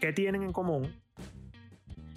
¿Qué 0.00 0.12
tienen 0.12 0.42
en 0.42 0.52
común? 0.52 1.02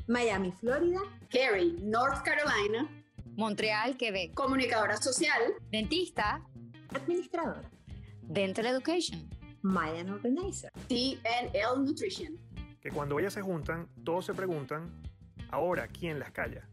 Miami, 0.08 0.52
Florida. 0.52 1.00
Cary, 1.30 1.78
North 1.82 2.24
Carolina. 2.24 2.90
Montreal, 3.36 3.96
Quebec. 3.96 4.34
Comunicadora 4.34 4.98
social. 4.98 5.54
Dentista. 5.72 6.44
Administradora. 6.90 7.70
Dental 8.24 8.66
Education. 8.66 9.30
Mayan 9.62 10.10
Organizer. 10.10 10.72
TNL 10.88 11.86
Nutrition. 11.86 12.38
Que 12.82 12.92
cuando 12.92 13.20
ellas 13.20 13.34
se 13.34 13.42
juntan, 13.42 13.90
todos 14.04 14.26
se 14.26 14.34
preguntan, 14.34 14.90
ahora, 15.52 15.88
¿quién 15.88 16.20
las 16.20 16.32
calla? 16.32 16.68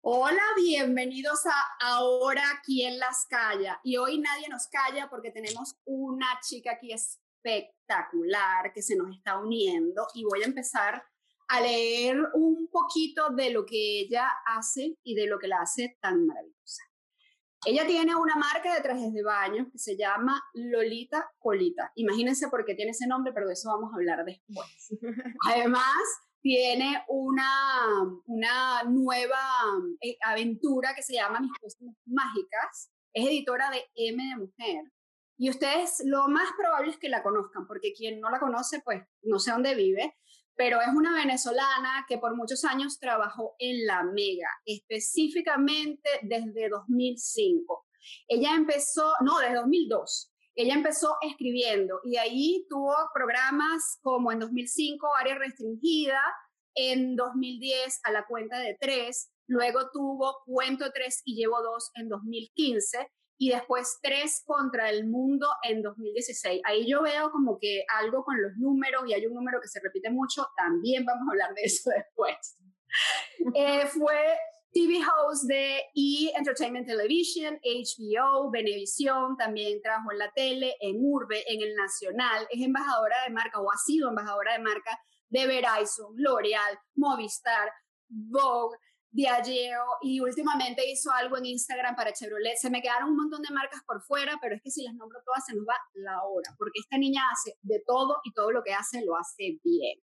Hola, 0.00 0.42
bienvenidos 0.56 1.44
a 1.46 1.86
Ahora, 1.86 2.62
¿quién 2.64 2.98
las 2.98 3.26
calla? 3.28 3.80
Y 3.82 3.96
hoy 3.96 4.18
nadie 4.20 4.48
nos 4.48 4.68
calla 4.68 5.10
porque 5.10 5.30
tenemos 5.30 5.76
una 5.84 6.26
chica 6.42 6.72
aquí 6.72 6.92
espectacular 7.42 8.72
que 8.72 8.82
se 8.82 8.96
nos 8.96 9.16
está 9.16 9.38
uniendo 9.38 10.06
y 10.14 10.24
voy 10.24 10.42
a 10.42 10.46
empezar 10.46 11.02
a 11.48 11.60
leer 11.60 12.18
un 12.34 12.68
poquito 12.70 13.30
de 13.30 13.50
lo 13.50 13.64
que 13.64 14.00
ella 14.00 14.28
hace 14.46 14.96
y 15.02 15.14
de 15.14 15.26
lo 15.26 15.38
que 15.38 15.48
la 15.48 15.62
hace 15.62 15.96
tan 16.00 16.26
maravillosa. 16.26 16.82
Ella 17.66 17.86
tiene 17.86 18.14
una 18.14 18.36
marca 18.36 18.74
de 18.74 18.82
trajes 18.82 19.12
de 19.12 19.22
baño 19.22 19.68
que 19.72 19.78
se 19.78 19.96
llama 19.96 20.40
Lolita 20.54 21.28
Colita. 21.38 21.90
Imagínense 21.96 22.48
por 22.48 22.64
qué 22.64 22.74
tiene 22.74 22.92
ese 22.92 23.06
nombre, 23.06 23.32
pero 23.32 23.48
de 23.48 23.54
eso 23.54 23.70
vamos 23.70 23.92
a 23.92 23.96
hablar 23.96 24.24
después. 24.24 24.88
Además, 25.48 26.04
tiene 26.40 27.02
una, 27.08 28.04
una 28.26 28.82
nueva 28.84 29.40
eh, 30.00 30.16
aventura 30.22 30.94
que 30.94 31.02
se 31.02 31.14
llama 31.14 31.40
Mis 31.40 31.52
Cosas 31.60 31.80
Mágicas. 32.06 32.92
Es 33.12 33.26
editora 33.26 33.70
de 33.70 33.84
M 33.96 34.22
de 34.22 34.36
Mujer. 34.36 34.92
Y 35.38 35.50
ustedes 35.50 36.02
lo 36.04 36.26
más 36.28 36.50
probable 36.58 36.90
es 36.90 36.98
que 36.98 37.08
la 37.08 37.22
conozcan, 37.22 37.66
porque 37.68 37.92
quien 37.92 38.20
no 38.20 38.28
la 38.28 38.40
conoce, 38.40 38.80
pues 38.84 39.02
no 39.22 39.38
sé 39.38 39.52
dónde 39.52 39.76
vive, 39.76 40.16
pero 40.56 40.80
es 40.80 40.88
una 40.88 41.14
venezolana 41.14 42.04
que 42.08 42.18
por 42.18 42.34
muchos 42.34 42.64
años 42.64 42.98
trabajó 42.98 43.54
en 43.60 43.86
la 43.86 44.02
Mega, 44.02 44.48
específicamente 44.64 46.10
desde 46.22 46.68
2005. 46.68 47.86
Ella 48.26 48.56
empezó, 48.56 49.12
no, 49.20 49.38
desde 49.38 49.54
2002. 49.54 50.32
Ella 50.56 50.74
empezó 50.74 51.16
escribiendo 51.22 52.00
y 52.04 52.16
ahí 52.16 52.66
tuvo 52.68 52.92
programas 53.14 54.00
como 54.02 54.32
en 54.32 54.40
2005 54.40 55.08
Área 55.20 55.36
Restringida, 55.36 56.20
en 56.74 57.14
2010 57.14 58.00
a 58.02 58.10
la 58.10 58.26
cuenta 58.26 58.58
de 58.58 58.76
tres, 58.80 59.30
luego 59.46 59.90
tuvo 59.92 60.38
Cuento 60.44 60.90
3 60.92 61.22
y 61.24 61.36
Llevo 61.36 61.62
2 61.62 61.90
en 61.94 62.08
2015 62.08 63.08
y 63.38 63.50
después 63.50 63.98
tres 64.02 64.42
contra 64.44 64.90
el 64.90 65.06
mundo 65.06 65.46
en 65.62 65.80
2016. 65.80 66.60
Ahí 66.64 66.90
yo 66.90 67.02
veo 67.02 67.30
como 67.30 67.58
que 67.58 67.84
algo 68.00 68.24
con 68.24 68.42
los 68.42 68.52
números 68.56 69.04
y 69.06 69.14
hay 69.14 69.26
un 69.26 69.34
número 69.34 69.60
que 69.60 69.68
se 69.68 69.80
repite 69.80 70.10
mucho, 70.10 70.46
también 70.56 71.04
vamos 71.04 71.28
a 71.28 71.32
hablar 71.32 71.54
de 71.54 71.62
eso 71.62 71.90
después. 71.96 72.58
Eh, 73.54 73.86
fue 73.86 74.36
TV 74.72 74.98
host 74.98 75.44
de 75.44 75.78
E! 75.94 76.32
Entertainment 76.36 76.86
Television, 76.86 77.58
HBO, 77.62 78.50
Venevisión, 78.50 79.36
también 79.36 79.80
trabajó 79.82 80.12
en 80.12 80.18
la 80.18 80.32
tele, 80.32 80.74
en 80.80 80.96
Urbe, 81.00 81.44
en 81.46 81.62
el 81.62 81.74
Nacional, 81.74 82.46
es 82.50 82.60
embajadora 82.60 83.16
de 83.24 83.32
marca 83.32 83.60
o 83.60 83.70
ha 83.70 83.76
sido 83.76 84.08
embajadora 84.08 84.54
de 84.54 84.64
marca 84.64 84.98
de 85.28 85.46
Verizon, 85.46 86.12
L'Oreal, 86.16 86.78
Movistar, 86.96 87.70
Vogue, 88.08 88.76
Diageo 89.10 89.84
y 90.02 90.20
últimamente 90.20 90.88
hizo 90.88 91.10
algo 91.10 91.38
en 91.38 91.46
Instagram 91.46 91.96
para 91.96 92.12
Chevrolet. 92.12 92.56
Se 92.56 92.70
me 92.70 92.82
quedaron 92.82 93.10
un 93.10 93.16
montón 93.16 93.42
de 93.42 93.54
marcas 93.54 93.82
por 93.86 94.02
fuera, 94.02 94.38
pero 94.40 94.54
es 94.54 94.62
que 94.62 94.70
si 94.70 94.84
las 94.84 94.94
nombro 94.94 95.20
todas 95.24 95.44
se 95.46 95.54
nos 95.54 95.64
va 95.66 95.74
la 95.94 96.22
hora, 96.24 96.54
porque 96.58 96.80
esta 96.80 96.98
niña 96.98 97.22
hace 97.32 97.56
de 97.62 97.82
todo 97.86 98.18
y 98.24 98.32
todo 98.32 98.50
lo 98.52 98.62
que 98.62 98.74
hace 98.74 99.04
lo 99.04 99.16
hace 99.16 99.58
bien. 99.64 99.98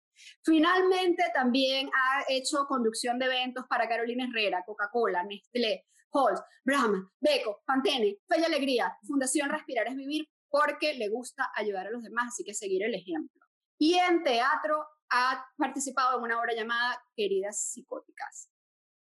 Finalmente 0.44 1.24
también 1.34 1.88
ha 1.88 2.24
hecho 2.28 2.66
conducción 2.68 3.18
de 3.18 3.26
eventos 3.26 3.64
para 3.68 3.88
Carolina 3.88 4.26
Herrera, 4.28 4.62
Coca-Cola, 4.64 5.24
Nestlé, 5.24 5.86
Halls, 6.12 6.40
Brahma, 6.64 7.10
Beco, 7.20 7.62
Pantene, 7.66 8.18
Fe 8.28 8.40
y 8.40 8.44
Alegría, 8.44 8.96
Fundación 9.06 9.50
Respirar 9.50 9.88
es 9.88 9.96
Vivir, 9.96 10.28
porque 10.48 10.94
le 10.94 11.08
gusta 11.08 11.50
ayudar 11.56 11.86
a 11.86 11.90
los 11.90 12.02
demás, 12.02 12.28
así 12.28 12.44
que 12.44 12.54
seguir 12.54 12.84
el 12.84 12.94
ejemplo. 12.94 13.40
Y 13.78 13.94
en 13.94 14.22
teatro 14.22 14.86
ha 15.10 15.44
participado 15.56 16.18
en 16.18 16.24
una 16.24 16.38
obra 16.38 16.54
llamada 16.54 17.02
Queridas 17.16 17.72
Psicóticas 17.72 18.51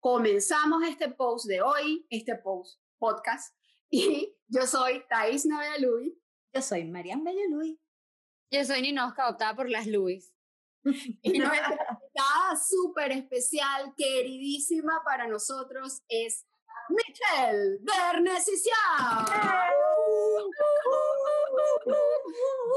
comenzamos 0.08 0.84
este 0.84 1.10
post 1.10 1.48
de 1.48 1.62
hoy, 1.62 2.08
este 2.10 2.34
post 2.36 2.80
podcast, 2.98 3.54
y 3.90 4.34
yo 4.48 4.66
soy 4.66 5.04
Thais 5.10 5.46
Navea 5.46 5.80
Luis. 5.80 6.14
Yo 6.54 6.62
soy 6.62 6.86
Marian 6.86 7.26
Bella 7.26 7.44
Luis. 7.50 7.78
Yo 8.50 8.64
soy 8.64 8.84
Ninosca, 8.84 9.24
adoptada 9.24 9.54
por 9.54 9.70
las 9.70 9.86
Luis. 9.86 10.34
y 10.86 11.40
nuestra 11.40 11.74
invitada 11.74 12.56
súper 12.56 13.12
especial, 13.12 13.94
queridísima 13.98 15.02
para 15.04 15.28
nosotros, 15.28 16.02
es 16.08 16.48
Michelle 16.88 17.80
Bernesicia. 17.82 18.76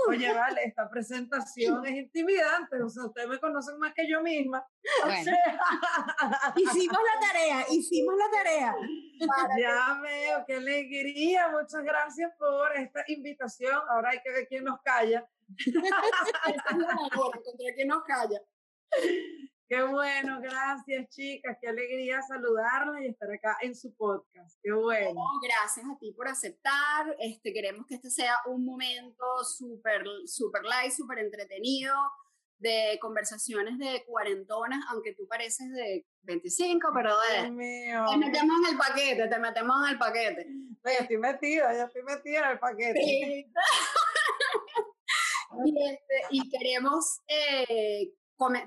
Oye, 0.08 0.32
vale, 0.32 0.64
esta 0.64 0.88
presentación 0.88 1.84
es 1.86 1.92
intimidante, 1.92 2.82
o 2.82 2.88
sea, 2.88 3.04
ustedes 3.04 3.28
me 3.28 3.38
conocen 3.38 3.78
más 3.78 3.92
que 3.94 4.08
yo 4.08 4.22
misma. 4.22 4.66
hicimos 6.56 6.98
la 6.98 7.20
tarea, 7.20 7.66
hicimos 7.70 8.14
la 8.16 8.30
tarea. 8.30 8.74
Ya 9.58 10.00
veo, 10.02 10.44
qué 10.46 10.54
alegría, 10.54 11.48
muchas 11.48 11.82
gracias 11.82 12.32
por 12.38 12.74
esta 12.76 13.04
invitación. 13.08 13.80
Ahora 13.88 14.10
hay 14.10 14.20
que 14.22 14.30
ver 14.30 14.46
quién 14.48 14.64
nos 14.64 14.80
calla. 14.82 15.28
contra 17.14 17.74
quién 17.74 17.88
nos 17.88 18.04
calla. 18.04 18.40
Qué 19.70 19.82
bueno, 19.84 20.40
gracias 20.42 21.10
chicas, 21.10 21.56
qué 21.60 21.68
alegría 21.68 22.20
saludarla 22.22 23.04
y 23.04 23.06
estar 23.06 23.30
acá 23.30 23.56
en 23.62 23.76
su 23.76 23.94
podcast. 23.94 24.58
Qué 24.64 24.72
bueno. 24.72 25.22
gracias 25.40 25.86
a 25.86 25.96
ti 25.96 26.12
por 26.12 26.26
aceptar. 26.26 27.14
Este, 27.20 27.52
queremos 27.52 27.86
que 27.86 27.94
este 27.94 28.10
sea 28.10 28.34
un 28.46 28.64
momento 28.64 29.24
súper, 29.44 30.02
súper 30.26 30.64
light, 30.64 30.90
súper 30.90 31.20
entretenido, 31.20 31.94
de 32.58 32.98
conversaciones 33.00 33.78
de 33.78 34.02
cuarentonas, 34.08 34.84
aunque 34.88 35.14
tú 35.14 35.28
pareces 35.28 35.70
de 35.70 36.04
25, 36.22 36.88
pero 36.92 37.16
de, 37.20 37.42
te 37.44 38.16
metemos 38.16 38.56
en 38.64 38.72
el 38.72 38.76
paquete, 38.76 39.28
te 39.28 39.38
metemos 39.38 39.76
en 39.84 39.92
el 39.92 39.98
paquete. 39.98 40.48
Oye, 40.84 40.96
estoy 40.98 41.18
metida, 41.18 41.72
ya 41.74 41.84
estoy 41.84 42.02
metida 42.02 42.46
en 42.46 42.50
el 42.50 42.58
paquete. 42.58 43.00
y, 45.64 45.90
este, 45.90 46.22
y, 46.30 46.50
queremos 46.50 47.20
eh, 47.28 48.14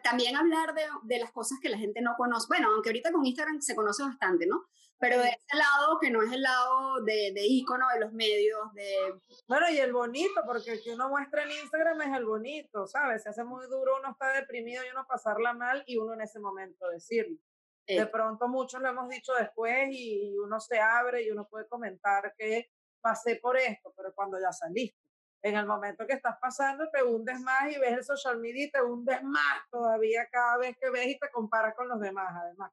también 0.03 0.35
hablar 0.35 0.73
de, 0.73 0.83
de, 1.03 1.19
las 1.19 1.31
cosas 1.31 1.59
que 1.61 1.69
la 1.69 1.77
gente 1.77 2.01
no 2.01 2.15
conoce. 2.15 2.47
Bueno, 2.47 2.69
aunque 2.71 2.89
ahorita 2.89 3.11
con 3.11 3.25
Instagram 3.25 3.61
se 3.61 3.75
conoce 3.75 4.03
bastante, 4.03 4.45
¿no? 4.45 4.65
Pero 4.99 5.19
de 5.19 5.29
ese 5.29 5.57
lado 5.57 5.97
que 5.99 6.09
no 6.09 6.21
es 6.21 6.31
el 6.31 6.41
lado 6.41 7.01
de, 7.01 7.33
de 7.33 7.45
ícono 7.45 7.85
de 7.93 7.99
los 7.99 8.13
medios, 8.13 8.73
de... 8.73 9.19
Bueno, 9.47 9.69
y 9.69 9.77
el 9.77 9.91
bonito, 9.91 10.41
porque 10.45 10.73
el 10.73 10.81
que 10.81 10.93
uno 10.93 11.09
muestra 11.09 11.43
en 11.43 11.51
Instagram 11.51 12.01
es 12.03 12.17
el 12.17 12.25
bonito, 12.25 12.87
¿sabes? 12.87 13.23
Se 13.23 13.29
hace 13.29 13.43
muy 13.43 13.67
duro, 13.67 13.97
uno 13.99 14.11
está 14.11 14.31
deprimido 14.33 14.83
y 14.85 14.91
uno 14.91 15.05
pasarla 15.07 15.53
mal 15.53 15.83
y 15.87 15.97
uno 15.97 16.13
en 16.13 16.21
ese 16.21 16.39
momento 16.39 16.87
decirlo. 16.89 17.37
De 17.85 18.05
pronto 18.07 18.47
muchos 18.47 18.81
lo 18.81 18.89
hemos 18.89 19.09
dicho 19.09 19.33
después 19.33 19.89
y 19.91 20.37
uno 20.37 20.59
se 20.61 20.79
abre 20.79 21.23
y 21.23 21.31
uno 21.31 21.49
puede 21.49 21.67
comentar 21.67 22.33
que 22.37 22.71
pasé 23.01 23.35
por 23.35 23.57
esto, 23.57 23.93
pero 23.97 24.13
cuando 24.15 24.39
ya 24.39 24.53
saliste 24.53 25.03
en 25.43 25.57
el 25.57 25.65
momento 25.65 26.07
que 26.07 26.13
estás 26.13 26.37
pasando 26.41 26.89
te 26.89 27.03
hundes 27.03 27.39
más 27.41 27.69
y 27.69 27.77
ves 27.77 27.91
el 27.91 28.03
social 28.03 28.39
media 28.39 28.65
y 28.65 28.71
te 28.71 28.81
hundes 28.81 29.21
más 29.23 29.61
todavía 29.69 30.27
cada 30.31 30.57
vez 30.57 30.77
que 30.79 30.89
ves 30.89 31.07
y 31.07 31.19
te 31.19 31.29
comparas 31.31 31.75
con 31.75 31.89
los 31.89 31.99
demás 31.99 32.33
además. 32.33 32.71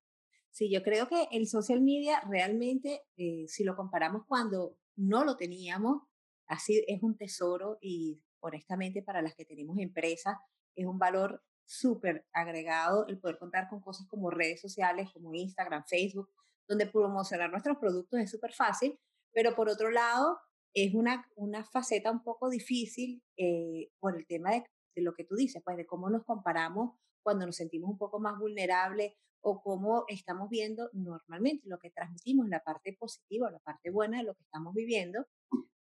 Sí, 0.50 0.70
yo 0.70 0.82
creo 0.82 1.08
que 1.08 1.28
el 1.32 1.46
social 1.46 1.80
media 1.80 2.20
realmente, 2.28 3.02
eh, 3.16 3.44
si 3.48 3.64
lo 3.64 3.76
comparamos 3.76 4.24
cuando 4.26 4.76
no 4.96 5.24
lo 5.24 5.36
teníamos, 5.36 6.02
así 6.46 6.84
es 6.86 7.02
un 7.02 7.16
tesoro 7.16 7.78
y 7.80 8.22
honestamente 8.40 9.02
para 9.02 9.20
las 9.20 9.34
que 9.34 9.44
tenemos 9.44 9.78
empresas 9.78 10.36
es 10.74 10.86
un 10.86 10.98
valor 10.98 11.42
súper 11.64 12.26
agregado 12.32 13.06
el 13.06 13.18
poder 13.18 13.38
contar 13.38 13.68
con 13.68 13.80
cosas 13.80 14.06
como 14.08 14.30
redes 14.30 14.60
sociales, 14.60 15.10
como 15.12 15.34
Instagram, 15.34 15.84
Facebook, 15.86 16.30
donde 16.68 16.86
promocionar 16.86 17.50
nuestros 17.50 17.78
productos 17.78 18.20
es 18.20 18.30
súper 18.30 18.52
fácil, 18.52 18.98
pero 19.32 19.54
por 19.54 19.68
otro 19.68 19.90
lado, 19.90 20.38
es 20.74 20.94
una, 20.94 21.26
una 21.36 21.64
faceta 21.64 22.10
un 22.10 22.22
poco 22.22 22.48
difícil 22.48 23.22
eh, 23.36 23.90
por 23.98 24.16
el 24.16 24.26
tema 24.26 24.52
de, 24.52 24.64
de, 24.94 25.02
lo 25.02 25.14
que 25.14 25.24
tú 25.24 25.34
dices, 25.34 25.62
pues 25.64 25.76
de 25.76 25.86
cómo 25.86 26.10
nos 26.10 26.24
comparamos 26.24 26.96
cuando 27.22 27.46
nos 27.46 27.56
sentimos 27.56 27.90
un 27.90 27.98
poco 27.98 28.20
más 28.20 28.38
vulnerables 28.38 29.14
o 29.42 29.62
cómo 29.62 30.04
estamos 30.08 30.48
viendo 30.50 30.90
normalmente 30.92 31.68
lo 31.68 31.78
que 31.78 31.90
transmitimos, 31.90 32.48
la 32.48 32.62
parte 32.62 32.96
positiva, 32.98 33.50
la 33.50 33.58
parte 33.58 33.90
buena 33.90 34.18
de 34.18 34.24
lo 34.24 34.34
que 34.34 34.42
estamos 34.42 34.74
viviendo, 34.74 35.26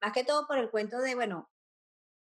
más 0.01 0.13
que 0.13 0.23
todo 0.23 0.47
por 0.47 0.57
el 0.57 0.69
cuento 0.69 0.99
de, 0.99 1.15
bueno, 1.15 1.49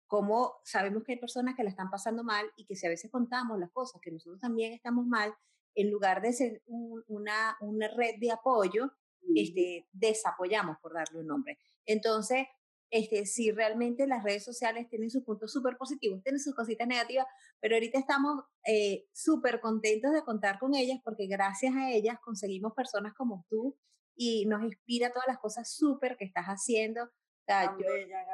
cómo 0.07 0.57
sabemos 0.63 1.05
que 1.05 1.13
hay 1.13 1.19
personas 1.19 1.55
que 1.57 1.65
la 1.65 1.71
están 1.71 1.91
pasando 1.91 2.23
mal 2.23 2.45
y 2.57 2.67
que 2.67 2.77
si 2.77 2.87
a 2.87 2.91
veces 2.91 3.11
contamos 3.11 3.59
las 3.59 3.71
cosas 3.71 4.01
que 4.03 4.11
nosotros 4.11 4.41
también 4.41 4.75
estamos 4.75 5.07
mal, 5.07 5.35
en 5.75 5.91
lugar 5.91 6.21
de 6.21 6.35
ser 6.35 6.63
una, 6.67 7.57
una 7.61 7.89
red 7.89 8.17
de 8.21 8.31
apoyo, 8.31 8.93
este, 9.35 9.89
desapoyamos, 9.93 10.77
por 10.83 10.93
darle 10.93 11.21
un 11.21 11.29
nombre. 11.29 11.59
Entonces, 11.87 12.47
este, 12.93 13.25
si 13.25 13.51
realmente 13.51 14.07
las 14.07 14.23
redes 14.23 14.45
sociales 14.45 14.87
tienen 14.91 15.11
sus 15.11 15.25
puntos 15.25 15.51
súper 15.51 15.79
positivos, 15.79 16.23
tienen 16.23 16.41
sus 16.41 16.55
cositas 16.55 16.87
negativas, 16.87 17.27
pero 17.59 17.75
ahorita 17.75 17.99
estamos 17.99 18.45
eh, 18.67 19.07
súper 19.13 19.61
contentos 19.61 20.13
de 20.13 20.23
contar 20.23 20.59
con 20.59 20.75
ellas 20.75 20.99
porque 21.03 21.27
gracias 21.27 21.75
a 21.75 21.91
ellas 21.91 22.19
conseguimos 22.23 22.75
personas 22.75 23.15
como 23.15 23.47
tú 23.49 23.79
y 24.15 24.45
nos 24.45 24.63
inspira 24.63 25.11
todas 25.11 25.27
las 25.27 25.39
cosas 25.39 25.73
súper 25.75 26.19
que 26.19 26.27
estás 26.27 26.45
haciendo. 26.47 27.09
Sea, 27.53 27.77
yo 27.79 27.87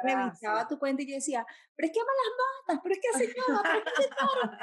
revisaba 0.03 0.67
tu 0.67 0.79
cuenta 0.79 1.01
y 1.03 1.07
yo 1.07 1.15
decía, 1.15 1.45
pero 1.75 1.87
es 1.87 1.93
que 1.93 1.99
aman 1.99 2.15
las 2.25 2.33
matas, 2.67 2.81
pero 2.83 2.95
es 2.95 3.01
que 3.01 3.07
hace 3.09 3.33
todo, 3.47 3.61
pero 3.63 3.79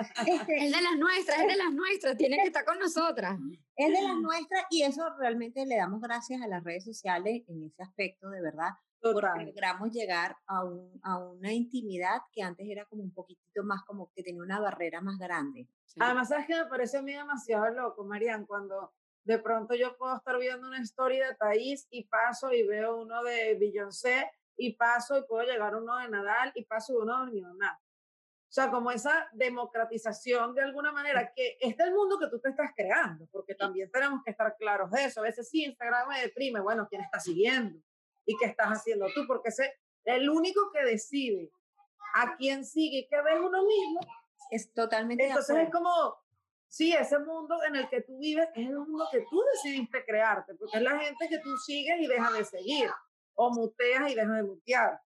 es 0.03 0.13
que 0.25 0.35
este, 0.35 0.67
es 0.67 0.73
de 0.73 0.83
las 0.83 0.97
nuestras, 0.97 1.39
es 1.39 1.47
de 1.47 1.57
las 1.57 1.73
nuestras, 1.73 2.17
tiene 2.17 2.37
que 2.37 2.47
estar 2.47 2.65
con 2.65 2.79
nosotras. 2.79 3.39
Es 3.77 3.93
de 3.93 4.03
las 4.03 4.17
nuestras 4.21 4.65
y 4.71 4.83
eso 4.83 5.09
realmente 5.19 5.65
le 5.67 5.77
damos 5.77 6.01
gracias 6.01 6.43
a 6.43 6.47
las 6.47 6.65
redes 6.65 6.85
sociales 6.85 7.43
en 7.49 7.65
ese 7.65 7.83
aspecto, 7.83 8.31
de 8.31 8.41
verdad. 8.41 8.71
Porque 9.01 9.45
logramos 9.45 9.93
llegar 9.93 10.37
a, 10.47 10.65
un, 10.65 10.99
a 11.03 11.19
una 11.19 11.53
intimidad 11.53 12.23
que 12.33 12.43
antes 12.43 12.67
era 12.69 12.87
como 12.87 13.03
un 13.03 13.13
poquitito 13.13 13.63
más 13.63 13.85
como 13.85 14.11
que 14.13 14.23
tenía 14.23 14.43
una 14.43 14.59
barrera 14.59 15.01
más 15.01 15.17
grande. 15.19 15.69
Además, 16.01 16.29
¿sabes 16.29 16.47
que 16.47 16.57
me 16.57 16.67
parece 16.67 16.97
a 16.97 17.03
mí 17.03 17.13
demasiado 17.13 17.71
loco, 17.71 18.05
Marian? 18.05 18.47
Cuando 18.47 18.93
de 19.27 19.39
pronto 19.39 19.75
yo 19.75 19.97
puedo 19.97 20.17
estar 20.17 20.39
viendo 20.39 20.69
una 20.69 20.81
historia 20.81 21.29
de 21.29 21.35
Thaís 21.35 21.87
y 21.91 22.05
paso 22.05 22.53
y 22.53 22.63
veo 22.65 22.97
uno 22.97 23.23
de 23.23 23.57
Beyoncé 23.59 24.31
y 24.57 24.75
paso 24.75 25.19
y 25.19 25.25
puedo 25.25 25.47
llegar 25.47 25.75
uno 25.75 25.97
de 25.99 26.09
Nadal 26.09 26.53
y 26.55 26.65
paso 26.65 26.99
uno 26.99 27.27
de 27.27 27.41
Nada. 27.41 27.81
O 28.49 28.53
sea, 28.57 28.71
como 28.71 28.91
esa 28.91 29.29
democratización 29.33 30.55
de 30.55 30.63
alguna 30.63 30.93
manera, 30.93 31.33
que 31.35 31.59
es 31.61 31.77
del 31.77 31.93
mundo 31.93 32.19
que 32.19 32.29
tú 32.29 32.41
te 32.41 32.51
estás 32.51 32.71
creando, 32.75 33.27
porque 33.31 33.55
también 33.55 33.91
tenemos 33.91 34.23
que 34.25 34.31
estar 34.31 34.57
claros 34.57 34.91
de 34.93 35.05
eso. 35.05 35.21
A 35.21 35.25
veces 35.25 35.49
sí, 35.51 35.65
Instagram 35.65 36.09
me 36.09 36.23
deprime, 36.23 36.61
bueno, 36.61 36.87
¿quién 36.89 37.03
está 37.03 37.19
siguiendo? 37.19 37.79
¿Y 38.25 38.37
qué 38.39 38.47
estás 38.47 38.69
haciendo 38.69 39.07
tú? 39.15 39.27
Porque 39.27 39.49
ese, 39.49 39.75
el 40.05 40.31
único 40.31 40.71
que 40.73 40.85
decide 40.85 41.51
a 42.15 42.37
quién 42.37 42.65
sigue 42.65 42.99
y 42.99 43.09
qué 43.09 43.21
ve 43.21 43.39
uno 43.39 43.65
mismo. 43.65 44.01
Es 44.51 44.73
totalmente. 44.73 45.27
Entonces 45.27 45.57
es 45.57 45.71
como, 45.71 46.17
sí, 46.69 46.93
ese 46.93 47.19
mundo 47.19 47.63
en 47.65 47.77
el 47.77 47.89
que 47.89 48.03
tú 48.03 48.19
vives 48.19 48.49
es 48.55 48.69
el 48.69 48.79
mundo 48.79 49.07
que 49.11 49.27
tú 49.29 49.43
decidiste 49.53 50.05
crearte, 50.05 50.55
porque 50.55 50.77
es 50.77 50.83
la 50.83 50.99
gente 50.99 51.29
que 51.29 51.39
tú 51.41 51.57
sigues 51.59 52.01
y 52.01 52.07
dejas 52.07 52.33
de 52.33 52.45
seguir, 52.45 52.91
o 53.37 53.53
muteas 53.53 54.11
y 54.11 54.15
dejas 54.15 54.37
de 54.37 54.43
mutear. 54.43 55.01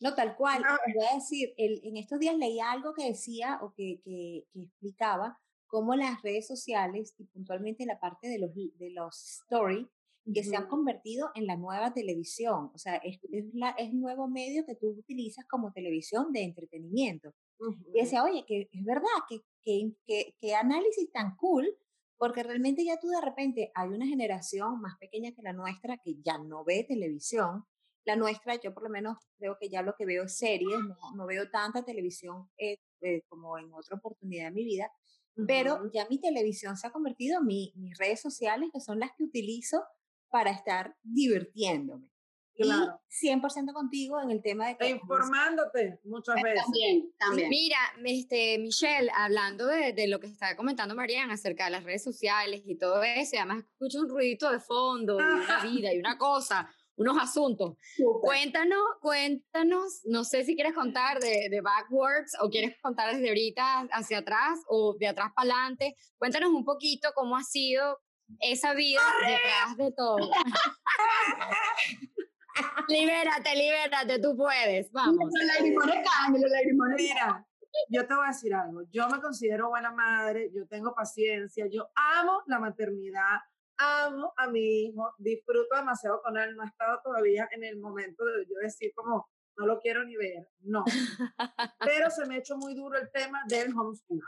No, 0.00 0.14
tal 0.14 0.36
cual. 0.36 0.62
Voy 0.94 1.06
a 1.10 1.14
decir, 1.14 1.54
el, 1.56 1.80
en 1.82 1.96
estos 1.96 2.18
días 2.18 2.36
leí 2.36 2.60
algo 2.60 2.94
que 2.94 3.06
decía 3.06 3.58
o 3.62 3.72
que, 3.74 4.00
que, 4.04 4.44
que, 4.52 4.62
explicaba 4.62 5.38
cómo 5.66 5.94
las 5.96 6.22
redes 6.22 6.46
sociales 6.46 7.14
y 7.18 7.24
puntualmente 7.24 7.84
la 7.84 7.98
parte 7.98 8.28
de 8.28 8.38
los, 8.38 8.54
de 8.54 8.90
los 8.90 9.42
stories 9.42 9.86
que 10.34 10.44
se 10.44 10.56
han 10.56 10.66
convertido 10.68 11.30
en 11.34 11.46
la 11.46 11.56
nueva 11.56 11.92
televisión. 11.92 12.70
O 12.74 12.78
sea, 12.78 12.96
es, 12.96 13.18
es, 13.32 13.46
la, 13.54 13.70
es 13.70 13.92
un 13.92 14.00
nuevo 14.00 14.28
medio 14.28 14.64
que 14.66 14.74
tú 14.74 14.88
utilizas 14.88 15.46
como 15.46 15.72
televisión 15.72 16.32
de 16.32 16.42
entretenimiento. 16.42 17.34
Y 17.94 18.00
decía, 18.00 18.22
oye, 18.22 18.44
que 18.46 18.68
es 18.70 18.84
verdad, 18.84 19.08
que, 19.28 19.40
que, 20.06 20.34
que, 20.38 20.54
análisis 20.54 21.10
tan 21.12 21.34
cool, 21.36 21.66
porque 22.18 22.42
realmente 22.42 22.84
ya 22.84 22.98
tú 22.98 23.08
de 23.08 23.20
repente 23.20 23.70
hay 23.74 23.88
una 23.88 24.06
generación 24.06 24.80
más 24.80 24.98
pequeña 24.98 25.32
que 25.32 25.42
la 25.42 25.52
nuestra 25.52 25.98
que 25.98 26.16
ya 26.22 26.36
no 26.38 26.64
ve 26.64 26.84
televisión. 26.86 27.64
La 28.04 28.16
nuestra, 28.16 28.56
yo 28.56 28.74
por 28.74 28.82
lo 28.82 28.90
menos 28.90 29.18
creo 29.38 29.56
que 29.60 29.68
ya 29.68 29.82
lo 29.82 29.94
que 29.96 30.06
veo 30.06 30.24
es 30.24 30.36
series, 30.36 30.78
no, 30.80 30.96
no 31.14 31.26
veo 31.26 31.50
tanta 31.50 31.84
televisión 31.84 32.50
eh, 32.56 32.78
eh, 33.00 33.22
como 33.28 33.58
en 33.58 33.72
otra 33.72 33.96
oportunidad 33.96 34.46
de 34.46 34.50
mi 34.52 34.64
vida, 34.64 34.90
pero 35.46 35.88
ya 35.92 36.06
mi 36.08 36.20
televisión 36.20 36.76
se 36.76 36.88
ha 36.88 36.90
convertido 36.90 37.38
en 37.38 37.46
mi, 37.46 37.72
mis 37.76 37.96
redes 37.96 38.20
sociales, 38.20 38.70
que 38.72 38.80
son 38.80 38.98
las 38.98 39.10
que 39.16 39.22
utilizo 39.22 39.84
para 40.30 40.50
estar 40.50 40.96
divirtiéndome. 41.02 42.08
Claro. 42.58 43.00
Y 43.08 43.28
100% 43.28 43.72
contigo 43.72 44.20
en 44.20 44.30
el 44.30 44.42
tema 44.42 44.68
de... 44.68 44.76
Que 44.76 44.90
informándote 44.90 46.00
muchas 46.04 46.34
veces. 46.42 46.62
También, 46.64 47.12
también. 47.18 47.48
Mira, 47.48 47.78
este, 48.04 48.58
Michelle, 48.58 49.10
hablando 49.14 49.66
de, 49.66 49.92
de, 49.92 50.08
lo 50.08 50.18
que 50.18 50.26
estaba 50.26 50.56
comentando 50.56 50.94
Mariana 50.94 51.34
acerca 51.34 51.66
de 51.66 51.70
las 51.70 51.84
redes 51.84 52.02
sociales 52.02 52.62
y 52.66 52.76
todo 52.76 53.02
eso, 53.02 53.36
además 53.36 53.64
escucho 53.64 54.00
un 54.00 54.08
ruidito 54.08 54.50
de 54.50 54.58
fondo, 54.58 55.20
y 55.20 55.22
una 55.22 55.60
vida 55.62 55.94
y 55.94 55.98
una 55.98 56.18
cosa, 56.18 56.68
unos 56.96 57.16
asuntos. 57.16 57.76
Cuéntanos, 58.20 58.82
cuéntanos, 59.00 60.00
no 60.04 60.24
sé 60.24 60.44
si 60.44 60.56
quieres 60.56 60.74
contar 60.74 61.20
de, 61.20 61.48
de 61.48 61.60
backwards 61.60 62.36
o 62.40 62.50
quieres 62.50 62.76
contar 62.82 63.14
desde 63.14 63.28
ahorita 63.28 63.88
hacia 63.92 64.18
atrás 64.18 64.58
o 64.66 64.96
de 64.98 65.06
atrás 65.06 65.30
para 65.34 65.48
adelante. 65.48 65.94
Cuéntanos 66.18 66.50
un 66.50 66.64
poquito 66.64 67.10
cómo 67.14 67.36
ha 67.36 67.44
sido 67.44 68.00
esa 68.40 68.74
vida 68.74 69.00
detrás 69.20 69.76
de 69.76 69.92
todo. 69.92 70.30
libérate, 72.88 73.54
libérate, 73.54 74.18
tú 74.20 74.36
puedes. 74.36 74.90
Vamos. 74.92 75.30
Mira, 76.96 77.46
yo 77.88 78.06
te 78.06 78.14
voy 78.14 78.24
a 78.24 78.28
decir 78.28 78.54
algo. 78.54 78.82
Yo 78.90 79.08
me 79.08 79.20
considero 79.20 79.68
buena 79.68 79.92
madre, 79.92 80.50
yo 80.54 80.66
tengo 80.66 80.94
paciencia, 80.94 81.66
yo 81.70 81.90
amo 81.94 82.42
la 82.46 82.58
maternidad, 82.58 83.38
amo 83.76 84.32
a 84.36 84.48
mi 84.48 84.86
hijo, 84.86 85.14
disfruto 85.18 85.76
demasiado 85.76 86.20
con 86.22 86.36
él. 86.36 86.56
No 86.56 86.64
he 86.64 86.66
estado 86.66 87.00
todavía 87.02 87.48
en 87.52 87.64
el 87.64 87.78
momento 87.78 88.24
de 88.24 88.46
yo 88.46 88.56
decir 88.62 88.92
como, 88.94 89.28
no 89.56 89.66
lo 89.66 89.80
quiero 89.80 90.04
ni 90.04 90.16
ver, 90.16 90.48
no. 90.60 90.84
Pero 91.80 92.10
se 92.10 92.26
me 92.26 92.36
ha 92.36 92.38
hecho 92.38 92.56
muy 92.56 92.74
duro 92.74 92.98
el 92.98 93.10
tema 93.10 93.42
del 93.48 93.76
homeschool, 93.76 94.20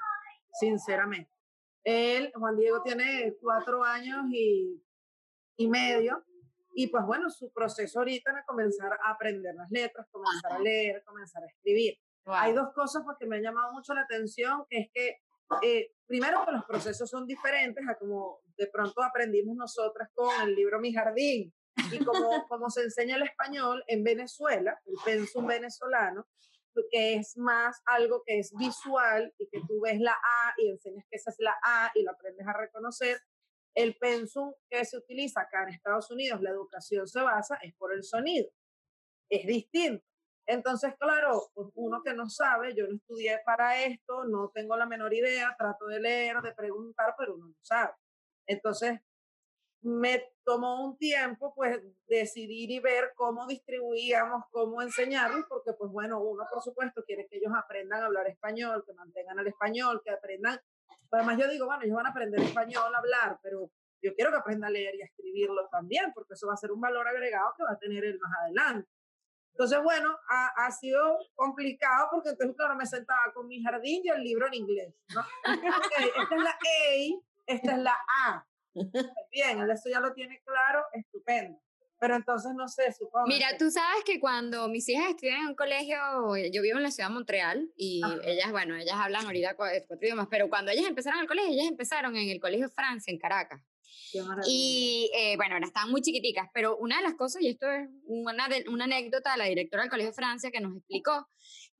sinceramente. 0.53 1.31
Él, 1.85 2.31
Juan 2.35 2.57
Diego, 2.57 2.83
tiene 2.83 3.35
cuatro 3.41 3.83
años 3.83 4.27
y, 4.31 4.83
y 5.57 5.69
medio. 5.69 6.25
Y 6.73 6.89
pues 6.89 7.05
bueno, 7.05 7.31
su 7.31 7.53
proceso 7.53 7.99
ahorita 7.99 8.31
es 8.39 8.47
comenzar 8.47 8.93
a 8.93 9.11
aprender 9.11 9.55
las 9.55 9.71
letras, 9.71 10.07
comenzar 10.11 10.53
a 10.53 10.59
leer, 10.59 11.03
comenzar 11.05 11.43
a 11.43 11.47
escribir. 11.47 11.99
Hay 12.27 12.53
dos 12.53 12.73
cosas 12.75 13.03
porque 13.05 13.27
me 13.27 13.37
han 13.37 13.43
llamado 13.43 13.73
mucho 13.73 13.93
la 13.95 14.03
atención, 14.03 14.65
que 14.69 14.79
es 14.79 14.89
que 14.93 15.17
eh, 15.63 15.93
primero 16.07 16.45
que 16.45 16.53
los 16.53 16.65
procesos 16.65 17.11
son 17.11 17.27
diferentes 17.27 17.85
a 17.89 17.97
como 17.97 18.41
de 18.57 18.69
pronto 18.69 19.03
aprendimos 19.03 19.57
nosotras 19.57 20.09
con 20.15 20.29
el 20.43 20.55
libro 20.55 20.79
Mi 20.81 20.93
Jardín 20.93 21.53
y 21.91 22.05
como, 22.05 22.47
como 22.49 22.71
se 22.71 22.83
enseña 22.83 23.17
el 23.17 23.23
español 23.23 23.83
en 23.89 24.05
Venezuela, 24.05 24.79
el 24.87 24.95
pensum 25.05 25.47
venezolano, 25.47 26.27
que 26.91 27.15
es 27.15 27.37
más 27.37 27.81
algo 27.87 28.23
que 28.25 28.39
es 28.39 28.53
visual 28.57 29.35
y 29.39 29.49
que 29.49 29.61
tú 29.67 29.81
ves 29.81 30.01
la 30.01 30.13
A 30.13 30.55
y 30.59 30.71
enseñas 30.71 31.05
que 31.11 31.17
esa 31.17 31.31
es 31.31 31.37
la 31.39 31.57
A 31.63 31.91
y 31.95 32.03
lo 32.03 32.13
aprendes 32.13 32.47
a 32.47 32.53
reconocer. 32.53 33.19
El 33.75 33.97
pensum 33.97 34.53
que 34.69 34.85
se 34.85 34.99
utiliza 34.99 35.43
acá 35.43 35.63
en 35.63 35.71
Estados 35.71 36.11
Unidos, 36.11 36.41
la 36.43 36.51
educación 36.51 37.07
se 37.07 37.21
basa 37.21 37.57
es 37.63 37.75
por 37.75 37.93
el 37.95 38.03
sonido. 38.03 38.51
Es 39.31 39.47
distinto. 39.47 40.05
Entonces, 40.47 40.95
claro, 40.99 41.51
pues, 41.55 41.69
uno 41.75 42.03
que 42.03 42.13
no 42.13 42.29
sabe, 42.29 42.75
yo 42.75 42.87
no 42.89 42.97
estudié 42.97 43.41
para 43.45 43.85
esto, 43.85 44.25
no 44.25 44.51
tengo 44.53 44.77
la 44.77 44.87
menor 44.87 45.15
idea, 45.15 45.55
trato 45.57 45.87
de 45.87 46.01
leer, 46.01 46.41
de 46.43 46.53
preguntar, 46.53 47.15
pero 47.17 47.37
uno 47.37 47.47
no 47.47 47.57
sabe. 47.63 47.95
Entonces, 48.47 49.01
me 49.83 50.25
tomó 50.45 50.85
un 50.85 50.97
tiempo 50.99 51.55
pues 51.55 51.81
decidir 52.07 52.71
y 52.71 52.81
ver 52.81 53.13
cómo 53.15 53.47
distribuíamos, 53.47 54.45
cómo 54.51 54.83
enseñarlos, 54.83 55.47
porque 55.49 55.73
pues 55.73 55.91
bueno, 55.91 56.21
uno 56.21 56.45
por 56.53 56.63
supuesto 56.63 57.03
quiere 57.05 57.27
que 57.29 57.39
ellos 57.39 57.53
aprendan 57.57 58.03
a 58.03 58.07
hablar 58.07 58.27
español, 58.29 58.85
que 58.87 58.93
mantengan 58.93 59.39
el 59.39 59.47
español, 59.47 60.03
que 60.05 60.11
aprendan, 60.11 60.61
además 61.11 61.39
yo 61.39 61.49
digo, 61.49 61.67
bueno, 61.67 61.83
ellos 61.83 61.97
van 61.97 62.07
a 62.07 62.11
aprender 62.11 62.41
español 62.41 62.95
a 62.95 62.99
hablar, 62.99 63.39
pero 63.43 63.71
yo 64.03 64.15
quiero 64.15 64.31
que 64.31 64.39
aprendan 64.39 64.69
a 64.69 64.73
leer 64.73 64.95
y 64.95 65.03
a 65.03 65.07
escribirlo 65.07 65.69
también, 65.71 66.13
porque 66.15 66.35
eso 66.35 66.47
va 66.47 66.55
a 66.55 66.57
ser 66.57 66.73
un 66.73 66.81
valor 66.81 67.07
agregado 67.07 67.53
que 67.57 67.65
va 67.65 67.73
a 67.73 67.79
tener 67.79 68.05
él 68.05 68.19
más 68.19 68.33
adelante. 68.41 68.89
Entonces, 69.53 69.83
bueno, 69.83 70.17
ha, 70.29 70.67
ha 70.67 70.71
sido 70.71 71.19
complicado 71.35 72.09
porque 72.11 72.31
entonces, 72.31 72.57
claro, 72.57 72.77
me 72.77 72.87
sentaba 72.87 73.33
con 73.35 73.47
mi 73.47 73.63
jardín 73.63 74.03
y 74.05 74.09
el 74.09 74.23
libro 74.23 74.47
en 74.47 74.55
inglés. 74.55 74.95
¿no? 75.15 75.23
esta 76.23 76.35
es 76.35 76.43
la 76.43 76.51
A, 76.51 77.23
esta 77.47 77.73
es 77.73 77.79
la 77.79 77.97
A 78.25 78.47
Bien, 79.33 79.71
eso 79.71 79.89
ya 79.89 80.01
lo 80.01 80.13
tiene 80.13 80.41
claro, 80.45 80.85
estupendo. 80.93 81.61
Pero 82.01 82.17
entonces 82.17 82.53
no 82.57 82.67
sé, 82.67 82.93
supongo. 82.93 83.27
Mira, 83.27 83.59
tú 83.59 83.71
sabes 83.71 84.03
que 84.05 84.19
cuando 84.19 84.69
mis 84.69 84.89
hijas 84.89 85.11
estudian 85.11 85.43
en 85.43 85.49
un 85.49 85.55
colegio, 85.55 85.97
yo 86.51 86.63
vivo 86.63 86.79
en 86.79 86.83
la 86.83 86.91
ciudad 86.91 87.11
de 87.11 87.15
Montreal 87.15 87.71
y 87.77 88.01
ellas, 88.25 88.51
bueno, 88.51 88.75
ellas 88.75 88.97
hablan 88.97 89.27
ahorita 89.27 89.55
cuatro 89.55 89.99
idiomas, 90.01 90.27
pero 90.31 90.49
cuando 90.49 90.71
ellas 90.71 90.87
empezaron 90.87 91.21
el 91.21 91.29
colegio, 91.29 91.53
ellas 91.53 91.69
empezaron 91.69 92.17
en 92.17 92.31
el 92.31 92.41
Colegio 92.41 92.71
Francia, 92.71 93.13
en 93.13 93.19
Caracas. 93.19 93.61
Y 94.47 95.11
eh, 95.15 95.37
bueno, 95.37 95.55
ahora 95.55 95.67
estaban 95.67 95.91
muy 95.91 96.01
chiquiticas, 96.01 96.49
pero 96.53 96.77
una 96.79 96.97
de 96.97 97.03
las 97.03 97.15
cosas, 97.15 97.43
y 97.43 97.49
esto 97.49 97.71
es 97.71 97.89
una, 98.07 98.49
una 98.69 98.85
anécdota 98.85 99.33
de 99.33 99.39
la 99.39 99.45
directora 99.45 99.83
del 99.83 99.91
Colegio 99.91 100.13
Francia 100.13 100.51
que 100.51 100.61
nos 100.61 100.77
explicó, 100.77 101.29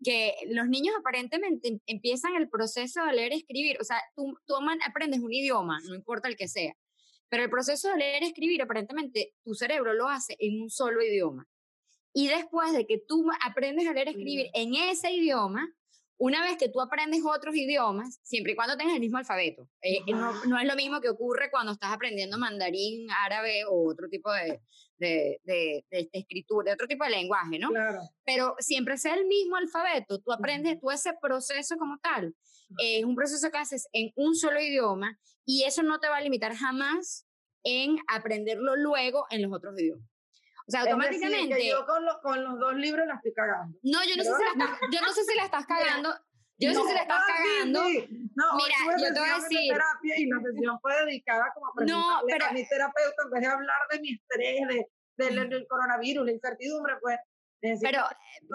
que 0.03 0.35
los 0.51 0.69
niños 0.69 0.95
aparentemente 0.99 1.69
em, 1.69 1.79
empiezan 1.87 2.35
el 2.37 2.49
proceso 2.49 3.05
de 3.05 3.13
leer 3.13 3.33
y 3.33 3.39
escribir, 3.39 3.79
o 3.81 3.85
sea, 3.85 4.01
tú, 4.15 4.39
tú 4.47 4.55
aprendes 4.87 5.21
un 5.21 5.33
idioma, 5.33 5.79
no 5.89 5.95
importa 5.95 6.29
el 6.29 6.37
que 6.37 6.49
sea, 6.49 6.75
pero 7.31 7.45
el 7.45 7.51
proceso 7.51 7.89
de 7.89 7.97
leer 7.97 8.23
y 8.23 8.27
escribir, 8.27 8.61
aparentemente, 8.61 9.35
tu 9.43 9.55
cerebro 9.55 9.95
lo 9.95 10.09
hace 10.09 10.37
en 10.39 10.61
un 10.61 10.69
solo 10.69 11.03
idioma. 11.03 11.47
Y 12.13 12.29
después 12.29 12.73
de 12.73 12.87
que 12.87 12.99
tú 12.99 13.25
aprendes 13.43 13.87
a 13.87 13.93
leer 13.93 14.09
y 14.09 14.11
escribir 14.11 14.51
en 14.53 14.75
ese 14.75 15.13
idioma, 15.13 15.73
una 16.19 16.43
vez 16.43 16.59
que 16.59 16.69
tú 16.69 16.81
aprendes 16.81 17.23
otros 17.25 17.55
idiomas, 17.55 18.21
siempre 18.25 18.53
y 18.53 18.57
cuando 18.57 18.77
tengas 18.77 18.95
el 18.95 19.01
mismo 19.01 19.17
alfabeto, 19.17 19.69
eh, 19.81 20.01
no, 20.09 20.45
no, 20.45 20.59
es 20.59 20.67
lo 20.67 20.75
mismo 20.75 21.01
que 21.01 21.09
ocurre 21.09 21.51
cuando 21.51 21.73
estás 21.73 21.93
aprendiendo 21.93 22.37
mandarín, 22.37 23.09
árabe 23.11 23.65
o 23.65 23.89
otro 23.89 24.09
tipo 24.11 24.31
de, 24.33 24.61
de, 24.99 25.41
de, 25.45 25.85
de, 25.89 26.11
escritura, 26.13 26.71
de 26.71 26.75
otro 26.75 26.87
tipo 26.87 27.05
de 27.05 27.11
lenguaje, 27.11 27.59
¿no? 27.59 27.71
Claro. 27.71 28.01
Pero 28.25 28.55
siempre 28.59 28.99
sea 28.99 29.15
el 29.15 29.25
mismo 29.27 29.57
alfabeto, 29.57 30.21
tú 30.21 30.33
aprendes, 30.33 30.79
tú 30.79 30.91
ese 30.91 31.13
proceso 31.23 31.77
como 31.79 31.97
tal, 31.99 32.35
es 32.79 33.05
un 33.05 33.15
proceso 33.15 33.51
que 33.51 33.59
haces 33.59 33.89
en 33.93 34.13
un 34.15 34.37
solo 34.37 34.61
idioma 34.61 35.19
y 35.51 35.65
eso 35.65 35.83
no 35.83 35.99
te 35.99 36.09
va 36.09 36.19
a 36.19 36.21
limitar 36.21 36.55
jamás 36.55 37.27
en 37.65 37.99
aprenderlo 38.07 38.77
luego 38.77 39.27
en 39.31 39.43
los 39.43 39.53
otros 39.53 39.75
idiomas. 39.81 40.09
O 40.69 40.71
sea, 40.71 40.83
automáticamente. 40.83 41.57
que 41.57 41.69
yo 41.69 41.85
con, 41.87 42.05
con, 42.23 42.45
los 42.45 42.61
dos 42.61 42.77
libros 42.77 43.05
la 43.05 43.15
estoy 43.15 43.33
cagando. 43.35 43.77
No, 43.83 43.99
yo 44.05 44.15
no, 44.17 44.23
sé 44.23 44.31
si 44.31 44.45
la 44.45 44.51
estás, 44.65 44.81
yo 44.93 45.01
no 45.01 45.13
sé 45.13 45.25
si 45.25 45.37
la 45.37 45.45
estás 45.45 45.67
cagando. 45.67 46.15
Yo 46.57 46.73
no, 46.73 46.83
sé 46.83 46.89
si 46.89 46.95
la 46.95 47.03
estás 47.03 47.23
cagando. 47.27 47.83
No, 47.83 48.47
Mira, 48.55 48.77
yo 48.97 49.13
te 49.13 49.19
voy 49.19 49.29
a 49.29 49.35
decir. 49.35 49.73
terapia 49.73 50.15
y 50.19 50.27
la 50.27 50.41
sesión 50.41 50.79
fue 50.81 51.05
dedicada 51.05 51.53
como 51.53 51.67
a 51.67 51.85
no, 51.85 52.21
pero, 52.29 52.47
a 52.47 52.53
mi 52.53 52.69
terapeuta 52.69 53.23
en 53.25 53.31
vez 53.31 53.41
de 53.41 53.47
hablar 53.49 53.79
de 53.91 54.01
mi 54.01 54.13
estrés, 54.13 54.69
de, 54.69 54.87
del, 55.17 55.49
del 55.49 55.67
coronavirus, 55.67 56.27
la 56.27 56.33
incertidumbre, 56.33 56.95
pues 57.01 57.19
pero, 57.61 58.03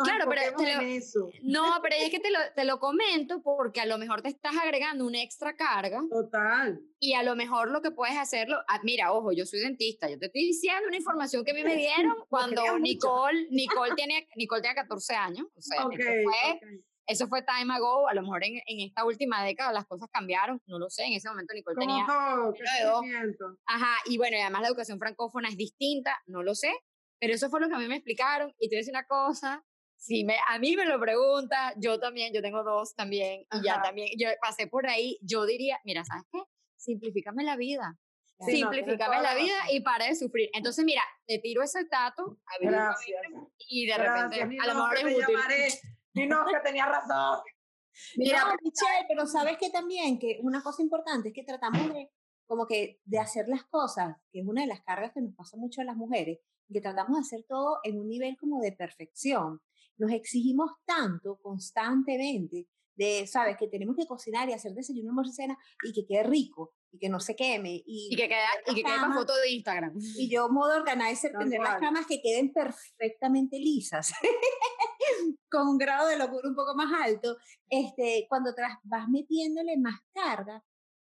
claro, 0.03 0.25
pero 0.27 0.41
te 0.57 0.75
lo, 0.75 1.29
no, 1.43 1.79
pero 1.81 1.95
es 1.99 2.09
que 2.09 2.19
te 2.19 2.31
lo, 2.31 2.39
te 2.55 2.65
lo 2.65 2.79
comento 2.79 3.41
porque 3.43 3.81
a 3.81 3.85
lo 3.85 3.97
mejor 3.97 4.21
te 4.21 4.29
estás 4.29 4.55
agregando 4.57 5.05
una 5.05 5.21
extra 5.21 5.55
carga. 5.55 6.01
Total. 6.09 6.81
Y 6.99 7.13
a 7.13 7.23
lo 7.23 7.35
mejor 7.35 7.69
lo 7.69 7.81
que 7.81 7.91
puedes 7.91 8.17
hacerlo, 8.17 8.57
ah, 8.67 8.79
mira, 8.83 9.13
ojo, 9.13 9.31
yo 9.31 9.45
soy 9.45 9.59
dentista, 9.59 10.09
yo 10.09 10.17
te 10.17 10.25
estoy 10.27 10.41
diciendo 10.41 10.87
una 10.87 10.97
información 10.97 11.43
que 11.43 11.51
a 11.51 11.53
mí 11.53 11.63
me 11.63 11.75
dieron 11.75 12.15
cuando 12.29 12.79
Nicole, 12.79 13.47
Nicole 13.51 13.93
tiene, 13.95 14.27
Nicole 14.35 14.61
tiene 14.61 14.75
14 14.75 15.15
años, 15.15 15.47
o 15.55 15.61
sea, 15.61 15.85
okay, 15.85 15.97
eso, 15.99 16.29
fue, 16.29 16.59
eso 17.05 17.27
fue 17.27 17.43
time 17.43 17.73
ago, 17.73 18.07
a 18.07 18.13
lo 18.15 18.23
mejor 18.23 18.43
en, 18.43 18.55
en, 18.65 18.87
esta 18.87 19.05
última 19.05 19.43
década 19.43 19.71
las 19.71 19.85
cosas 19.85 20.09
cambiaron, 20.11 20.59
no 20.65 20.79
lo 20.79 20.89
sé, 20.89 21.03
en 21.03 21.13
ese 21.13 21.29
momento 21.29 21.53
Nicole 21.53 21.77
tenía... 21.79 22.05
Todo, 22.07 22.53
Ajá, 23.67 23.97
y 24.05 24.17
bueno, 24.17 24.37
y 24.37 24.41
además 24.41 24.63
la 24.63 24.67
educación 24.69 24.97
francófona 24.97 25.49
es 25.49 25.57
distinta, 25.57 26.19
no 26.25 26.41
lo 26.41 26.55
sé, 26.55 26.73
pero 27.19 27.33
eso 27.33 27.49
fue 27.49 27.59
lo 27.61 27.67
que 27.67 27.75
a 27.75 27.79
mí 27.79 27.87
me 27.87 27.95
explicaron 27.95 28.53
y 28.59 28.69
te 28.69 28.75
voy 28.75 28.79
a 28.79 28.81
decir 28.81 28.93
una 28.93 29.05
cosa, 29.05 29.63
si 29.97 30.23
me, 30.23 30.37
a 30.47 30.59
mí 30.59 30.75
me 30.75 30.85
lo 30.85 30.99
pregunta, 30.99 31.73
yo 31.77 31.99
también, 31.99 32.33
yo 32.33 32.41
tengo 32.41 32.63
dos 32.63 32.93
también, 32.95 33.45
y 33.51 33.63
ya 33.63 33.81
también, 33.81 34.09
yo 34.17 34.29
pasé 34.41 34.67
por 34.67 34.87
ahí, 34.87 35.17
yo 35.21 35.45
diría, 35.45 35.79
mira, 35.83 36.03
¿sabes 36.03 36.25
qué? 36.31 36.39
Simplifícame 36.77 37.43
la 37.43 37.55
vida. 37.55 37.97
Simplifícame 38.39 39.21
la 39.21 39.33
vida 39.33 39.55
y 39.71 39.79
para 39.79 40.05
de 40.05 40.15
sufrir. 40.15 40.49
Entonces, 40.53 40.83
mira, 40.83 41.01
te 41.25 41.39
tiro 41.39 41.63
ese 41.63 41.85
tato 41.85 42.37
Gracias. 42.59 43.21
y 43.69 43.87
de 43.87 43.97
repente, 43.97 44.41
a 44.41 44.67
lo 44.67 44.75
mejor 44.75 44.97
es 44.97 45.03
útil. 45.05 45.35
Llamaré. 45.35 46.27
no, 46.27 46.45
que 46.45 46.59
tenía 46.63 46.85
razón. 46.85 47.39
Mira, 48.17 48.43
Michelle, 48.61 49.05
pero 49.07 49.25
sabes 49.25 49.57
que 49.57 49.69
también, 49.69 50.19
que 50.19 50.39
una 50.41 50.61
cosa 50.61 50.81
importante 50.81 51.29
es 51.29 51.33
que 51.33 51.43
tratamos 51.43 51.93
de, 51.93 52.11
como 52.45 52.67
que, 52.67 52.99
de 53.05 53.19
hacer 53.19 53.47
las 53.47 53.63
cosas, 53.63 54.17
que 54.31 54.41
es 54.41 54.45
una 54.45 54.61
de 54.61 54.67
las 54.67 54.81
cargas 54.81 55.13
que 55.13 55.21
nos 55.21 55.33
pasa 55.33 55.55
mucho 55.55 55.79
a 55.79 55.85
las 55.85 55.95
mujeres, 55.95 56.39
que 56.73 56.81
tratamos 56.81 57.17
de 57.17 57.21
hacer 57.21 57.45
todo 57.47 57.79
en 57.83 57.99
un 57.99 58.07
nivel 58.07 58.37
como 58.37 58.61
de 58.61 58.71
perfección. 58.71 59.61
Nos 59.97 60.11
exigimos 60.11 60.71
tanto 60.85 61.37
constantemente 61.41 62.67
de, 62.95 63.27
sabes, 63.27 63.57
que 63.57 63.67
tenemos 63.67 63.95
que 63.95 64.07
cocinar 64.07 64.49
y 64.49 64.53
hacer 64.53 64.73
desayuno, 64.73 65.09
almuerzo, 65.09 65.33
cena 65.33 65.57
y 65.83 65.93
que 65.93 66.05
quede 66.05 66.23
rico 66.23 66.73
y 66.91 66.97
que 66.97 67.09
no 67.09 67.19
se 67.19 67.35
queme. 67.35 67.83
Y, 67.85 68.09
y 68.11 68.15
que 68.15 68.27
quede, 68.27 68.39
y 68.67 68.75
que 68.75 68.83
quede 68.83 68.95
para 68.95 69.13
foto 69.13 69.35
de 69.35 69.51
Instagram. 69.51 69.93
Y 70.17 70.29
yo, 70.29 70.49
modo 70.49 70.75
organizer, 70.75 71.33
tener 71.37 71.59
las 71.59 71.79
camas 71.79 72.05
que 72.07 72.21
queden 72.21 72.53
perfectamente 72.53 73.59
lisas, 73.59 74.13
con 75.51 75.67
un 75.67 75.77
grado 75.77 76.07
de 76.07 76.17
locura 76.17 76.47
un 76.47 76.55
poco 76.55 76.73
más 76.75 76.91
alto. 77.03 77.37
Este, 77.69 78.25
cuando 78.29 78.53
tras, 78.55 78.77
vas 78.83 79.09
metiéndole 79.09 79.77
más 79.77 79.99
carga, 80.13 80.63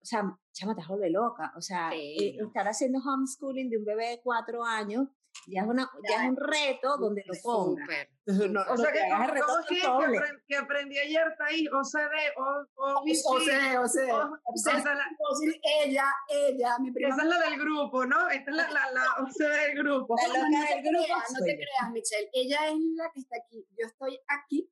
o 0.01 0.05
sea, 0.05 0.23
chama, 0.51 0.75
te 0.75 0.85
vuelve 0.87 1.09
loca. 1.09 1.51
O 1.55 1.61
sea, 1.61 1.91
eh, 1.93 2.37
estar 2.37 2.67
haciendo 2.67 2.99
homeschooling 2.99 3.69
de 3.69 3.77
un 3.77 3.85
bebé 3.85 4.09
de 4.09 4.21
cuatro 4.21 4.63
años 4.63 5.07
ya 5.47 5.61
es, 5.61 5.67
una, 5.67 5.89
ya 6.09 6.23
es 6.23 6.29
un 6.29 6.37
reto 6.37 6.97
donde 6.97 7.23
lo 7.25 7.33
ponga. 7.41 7.85
No, 8.27 8.61
o 8.69 8.77
sea, 8.77 8.91
que, 8.91 8.99
¿cómo 9.09 9.57
que, 9.67 9.75
que, 9.75 10.21
que, 10.47 10.55
aprendí 10.55 10.97
ayer 10.97 11.27
está 11.27 11.45
ahí, 11.45 11.67
OCD, 11.67 12.37
o, 12.37 12.65
o, 12.75 13.01
OCD, 13.01 13.77
OCD. 13.79 14.09
ella, 15.83 16.05
ella, 16.29 16.77
mi 16.79 16.91
prima. 16.91 17.09
Esa 17.09 17.23
es 17.23 17.27
la 17.27 17.39
del 17.49 17.59
grupo, 17.59 18.05
¿no? 18.05 18.29
Esta 18.29 18.51
es 18.51 18.57
la, 18.57 18.69
la, 18.69 18.91
la 18.91 19.05
OCD 19.23 19.67
del 19.67 19.77
grupo. 19.77 20.15
La 20.15 20.27
loca 20.27 20.49
no, 20.49 20.61
del 20.61 20.83
grupo. 20.83 21.15
No 21.33 21.45
te 21.45 21.55
creas, 21.55 21.91
Michelle. 21.91 22.29
Ella 22.33 22.67
es 22.67 22.75
la 22.95 23.11
que 23.11 23.19
está 23.21 23.37
aquí. 23.43 23.65
Yo 23.77 23.87
estoy 23.87 24.19
aquí. 24.27 24.71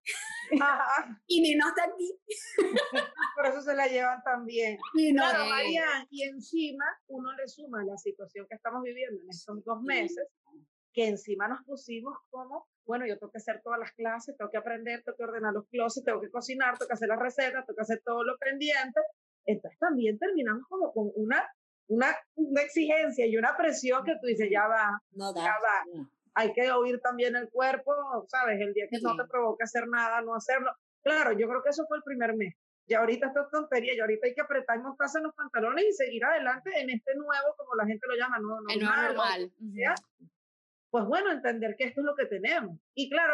y 1.27 1.41
mi 1.41 1.55
no 1.55 1.69
está 1.69 1.85
aquí. 1.85 2.19
Por 3.35 3.47
eso 3.47 3.61
se 3.61 3.73
la 3.73 3.87
llevan 3.87 4.21
también. 4.23 4.77
Y 4.93 5.11
no, 5.11 5.23
claro, 5.23 5.45
María, 5.45 6.07
y 6.11 6.23
encima 6.23 6.85
uno 7.07 7.33
le 7.33 7.47
suma 7.47 7.83
la 7.83 7.97
situación 7.97 8.45
que 8.47 8.55
estamos 8.55 8.83
viviendo 8.83 9.21
en 9.23 9.29
estos 9.29 9.63
dos 9.65 9.81
meses 9.81 10.27
que 10.93 11.07
encima 11.07 11.47
nos 11.47 11.63
pusimos 11.63 12.17
como, 12.29 12.67
bueno, 12.85 13.05
yo 13.05 13.17
tengo 13.17 13.31
que 13.31 13.37
hacer 13.37 13.61
todas 13.63 13.79
las 13.79 13.91
clases, 13.93 14.35
tengo 14.37 14.49
que 14.49 14.57
aprender, 14.57 15.03
tengo 15.03 15.15
que 15.17 15.23
ordenar 15.23 15.53
los 15.53 15.67
closets, 15.67 16.05
tengo 16.05 16.21
que 16.21 16.31
cocinar, 16.31 16.77
tengo 16.77 16.87
que 16.87 16.93
hacer 16.93 17.09
las 17.09 17.19
recetas, 17.19 17.65
tengo 17.65 17.75
que 17.75 17.81
hacer 17.81 18.01
todo 18.03 18.23
lo 18.23 18.37
pendiente. 18.37 18.99
Entonces 19.45 19.79
también 19.79 20.17
terminamos 20.17 20.63
como 20.67 20.91
con 20.91 21.11
una, 21.15 21.47
una, 21.87 22.15
una 22.35 22.61
exigencia 22.61 23.25
y 23.25 23.37
una 23.37 23.55
presión 23.55 24.03
que 24.03 24.15
tú 24.19 24.27
dices, 24.27 24.49
ya 24.51 24.67
va, 24.67 25.01
no 25.11 25.33
ya 25.35 25.55
va. 25.63 26.07
Hay 26.35 26.53
que 26.53 26.71
oír 26.71 26.99
también 27.01 27.35
el 27.35 27.49
cuerpo, 27.49 27.91
¿sabes? 28.27 28.59
El 28.61 28.73
día 28.73 28.87
que 28.89 28.99
no 29.01 29.15
te 29.15 29.25
provoque 29.25 29.63
hacer 29.63 29.87
nada, 29.87 30.21
no 30.21 30.35
hacerlo. 30.35 30.71
Claro, 31.01 31.33
yo 31.33 31.47
creo 31.47 31.63
que 31.63 31.69
eso 31.69 31.85
fue 31.87 31.97
el 31.97 32.03
primer 32.03 32.35
mes. 32.35 32.55
Y 32.87 32.95
ahorita 32.95 33.27
esto 33.27 33.41
es 33.41 33.49
tontería, 33.51 33.93
y 33.93 33.99
ahorita 33.99 34.25
hay 34.25 34.33
que 34.33 34.41
apretar 34.41 34.77
y 34.77 34.81
montarse 34.81 35.19
en 35.19 35.25
los 35.25 35.35
pantalones 35.35 35.85
y 35.85 35.93
seguir 35.93 36.25
adelante 36.25 36.71
en 36.75 36.89
este 36.89 37.13
nuevo, 37.15 37.53
como 37.55 37.75
la 37.75 37.85
gente 37.85 38.07
lo 38.07 38.15
llama, 38.15 38.39
no, 38.39 38.57
el 38.67 38.79
nuevo 38.79 38.95
normal 38.95 39.51
pues 40.89 41.05
bueno, 41.05 41.31
entender 41.31 41.75
que 41.77 41.85
esto 41.85 42.01
es 42.01 42.05
lo 42.05 42.15
que 42.15 42.25
tenemos. 42.25 42.77
Y 42.95 43.09
claro, 43.09 43.33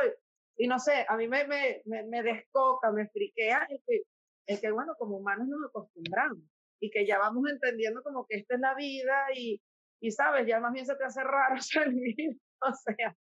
y 0.58 0.68
no 0.68 0.80
sé, 0.80 1.06
a 1.08 1.18
mí 1.18 1.28
me, 1.28 1.46
me, 1.48 1.82
me, 2.04 2.24
descoca, 2.24 2.92
me 2.92 3.08
friquea 3.10 3.68
es 3.70 3.82
que, 3.86 4.02
es 4.48 4.62
que, 4.62 4.72
bueno, 4.72 4.96
como 4.98 5.18
humanos 5.18 5.48
nos 5.48 5.70
acostumbramos 5.70 6.44
y 6.80 6.90
que 6.92 7.06
ya 7.06 7.20
vamos 7.20 7.44
entendiendo 7.50 8.04
como 8.04 8.26
que 8.28 8.38
esta 8.38 8.56
es 8.56 8.62
la 8.62 8.76
vida 8.76 9.28
y, 9.34 9.62
y 10.02 10.12
sabes, 10.12 10.46
ya 10.48 10.60
más 10.60 10.74
bien 10.74 10.86
se 10.86 10.96
te 10.96 11.04
hace 11.04 11.24
raro 11.24 11.56
salir, 11.62 12.38
o 12.62 12.74
sea. 12.74 13.16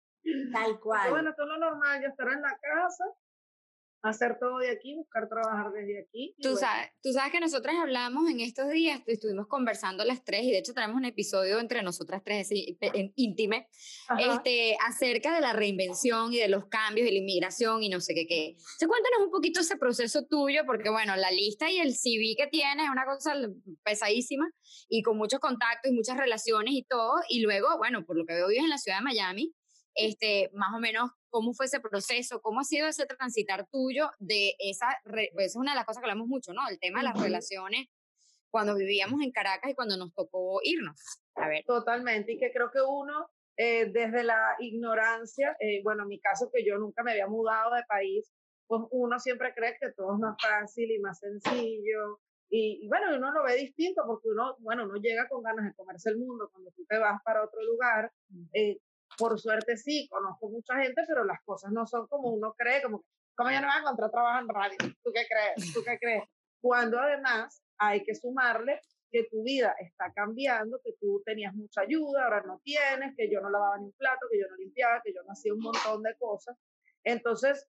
Tal 0.54 0.80
cual. 0.80 1.10
bueno, 1.10 1.32
es 1.32 1.36
lo 1.38 1.58
normal, 1.58 2.02
ya 2.02 2.10
estar 2.10 2.28
en 2.28 2.42
la 2.44 2.56
casa, 2.60 3.06
hacer 4.04 4.38
todo 4.40 4.58
de 4.58 4.72
aquí, 4.72 4.96
buscar 4.96 5.30
trabajar 5.30 5.72
desde 5.72 6.02
aquí. 6.02 6.36
Tú, 6.42 6.56
sabes, 6.56 6.90
tú 7.04 7.12
sabes 7.12 7.32
que 7.32 7.40
nosotras 7.40 7.76
hablamos 7.80 8.30
en 8.30 8.40
estos 8.40 8.70
días, 8.70 9.02
estuvimos 9.06 9.48
conversando 9.48 10.04
las 10.04 10.24
tres 10.24 10.44
y 10.44 10.52
de 10.52 10.58
hecho 10.58 10.74
tenemos 10.74 10.96
un 10.98 11.06
episodio 11.06 11.60
entre 11.60 11.84
nosotras 11.84 12.22
tres 12.24 12.50
íntime 13.16 13.68
este, 14.18 14.76
acerca 14.88 15.34
de 15.36 15.42
la 15.42 15.54
reinvención 15.54 16.34
y 16.34 16.38
de 16.38 16.48
los 16.48 16.66
cambios 16.66 17.06
de 17.06 17.12
la 17.12 17.20
inmigración 17.20 17.84
y 17.84 17.90
no 17.90 18.00
sé 18.00 18.14
qué 18.14 18.26
qué. 18.28 18.56
cuéntanos 18.80 19.26
un 19.26 19.32
poquito 19.32 19.62
ese 19.62 19.78
proceso 19.78 20.26
tuyo 20.26 20.62
porque 20.66 20.90
bueno, 20.90 21.16
la 21.16 21.32
lista 21.32 21.70
y 21.70 21.80
el 21.80 21.96
CV 21.96 22.36
que 22.38 22.48
tienes 22.48 22.86
es 22.86 22.92
una 22.92 23.06
cosa 23.06 23.36
pesadísima 23.84 24.50
y 24.90 25.02
con 25.02 25.18
muchos 25.18 25.40
contactos 25.40 25.92
y 25.92 25.94
muchas 25.96 26.18
relaciones 26.18 26.74
y 26.74 26.84
todo 26.84 27.14
y 27.30 27.42
luego, 27.42 27.78
bueno, 27.78 28.06
por 28.06 28.18
lo 28.18 28.26
que 28.26 28.34
veo 28.34 28.48
vives 28.48 28.64
en 28.64 28.70
la 28.70 28.78
ciudad 28.78 29.00
de 29.00 29.04
Miami, 29.04 29.54
este, 29.96 30.50
más 30.54 30.74
o 30.76 30.80
menos 30.80 31.12
cómo 31.30 31.54
fue 31.54 31.66
ese 31.66 31.80
proceso, 31.80 32.42
cómo 32.42 32.60
ha 32.60 32.64
sido 32.64 32.88
ese 32.88 33.06
transitar 33.06 33.68
tuyo 33.72 34.12
de 34.20 34.56
esa, 34.60 34.88
pues, 35.04 35.30
es 35.38 35.56
una 35.56 35.72
de 35.72 35.78
las 35.78 35.86
cosas 35.86 36.02
que 36.02 36.06
hablamos 36.10 36.28
mucho, 36.28 36.54
¿no? 36.54 36.62
El 36.70 36.80
tema 36.80 37.00
de 37.00 37.06
las 37.06 37.22
relaciones 37.22 37.88
cuando 38.50 38.76
vivíamos 38.76 39.22
en 39.22 39.32
Caracas 39.32 39.72
y 39.72 39.76
cuando 39.76 39.98
nos 39.98 40.14
tocó 40.14 40.60
irnos. 40.64 41.00
A 41.36 41.48
ver. 41.48 41.64
Totalmente, 41.66 42.34
y 42.34 42.38
que 42.38 42.52
creo 42.52 42.70
que 42.70 42.82
uno, 42.82 43.30
eh, 43.58 43.90
desde 43.92 44.24
la 44.24 44.56
ignorancia, 44.60 45.56
eh, 45.60 45.82
bueno, 45.84 46.04
en 46.04 46.10
mi 46.10 46.20
caso 46.20 46.50
que 46.54 46.66
yo 46.66 46.78
nunca 46.78 47.02
me 47.02 47.12
había 47.12 47.28
mudado 47.28 47.74
de 47.74 47.84
país, 47.88 48.32
pues 48.68 48.84
uno 48.92 49.20
siempre 49.20 49.54
cree 49.54 49.78
que 49.80 49.92
todo 49.94 50.14
es 50.14 50.20
más 50.20 50.36
fácil 50.42 50.92
y 50.92 51.00
más 51.00 51.20
sencillo. 51.20 52.20
Y, 52.50 52.80
y, 52.84 52.88
bueno, 52.90 53.16
uno 53.16 53.32
lo 53.32 53.44
ve 53.44 53.56
distinto 53.56 54.04
porque 54.06 54.28
uno, 54.28 54.58
bueno, 54.60 54.84
uno 54.84 54.96
llega 54.96 55.28
con 55.30 55.42
ganas 55.42 55.66
de 55.66 55.74
comerse 55.74 56.10
el 56.10 56.18
mundo 56.18 56.50
cuando 56.52 56.72
tú 56.72 56.86
te 56.86 56.98
vas 56.98 57.22
para 57.24 57.44
otro 57.44 57.62
lugar. 57.64 58.12
Eh, 58.54 58.78
por 59.18 59.40
suerte 59.40 59.78
sí, 59.78 60.08
conozco 60.10 60.50
mucha 60.50 60.76
gente, 60.82 61.04
pero 61.08 61.24
las 61.24 61.42
cosas 61.44 61.72
no 61.72 61.86
son 61.86 62.08
como 62.08 62.30
uno 62.30 62.54
cree, 62.58 62.82
como, 62.82 63.04
como 63.36 63.52
ya 63.52 63.62
no 63.62 63.68
va 63.68 63.76
a 63.76 63.80
encontrar 63.80 64.12
trabajo 64.12 64.42
en 64.42 64.50
radio. 64.50 64.78
¿Tú 65.04 65.12
qué 65.14 65.26
crees? 65.28 65.74
¿Tú 65.74 65.84
qué 65.84 65.98
crees? 66.00 66.24
Cuando 66.62 67.00
además 67.00 67.64
hay 67.78 68.04
que 68.04 68.16
sumarle 68.16 68.80
que 69.12 69.26
tu 69.30 69.44
vida 69.44 69.76
está 69.80 70.12
cambiando, 70.14 70.80
que 70.84 70.94
tú 71.00 71.22
tenías 71.26 71.54
mucha 71.54 71.82
ayuda, 71.82 72.24
ahora 72.24 72.44
no 72.46 72.62
tienes, 72.64 73.14
que 73.18 73.30
yo 73.30 73.42
no 73.42 73.50
lavaba 73.50 73.78
ni 73.78 73.86
un 73.86 73.94
plato, 73.94 74.28
que 74.32 74.40
yo 74.40 74.48
no 74.50 74.56
limpiaba, 74.56 75.02
que 75.04 75.14
yo 75.14 75.22
no 75.24 75.34
hacía 75.34 75.54
un 75.54 75.60
montón 75.60 76.02
de 76.02 76.16
cosas. 76.18 76.58
Entonces, 77.04 77.68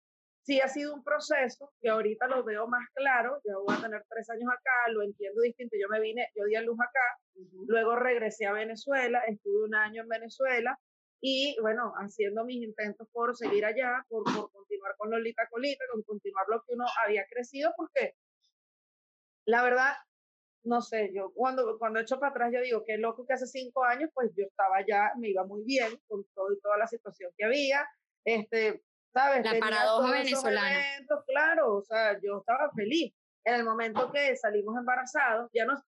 sí 0.43 0.61
ha 0.61 0.67
sido 0.69 0.93
un 0.93 1.03
proceso 1.03 1.73
que 1.81 1.89
ahorita 1.89 2.27
lo 2.27 2.43
veo 2.43 2.67
más 2.67 2.87
claro. 2.93 3.41
Yo 3.43 3.63
voy 3.63 3.75
a 3.75 3.81
tener 3.81 4.05
tres 4.07 4.29
años 4.29 4.49
acá, 4.49 4.91
lo 4.91 5.03
entiendo 5.03 5.41
distinto. 5.41 5.75
Yo 5.79 5.89
me 5.89 5.99
vine, 5.99 6.29
yo 6.35 6.45
di 6.45 6.55
a 6.55 6.61
luz 6.61 6.77
acá, 6.79 7.19
luego 7.67 7.95
regresé 7.97 8.45
a 8.45 8.53
Venezuela, 8.53 9.19
estuve 9.27 9.65
un 9.65 9.75
año 9.75 10.03
en 10.03 10.07
Venezuela 10.07 10.79
y 11.27 11.57
bueno, 11.59 11.91
haciendo 11.97 12.45
mis 12.45 12.61
intentos 12.61 13.07
por 13.11 13.35
seguir 13.35 13.65
allá, 13.65 14.05
por, 14.07 14.23
por 14.25 14.51
continuar 14.51 14.95
con 14.95 15.09
Lolita 15.09 15.47
Colita, 15.49 15.83
con 15.91 16.03
continuar 16.03 16.45
lo 16.47 16.61
que 16.61 16.75
uno 16.75 16.85
había 17.03 17.25
crecido, 17.25 17.73
porque 17.75 18.13
la 19.45 19.63
verdad, 19.63 19.95
no 20.65 20.83
sé, 20.83 21.11
yo 21.15 21.31
cuando, 21.33 21.79
cuando 21.79 21.99
echo 21.99 22.19
para 22.19 22.29
atrás, 22.29 22.51
yo 22.53 22.61
digo, 22.61 22.83
qué 22.85 22.99
loco 22.99 23.25
que 23.25 23.33
hace 23.33 23.47
cinco 23.47 23.83
años, 23.83 24.11
pues 24.13 24.33
yo 24.37 24.45
estaba 24.45 24.85
ya, 24.87 25.13
me 25.17 25.29
iba 25.29 25.43
muy 25.43 25.63
bien 25.63 25.99
con 26.07 26.23
todo 26.35 26.53
y 26.53 26.59
toda 26.59 26.77
la 26.77 26.85
situación 26.85 27.31
que 27.35 27.45
había, 27.45 27.89
este, 28.23 28.83
¿sabes? 29.11 29.43
La 29.43 29.59
paradoja 29.59 30.11
venezolana. 30.11 30.83
claro, 31.25 31.77
o 31.77 31.81
sea, 31.81 32.19
yo 32.21 32.37
estaba 32.37 32.69
feliz. 32.75 33.15
En 33.45 33.55
el 33.55 33.63
momento 33.63 34.11
que 34.11 34.35
salimos 34.35 34.77
embarazados, 34.77 35.49
ya, 35.55 35.65
nos, 35.65 35.79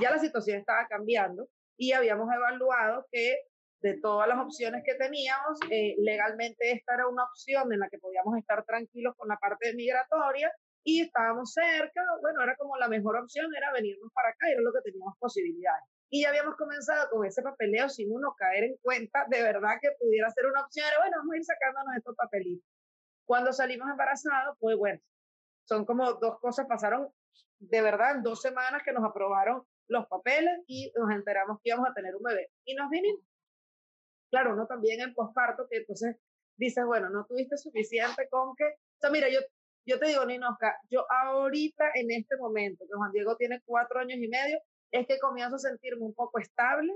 ya 0.00 0.12
la 0.12 0.20
situación 0.20 0.58
estaba 0.58 0.86
cambiando 0.86 1.48
y 1.76 1.90
habíamos 1.90 2.32
evaluado 2.32 3.08
que 3.10 3.40
de 3.84 4.00
todas 4.00 4.26
las 4.26 4.38
opciones 4.38 4.82
que 4.82 4.94
teníamos, 4.94 5.58
eh, 5.70 5.94
legalmente 5.98 6.72
esta 6.72 6.94
era 6.94 7.06
una 7.06 7.24
opción 7.24 7.70
en 7.70 7.80
la 7.80 7.90
que 7.90 7.98
podíamos 7.98 8.34
estar 8.38 8.64
tranquilos 8.64 9.14
con 9.14 9.28
la 9.28 9.36
parte 9.36 9.74
migratoria 9.74 10.50
y 10.82 11.02
estábamos 11.02 11.52
cerca, 11.52 12.00
bueno, 12.22 12.42
era 12.42 12.56
como 12.56 12.78
la 12.78 12.88
mejor 12.88 13.18
opción, 13.18 13.54
era 13.54 13.70
venirnos 13.74 14.10
para 14.14 14.30
acá 14.30 14.48
y 14.48 14.52
era 14.52 14.62
lo 14.62 14.72
que 14.72 14.80
teníamos 14.90 15.14
posibilidades. 15.18 15.84
Y 16.08 16.22
ya 16.22 16.30
habíamos 16.30 16.56
comenzado 16.56 17.10
con 17.10 17.26
ese 17.26 17.42
papeleo 17.42 17.90
sin 17.90 18.10
uno 18.10 18.34
caer 18.38 18.64
en 18.64 18.76
cuenta 18.80 19.26
de 19.28 19.42
verdad 19.42 19.76
que 19.82 19.90
pudiera 20.00 20.30
ser 20.30 20.46
una 20.46 20.62
opción, 20.62 20.86
era 20.88 21.00
bueno, 21.00 21.18
vamos 21.18 21.34
a 21.34 21.36
ir 21.36 21.44
sacándonos 21.44 21.96
estos 21.98 22.16
papelitos. 22.16 22.66
Cuando 23.26 23.52
salimos 23.52 23.90
embarazados, 23.90 24.56
pues 24.60 24.78
bueno, 24.78 24.98
son 25.68 25.84
como 25.84 26.10
dos 26.14 26.40
cosas, 26.40 26.66
pasaron 26.66 27.10
de 27.58 27.82
verdad 27.82 28.16
en 28.16 28.22
dos 28.22 28.40
semanas 28.40 28.82
que 28.82 28.94
nos 28.94 29.04
aprobaron 29.04 29.62
los 29.88 30.06
papeles 30.06 30.60
y 30.66 30.90
nos 30.96 31.10
enteramos 31.10 31.58
que 31.62 31.68
íbamos 31.68 31.90
a 31.90 31.92
tener 31.92 32.16
un 32.16 32.22
bebé. 32.22 32.48
Y 32.64 32.74
nos 32.76 32.88
vinimos. 32.88 33.20
Claro, 34.34 34.54
uno 34.54 34.66
también 34.66 35.00
en 35.00 35.14
posparto, 35.14 35.68
que 35.70 35.76
entonces 35.76 36.16
dices, 36.56 36.84
bueno, 36.84 37.08
no 37.08 37.24
tuviste 37.24 37.56
suficiente 37.56 38.28
con 38.28 38.56
que, 38.56 38.64
o 38.64 39.00
sea, 39.00 39.10
mira, 39.10 39.28
yo 39.28 39.38
yo 39.86 40.00
te 40.00 40.08
digo, 40.08 40.26
Ninoska, 40.26 40.76
yo 40.90 41.06
ahorita 41.08 41.92
en 41.94 42.10
este 42.10 42.36
momento, 42.36 42.84
que 42.84 42.96
Juan 42.96 43.12
Diego 43.12 43.36
tiene 43.36 43.60
cuatro 43.64 44.00
años 44.00 44.18
y 44.18 44.26
medio, 44.26 44.58
es 44.90 45.06
que 45.06 45.20
comienzo 45.20 45.54
a 45.54 45.60
sentirme 45.60 46.04
un 46.04 46.14
poco 46.14 46.40
estable 46.40 46.92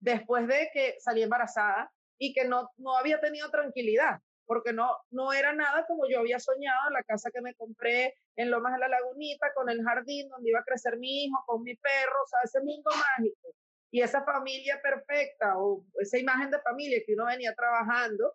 después 0.00 0.48
de 0.48 0.68
que 0.72 0.96
salí 0.98 1.22
embarazada 1.22 1.92
y 2.18 2.34
que 2.34 2.44
no, 2.44 2.68
no 2.78 2.96
había 2.96 3.20
tenido 3.20 3.48
tranquilidad, 3.50 4.18
porque 4.44 4.72
no, 4.72 4.98
no 5.10 5.32
era 5.32 5.52
nada 5.52 5.86
como 5.86 6.08
yo 6.08 6.18
había 6.18 6.40
soñado, 6.40 6.90
la 6.90 7.04
casa 7.04 7.30
que 7.32 7.40
me 7.40 7.54
compré 7.54 8.16
en 8.34 8.50
Lomas 8.50 8.72
de 8.72 8.80
la 8.80 8.88
Lagunita, 8.88 9.52
con 9.54 9.70
el 9.70 9.80
jardín 9.84 10.28
donde 10.28 10.50
iba 10.50 10.58
a 10.58 10.64
crecer 10.64 10.96
mi 10.96 11.26
hijo, 11.26 11.40
con 11.46 11.62
mi 11.62 11.76
perro, 11.76 12.20
o 12.24 12.26
sea, 12.26 12.40
ese 12.42 12.58
mundo 12.62 12.90
mágico. 12.90 13.54
Y 13.94 14.02
esa 14.02 14.24
familia 14.24 14.80
perfecta 14.82 15.56
o 15.56 15.84
esa 16.00 16.18
imagen 16.18 16.50
de 16.50 16.58
familia 16.62 17.00
que 17.06 17.14
uno 17.14 17.26
venía 17.26 17.54
trabajando, 17.54 18.34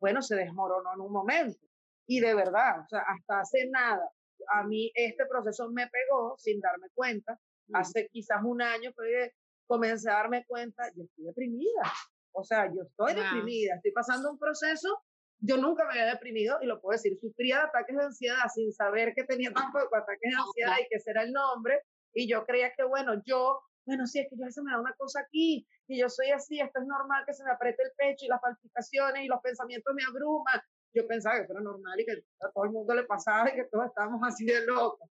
bueno, 0.00 0.20
se 0.20 0.34
desmoronó 0.34 0.92
en 0.92 1.00
un 1.00 1.12
momento. 1.12 1.64
Y 2.08 2.18
de 2.18 2.34
verdad, 2.34 2.80
o 2.80 2.88
sea, 2.88 3.04
hasta 3.06 3.38
hace 3.38 3.68
nada, 3.70 4.10
a 4.48 4.64
mí 4.64 4.90
este 4.96 5.24
proceso 5.26 5.70
me 5.70 5.86
pegó 5.86 6.36
sin 6.36 6.58
darme 6.60 6.88
cuenta. 6.94 7.38
Hace 7.74 8.08
quizás 8.08 8.42
un 8.42 8.60
año 8.60 8.92
que 8.92 9.34
comencé 9.68 10.10
a 10.10 10.14
darme 10.14 10.44
cuenta, 10.46 10.82
yo 10.96 11.04
estoy 11.04 11.26
deprimida. 11.26 11.92
O 12.32 12.42
sea, 12.42 12.66
yo 12.66 12.82
estoy 12.82 13.14
deprimida, 13.14 13.76
estoy 13.76 13.92
pasando 13.92 14.32
un 14.32 14.38
proceso, 14.40 15.04
yo 15.38 15.58
nunca 15.58 15.84
me 15.84 15.92
había 15.92 16.12
deprimido 16.12 16.58
y 16.60 16.66
lo 16.66 16.80
puedo 16.80 16.96
decir, 16.96 17.16
sufría 17.20 17.58
de 17.58 17.62
ataques 17.66 17.96
de 17.96 18.02
ansiedad 18.02 18.48
sin 18.52 18.72
saber 18.72 19.14
que 19.14 19.22
tenía 19.22 19.52
tampoco 19.54 19.94
ataques 19.94 20.28
de 20.28 20.36
ansiedad 20.36 20.76
y 20.80 20.88
que 20.88 20.96
ese 20.96 21.10
era 21.12 21.22
el 21.22 21.32
nombre. 21.32 21.82
Y 22.12 22.28
yo 22.28 22.44
creía 22.44 22.72
que, 22.74 22.82
bueno, 22.82 23.22
yo, 23.24 23.60
bueno, 23.88 24.06
sí, 24.06 24.20
es 24.20 24.28
que 24.30 24.36
yo 24.36 24.50
se 24.50 24.62
me 24.62 24.70
da 24.70 24.80
una 24.80 24.94
cosa 24.94 25.20
aquí 25.20 25.66
y 25.88 25.98
yo 25.98 26.08
soy 26.08 26.30
así, 26.30 26.60
esto 26.60 26.80
es 26.80 26.86
normal 26.86 27.24
que 27.26 27.34
se 27.34 27.42
me 27.42 27.50
apriete 27.50 27.82
el 27.82 27.90
pecho 27.96 28.26
y 28.26 28.28
las 28.28 28.40
palpitaciones 28.40 29.24
y 29.24 29.26
los 29.26 29.40
pensamientos 29.40 29.94
me 29.94 30.04
abruman 30.04 30.60
yo 30.94 31.06
pensaba 31.06 31.36
que 31.36 31.52
era 31.52 31.60
normal 31.60 32.00
y 32.00 32.04
que 32.04 32.24
a 32.40 32.50
todo 32.50 32.64
el 32.64 32.70
mundo 32.70 32.94
le 32.94 33.04
pasaba 33.04 33.50
y 33.50 33.54
que 33.54 33.64
todos 33.64 33.86
estábamos 33.86 34.20
así 34.26 34.44
de 34.44 34.66
locos. 34.66 35.08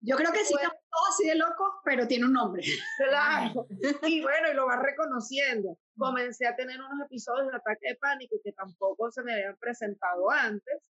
Yo 0.00 0.16
creo 0.16 0.30
que 0.30 0.44
sí 0.44 0.54
estamos 0.54 0.78
todos 0.90 1.08
así 1.08 1.28
de 1.28 1.34
locos, 1.34 1.68
pero 1.84 2.06
tiene 2.06 2.26
un 2.26 2.32
nombre. 2.32 2.62
Claro. 2.96 3.66
y 4.06 4.22
bueno, 4.22 4.50
y 4.50 4.54
lo 4.54 4.66
vas 4.66 4.80
reconociendo. 4.82 5.76
Comencé 5.96 6.46
a 6.46 6.54
tener 6.54 6.78
unos 6.80 7.06
episodios 7.06 7.48
de 7.48 7.56
ataque 7.56 7.88
de 7.88 7.96
pánico 7.96 8.36
que 8.44 8.52
tampoco 8.52 9.10
se 9.10 9.22
me 9.22 9.34
habían 9.34 9.56
presentado 9.56 10.30
antes. 10.30 10.90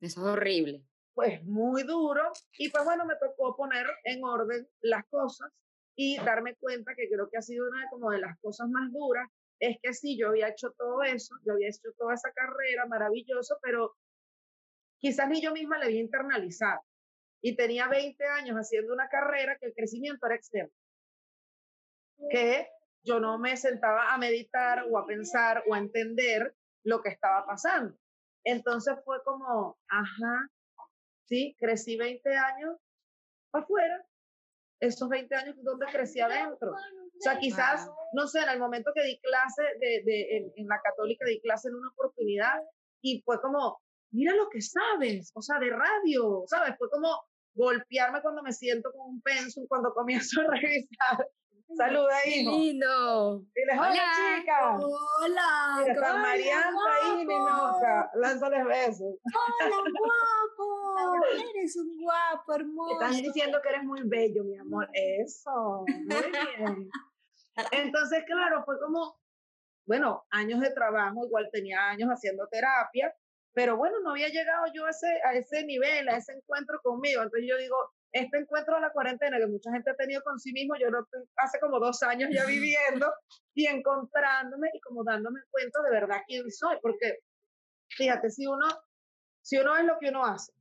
Eso 0.00 0.20
es 0.20 0.26
horrible. 0.26 0.82
Pues 1.14 1.44
muy 1.44 1.82
duro. 1.84 2.32
Y 2.58 2.70
pues 2.70 2.84
bueno, 2.84 3.04
me 3.04 3.14
tocó 3.16 3.54
poner 3.56 3.86
en 4.04 4.24
orden 4.24 4.66
las 4.80 5.04
cosas 5.06 5.50
y 5.96 6.18
darme 6.18 6.54
cuenta 6.56 6.94
que 6.94 7.08
creo 7.08 7.28
que 7.30 7.38
ha 7.38 7.42
sido 7.42 7.66
una 7.68 7.88
como 7.90 8.10
de 8.10 8.20
las 8.20 8.38
cosas 8.40 8.68
más 8.68 8.92
duras 8.92 9.28
es 9.58 9.78
que 9.82 9.94
sí, 9.94 10.18
yo 10.18 10.28
había 10.28 10.48
hecho 10.48 10.72
todo 10.72 11.02
eso, 11.02 11.34
yo 11.44 11.54
había 11.54 11.68
hecho 11.68 11.90
toda 11.96 12.14
esa 12.14 12.30
carrera 12.32 12.86
maravilloso, 12.86 13.58
pero 13.62 13.96
quizás 14.98 15.28
ni 15.28 15.40
yo 15.40 15.52
misma 15.52 15.78
le 15.78 15.86
había 15.86 16.00
internalizado. 16.00 16.82
Y 17.42 17.56
tenía 17.56 17.88
20 17.88 18.24
años 18.26 18.56
haciendo 18.56 18.92
una 18.92 19.08
carrera 19.08 19.56
que 19.58 19.66
el 19.66 19.74
crecimiento 19.74 20.26
era 20.26 20.36
externo. 20.36 20.72
Que 22.30 22.68
yo 23.02 23.20
no 23.20 23.38
me 23.38 23.56
sentaba 23.56 24.12
a 24.12 24.18
meditar 24.18 24.84
o 24.90 24.98
a 24.98 25.06
pensar 25.06 25.62
o 25.66 25.74
a 25.74 25.78
entender 25.78 26.54
lo 26.84 27.02
que 27.02 27.10
estaba 27.10 27.46
pasando. 27.46 27.96
Entonces 28.44 28.96
fue 29.04 29.22
como, 29.24 29.78
ajá, 29.88 30.50
sí, 31.24 31.56
crecí 31.58 31.96
20 31.96 32.36
años 32.36 32.76
afuera, 33.52 34.04
esos 34.80 35.08
20 35.08 35.34
años 35.34 35.56
donde 35.62 35.86
crecí 35.86 36.20
adentro. 36.20 36.72
O 36.72 37.20
sea, 37.20 37.38
quizás, 37.38 37.90
no 38.12 38.26
sé, 38.26 38.40
en 38.40 38.50
el 38.50 38.58
momento 38.58 38.92
que 38.94 39.02
di 39.02 39.18
clase 39.20 39.62
de, 39.80 40.02
de, 40.04 40.52
en, 40.54 40.68
la 40.68 40.80
católica, 40.82 41.24
di 41.26 41.40
clase 41.40 41.68
en 41.68 41.76
una 41.76 41.88
oportunidad 41.88 42.54
y 43.00 43.22
fue 43.22 43.40
como, 43.40 43.80
mira 44.10 44.34
lo 44.34 44.48
que 44.50 44.60
sabes, 44.60 45.32
o 45.34 45.40
sea, 45.40 45.58
de 45.58 45.70
radio, 45.70 46.44
¿sabes? 46.46 46.76
Fue 46.78 46.90
como 46.90 47.08
golpearme 47.54 48.20
cuando 48.20 48.42
me 48.42 48.52
siento 48.52 48.92
con 48.92 49.14
un 49.14 49.22
pensum, 49.22 49.66
cuando 49.66 49.94
comienzo 49.94 50.42
a 50.42 50.44
revisar. 50.60 51.26
Saluda, 51.74 52.14
hijo. 52.26 52.50
Qué 52.50 52.56
lindo. 52.56 53.44
Diles, 53.54 53.78
hola, 53.78 53.90
hola 53.90 54.02
chica. 54.38 54.78
Hola. 54.78 55.84
Mira, 55.84 56.14
Marianta 56.14 57.14
Ninoca. 57.16 58.10
Lánzales 58.14 58.64
besos. 58.66 59.14
Hola, 59.24 59.76
guapo. 59.98 61.14
Eres 61.54 61.76
un 61.76 61.98
guapo, 61.98 62.54
hermoso. 62.54 62.92
Están 62.92 63.22
diciendo 63.22 63.58
que 63.62 63.68
eres 63.70 63.84
muy 63.84 64.00
bello, 64.04 64.44
mi 64.44 64.56
amor. 64.58 64.88
Eso. 64.92 65.84
Muy 65.86 66.06
bien. 66.66 66.88
Entonces, 67.72 68.24
claro, 68.26 68.64
fue 68.64 68.78
como, 68.78 69.18
bueno, 69.86 70.24
años 70.30 70.60
de 70.60 70.70
trabajo, 70.70 71.26
igual 71.26 71.48
tenía 71.52 71.88
años 71.88 72.08
haciendo 72.10 72.46
terapia, 72.48 73.14
pero 73.52 73.76
bueno, 73.76 73.98
no 74.00 74.10
había 74.10 74.28
llegado 74.28 74.66
yo 74.74 74.86
a 74.86 74.90
ese, 74.90 75.20
a 75.24 75.34
ese 75.34 75.64
nivel, 75.64 76.08
a 76.08 76.16
ese 76.16 76.32
encuentro 76.32 76.78
conmigo. 76.82 77.22
Entonces 77.22 77.48
yo 77.48 77.56
digo, 77.56 77.76
este 78.16 78.38
encuentro 78.38 78.74
de 78.76 78.80
la 78.80 78.92
cuarentena 78.92 79.38
que 79.38 79.46
mucha 79.46 79.70
gente 79.72 79.90
ha 79.90 79.96
tenido 79.96 80.22
con 80.22 80.38
sí 80.38 80.52
mismo, 80.52 80.74
yo 80.78 80.90
lo 80.90 81.02
estoy 81.02 81.22
hace 81.36 81.58
como 81.60 81.78
dos 81.78 82.02
años 82.02 82.30
ya 82.32 82.44
viviendo 82.44 83.12
y 83.54 83.66
encontrándome 83.66 84.70
y 84.72 84.80
como 84.80 85.04
dándome 85.04 85.40
cuenta 85.50 85.82
de 85.82 85.90
verdad 85.90 86.22
quién 86.26 86.50
soy, 86.50 86.76
porque 86.80 87.18
fíjate, 87.90 88.30
si 88.30 88.46
uno, 88.46 88.66
si 89.42 89.58
uno 89.58 89.76
es 89.76 89.84
lo 89.84 89.98
que 89.98 90.08
uno 90.08 90.24
hace, 90.24 90.52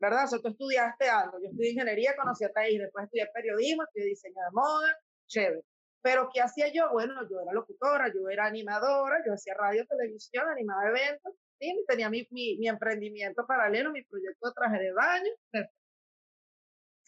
¿verdad? 0.00 0.24
O 0.24 0.28
sea, 0.28 0.38
tú 0.40 0.48
estudiaste 0.48 1.08
algo, 1.08 1.38
yo 1.40 1.48
estudié 1.50 1.72
ingeniería, 1.72 2.16
conocí 2.16 2.44
a 2.44 2.52
Thais, 2.52 2.78
después 2.78 3.04
estudié 3.04 3.26
periodismo, 3.32 3.84
estudié 3.84 4.06
diseño 4.06 4.42
de 4.42 4.50
moda, 4.52 4.98
chévere. 5.26 5.62
Pero 6.02 6.28
¿qué 6.32 6.42
hacía 6.42 6.70
yo? 6.70 6.90
Bueno, 6.92 7.14
yo 7.30 7.40
era 7.40 7.52
locutora, 7.52 8.12
yo 8.14 8.28
era 8.28 8.44
animadora, 8.44 9.22
yo 9.26 9.32
hacía 9.32 9.54
radio, 9.54 9.86
televisión, 9.86 10.46
animaba 10.46 10.90
eventos, 10.90 11.32
¿sí? 11.58 11.84
tenía 11.88 12.10
mi, 12.10 12.26
mi, 12.30 12.58
mi 12.58 12.68
emprendimiento 12.68 13.46
paralelo, 13.46 13.90
mi 13.90 14.02
proyecto 14.04 14.48
de 14.48 14.54
traje 14.54 14.82
de 14.82 14.92
baño. 14.92 15.30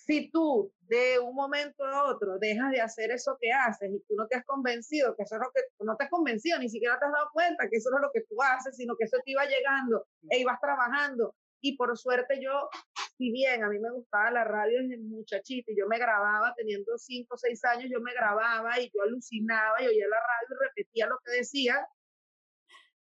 Si 0.06 0.30
tú 0.30 0.72
de 0.82 1.18
un 1.18 1.34
momento 1.34 1.84
a 1.84 2.04
otro 2.04 2.38
dejas 2.38 2.70
de 2.70 2.80
hacer 2.80 3.10
eso 3.10 3.36
que 3.40 3.52
haces 3.52 3.90
y 3.90 3.98
tú 4.06 4.14
no 4.14 4.28
te 4.28 4.36
has 4.36 4.44
convencido 4.44 5.16
que 5.16 5.24
eso 5.24 5.34
es 5.34 5.40
lo 5.40 5.50
que, 5.52 5.62
no 5.84 5.96
te 5.96 6.04
has 6.04 6.10
convencido, 6.10 6.58
ni 6.60 6.68
siquiera 6.68 6.98
te 6.98 7.06
has 7.06 7.12
dado 7.12 7.28
cuenta 7.32 7.68
que 7.68 7.76
eso 7.76 7.90
no 7.90 7.96
es 7.96 8.02
lo 8.02 8.10
que 8.12 8.22
tú 8.22 8.36
haces, 8.40 8.76
sino 8.76 8.94
que 8.96 9.04
eso 9.04 9.18
te 9.24 9.32
iba 9.32 9.44
llegando 9.44 10.06
e 10.30 10.38
ibas 10.38 10.60
trabajando 10.60 11.34
y 11.60 11.76
por 11.76 11.96
suerte 11.98 12.40
yo, 12.40 12.68
si 13.16 13.32
bien 13.32 13.64
a 13.64 13.68
mí 13.68 13.78
me 13.78 13.90
gustaba 13.90 14.30
la 14.30 14.44
radio 14.44 14.80
desde 14.82 14.98
muchachita 14.98 15.72
y 15.72 15.78
yo 15.78 15.88
me 15.88 15.98
grababa 15.98 16.54
teniendo 16.56 16.96
cinco 16.98 17.34
o 17.34 17.38
seis 17.38 17.64
años, 17.64 17.90
yo 17.90 18.00
me 18.00 18.14
grababa 18.14 18.78
y 18.78 18.90
yo 18.94 19.02
alucinaba 19.02 19.82
y 19.82 19.86
oía 19.86 20.06
la 20.08 20.20
radio 20.20 20.48
y 20.50 20.68
repetía 20.68 21.06
lo 21.06 21.18
que 21.24 21.32
decía, 21.32 21.84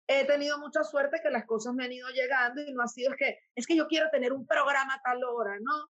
he 0.07 0.25
tenido 0.25 0.59
mucha 0.59 0.83
suerte 0.83 1.19
que 1.21 1.31
las 1.31 1.45
cosas 1.45 1.73
me 1.73 1.85
han 1.85 1.91
ido 1.91 2.07
llegando 2.09 2.61
y 2.61 2.71
no 2.73 2.83
ha 2.83 2.87
sido 2.87 3.11
es 3.11 3.17
que, 3.17 3.39
es 3.55 3.65
que 3.65 3.75
yo 3.75 3.87
quiero 3.87 4.09
tener 4.11 4.31
un 4.31 4.45
programa 4.45 4.93
a 4.93 5.01
tal 5.01 5.23
hora, 5.23 5.57
¿no? 5.59 5.89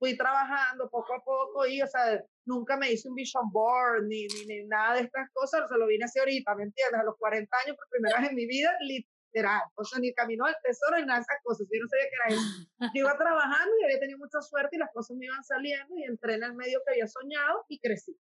Fui 0.00 0.16
trabajando 0.16 0.88
poco 0.90 1.14
a 1.14 1.22
poco 1.22 1.66
y, 1.66 1.82
o 1.82 1.86
sea, 1.86 2.24
nunca 2.46 2.76
me 2.76 2.90
hice 2.90 3.08
un 3.08 3.14
vision 3.14 3.44
board 3.52 4.04
ni, 4.08 4.26
ni, 4.26 4.46
ni 4.46 4.66
nada 4.66 4.94
de 4.94 5.02
estas 5.02 5.28
cosas, 5.30 5.68
se 5.68 5.76
lo 5.76 5.86
vine 5.86 6.06
así 6.06 6.18
ahorita, 6.18 6.54
¿me 6.54 6.64
entiendes? 6.64 7.00
A 7.00 7.04
los 7.04 7.16
40 7.18 7.54
años 7.64 7.76
por 7.76 7.86
primera 7.90 8.18
vez 8.18 8.30
en 8.30 8.34
mi 8.34 8.46
vida, 8.46 8.72
literal, 8.80 9.60
o 9.74 9.84
sea, 9.84 10.00
ni 10.00 10.14
camino 10.14 10.46
al 10.46 10.56
tesoro 10.62 10.96
ni 10.96 11.04
nada 11.04 11.18
de 11.18 11.22
esas 11.22 11.36
cosas, 11.44 11.68
yo 11.70 11.80
no 11.82 11.88
sabía 11.88 12.08
qué 12.08 12.16
era 12.16 12.34
eso. 12.34 12.90
Yo 12.94 13.00
iba 13.02 13.18
trabajando 13.18 13.72
y 13.78 13.84
había 13.84 14.00
tenido 14.00 14.18
mucha 14.18 14.40
suerte 14.40 14.76
y 14.76 14.78
las 14.78 14.90
cosas 14.90 15.18
me 15.18 15.26
iban 15.26 15.44
saliendo 15.44 15.94
y 15.96 16.04
entré 16.04 16.34
en 16.34 16.44
el 16.44 16.54
medio 16.54 16.80
que 16.84 16.94
había 16.94 17.06
soñado 17.06 17.66
y 17.68 17.78
crecí. 17.78 18.18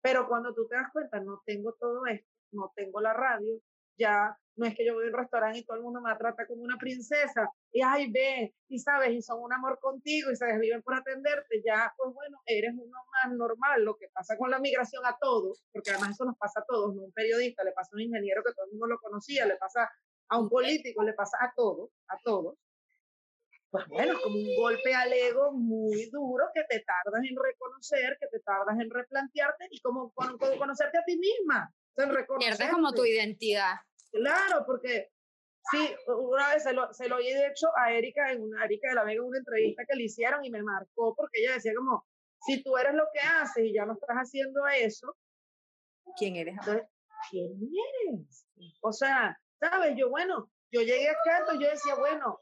Pero 0.00 0.28
cuando 0.28 0.54
tú 0.54 0.68
te 0.68 0.76
das 0.76 0.92
cuenta, 0.92 1.18
no 1.18 1.42
tengo 1.44 1.74
todo 1.74 2.06
esto, 2.06 2.30
no 2.52 2.72
tengo 2.76 3.00
la 3.00 3.14
radio, 3.14 3.58
ya 3.98 4.38
no 4.56 4.66
es 4.66 4.74
que 4.74 4.86
yo 4.86 4.94
voy 4.94 5.04
a 5.04 5.08
un 5.08 5.14
restaurante 5.14 5.58
y 5.58 5.64
todo 5.64 5.76
el 5.76 5.82
mundo 5.82 6.00
me 6.00 6.14
trata 6.16 6.46
como 6.46 6.62
una 6.62 6.76
princesa, 6.78 7.50
y 7.72 7.82
ay, 7.82 8.10
ve, 8.10 8.54
y 8.68 8.78
sabes, 8.78 9.12
y 9.12 9.22
son 9.22 9.40
un 9.42 9.52
amor 9.52 9.78
contigo, 9.80 10.30
y 10.30 10.36
se 10.36 10.46
desviven 10.46 10.82
por 10.82 10.94
atenderte, 10.94 11.62
ya, 11.64 11.92
pues 11.96 12.14
bueno, 12.14 12.40
eres 12.46 12.72
uno 12.74 12.98
más 13.12 13.32
normal, 13.34 13.84
lo 13.84 13.96
que 13.96 14.08
pasa 14.12 14.36
con 14.36 14.50
la 14.50 14.58
migración 14.58 15.04
a 15.06 15.16
todos, 15.20 15.64
porque 15.72 15.90
además 15.90 16.10
eso 16.10 16.24
nos 16.24 16.36
pasa 16.38 16.60
a 16.60 16.64
todos, 16.64 16.94
no 16.94 17.02
a 17.02 17.04
un 17.06 17.12
periodista, 17.12 17.64
le 17.64 17.72
pasa 17.72 17.90
a 17.92 17.96
un 17.96 18.02
ingeniero 18.02 18.42
que 18.44 18.52
todo 18.52 18.66
el 18.66 18.72
mundo 18.72 18.86
lo 18.86 18.98
conocía, 19.00 19.46
le 19.46 19.56
pasa 19.56 19.90
a 20.28 20.38
un 20.38 20.48
político, 20.48 21.02
le 21.02 21.12
pasa 21.12 21.36
a 21.40 21.52
todos, 21.54 21.90
a 22.08 22.18
todos, 22.22 22.56
pues 23.74 23.88
bueno, 23.88 24.14
como 24.22 24.36
un 24.36 24.56
golpe 24.56 24.94
al 24.94 25.12
ego 25.12 25.50
muy 25.50 26.08
duro 26.10 26.44
que 26.54 26.62
te 26.68 26.84
tardas 26.84 27.24
en 27.28 27.34
reconocer, 27.36 28.16
que 28.20 28.28
te 28.28 28.38
tardas 28.38 28.78
en 28.78 28.88
replantearte 28.88 29.66
y 29.68 29.80
como, 29.80 30.12
conocerte 30.12 30.98
a 30.98 31.02
ti 31.04 31.18
misma. 31.18 31.74
Pierdes 32.38 32.70
como 32.70 32.92
tu 32.92 33.04
identidad. 33.04 33.74
Claro, 34.14 34.64
porque 34.64 35.10
sí, 35.72 35.92
una 36.06 36.54
vez 36.54 36.62
se 36.62 36.72
lo, 36.72 36.92
se 36.94 37.08
lo 37.08 37.18
he 37.18 37.48
hecho 37.48 37.66
a 37.76 37.92
Erika, 37.92 38.30
en 38.30 38.42
una, 38.42 38.64
Erika 38.64 38.90
de 38.90 38.94
la 38.94 39.02
Vega 39.02 39.20
en 39.20 39.28
una 39.28 39.38
entrevista 39.38 39.84
que 39.88 39.96
le 39.96 40.04
hicieron 40.04 40.44
y 40.44 40.50
me 40.50 40.62
marcó 40.62 41.16
porque 41.16 41.42
ella 41.42 41.54
decía 41.54 41.72
como, 41.74 42.06
si 42.46 42.62
tú 42.62 42.76
eres 42.76 42.94
lo 42.94 43.04
que 43.12 43.18
haces 43.18 43.64
y 43.64 43.74
ya 43.74 43.84
no 43.84 43.94
estás 43.94 44.16
haciendo 44.16 44.66
eso, 44.68 45.16
¿quién 46.16 46.36
eres? 46.36 46.56
¿quién 47.28 47.58
eres? 48.08 48.46
O 48.82 48.92
sea, 48.92 49.36
¿sabes? 49.58 49.94
Yo, 49.96 50.10
bueno, 50.10 50.48
yo 50.70 50.80
llegué 50.80 51.08
acá, 51.08 51.38
entonces 51.40 51.60
yo 51.60 51.70
decía, 51.70 51.94
bueno, 51.96 52.38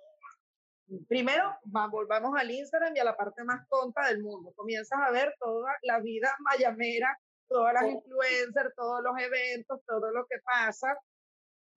primero 1.08 1.56
volvamos 1.62 2.38
al 2.38 2.50
Instagram 2.50 2.94
y 2.96 3.00
a 3.00 3.04
la 3.04 3.16
parte 3.16 3.44
más 3.44 3.66
tonta 3.70 4.08
del 4.08 4.20
mundo. 4.20 4.52
Comienzas 4.56 4.98
a 5.00 5.10
ver 5.10 5.34
toda 5.40 5.72
la 5.82 6.00
vida 6.00 6.36
mayamera, 6.40 7.18
todas 7.48 7.74
las 7.74 7.84
influencers, 7.84 8.74
todos 8.76 9.02
los 9.02 9.18
eventos, 9.18 9.80
todo 9.86 10.10
lo 10.10 10.26
que 10.26 10.36
pasa. 10.44 10.98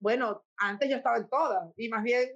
Bueno, 0.06 0.46
antes 0.58 0.88
yo 0.88 0.98
estaba 0.98 1.18
en 1.18 1.28
todas 1.28 1.74
y 1.78 1.90
más 1.90 2.04
bien 2.04 2.30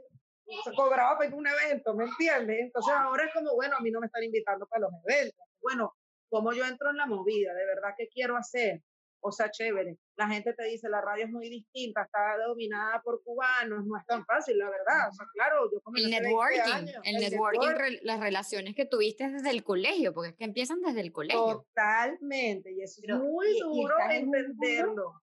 se 0.63 0.73
cobraba 0.73 1.19
para 1.19 1.35
un 1.35 1.45
evento, 1.45 1.93
¿me 1.93 2.05
entiendes? 2.05 2.61
Entonces 2.61 2.91
ahora 2.97 3.25
es 3.25 3.31
como, 3.31 3.53
bueno, 3.53 3.75
a 3.77 3.79
mí 3.79 3.91
no 3.91 3.99
me 3.99 4.07
están 4.07 4.23
invitando 4.23 4.65
para 4.65 4.87
los 4.87 4.91
eventos. 5.07 5.45
Bueno, 5.61 5.93
¿cómo 6.31 6.51
yo 6.51 6.65
entro 6.65 6.89
en 6.89 6.97
la 6.97 7.05
movida? 7.05 7.53
¿De 7.53 7.65
verdad 7.67 7.93
qué 7.95 8.07
quiero 8.11 8.37
hacer? 8.37 8.81
o 9.21 9.31
sea, 9.31 9.51
chévere. 9.51 9.97
La 10.15 10.29
gente 10.29 10.53
te 10.53 10.63
dice, 10.63 10.89
la 10.89 11.01
radio 11.01 11.25
es 11.25 11.29
muy 11.29 11.49
distinta, 11.49 12.03
está 12.03 12.37
dominada 12.47 13.01
por 13.01 13.21
cubanos, 13.23 13.85
no 13.85 13.97
es 13.97 14.05
tan 14.05 14.25
fácil, 14.25 14.57
la 14.57 14.69
verdad. 14.69 15.09
O 15.09 15.11
sea, 15.11 15.25
claro, 15.33 15.69
yo 15.69 15.79
El 15.93 16.09
networking, 16.09 16.87
el, 17.03 17.17
networking, 17.17 17.99
las 18.03 18.19
relaciones 18.21 18.75
que 18.75 18.85
tuviste 18.85 19.29
desde 19.29 19.49
el 19.49 19.63
colegio, 19.63 20.13
porque 20.13 20.29
es 20.29 20.35
que 20.37 20.45
empiezan 20.45 20.79
desde 20.81 21.01
el 21.01 21.11
colegio. 21.11 21.65
Totalmente, 21.75 22.71
y 22.71 22.81
eso 22.81 23.01
es 23.03 23.15
muy 23.15 23.59
duro 23.59 23.93
entenderlo. 24.09 25.21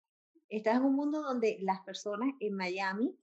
Estás 0.57 0.77
en 0.77 0.85
un 0.85 0.95
mundo 0.95 1.23
donde 1.23 1.59
las 1.61 1.81
personas 1.81 2.35
en 2.41 2.55
Miami 2.55 3.17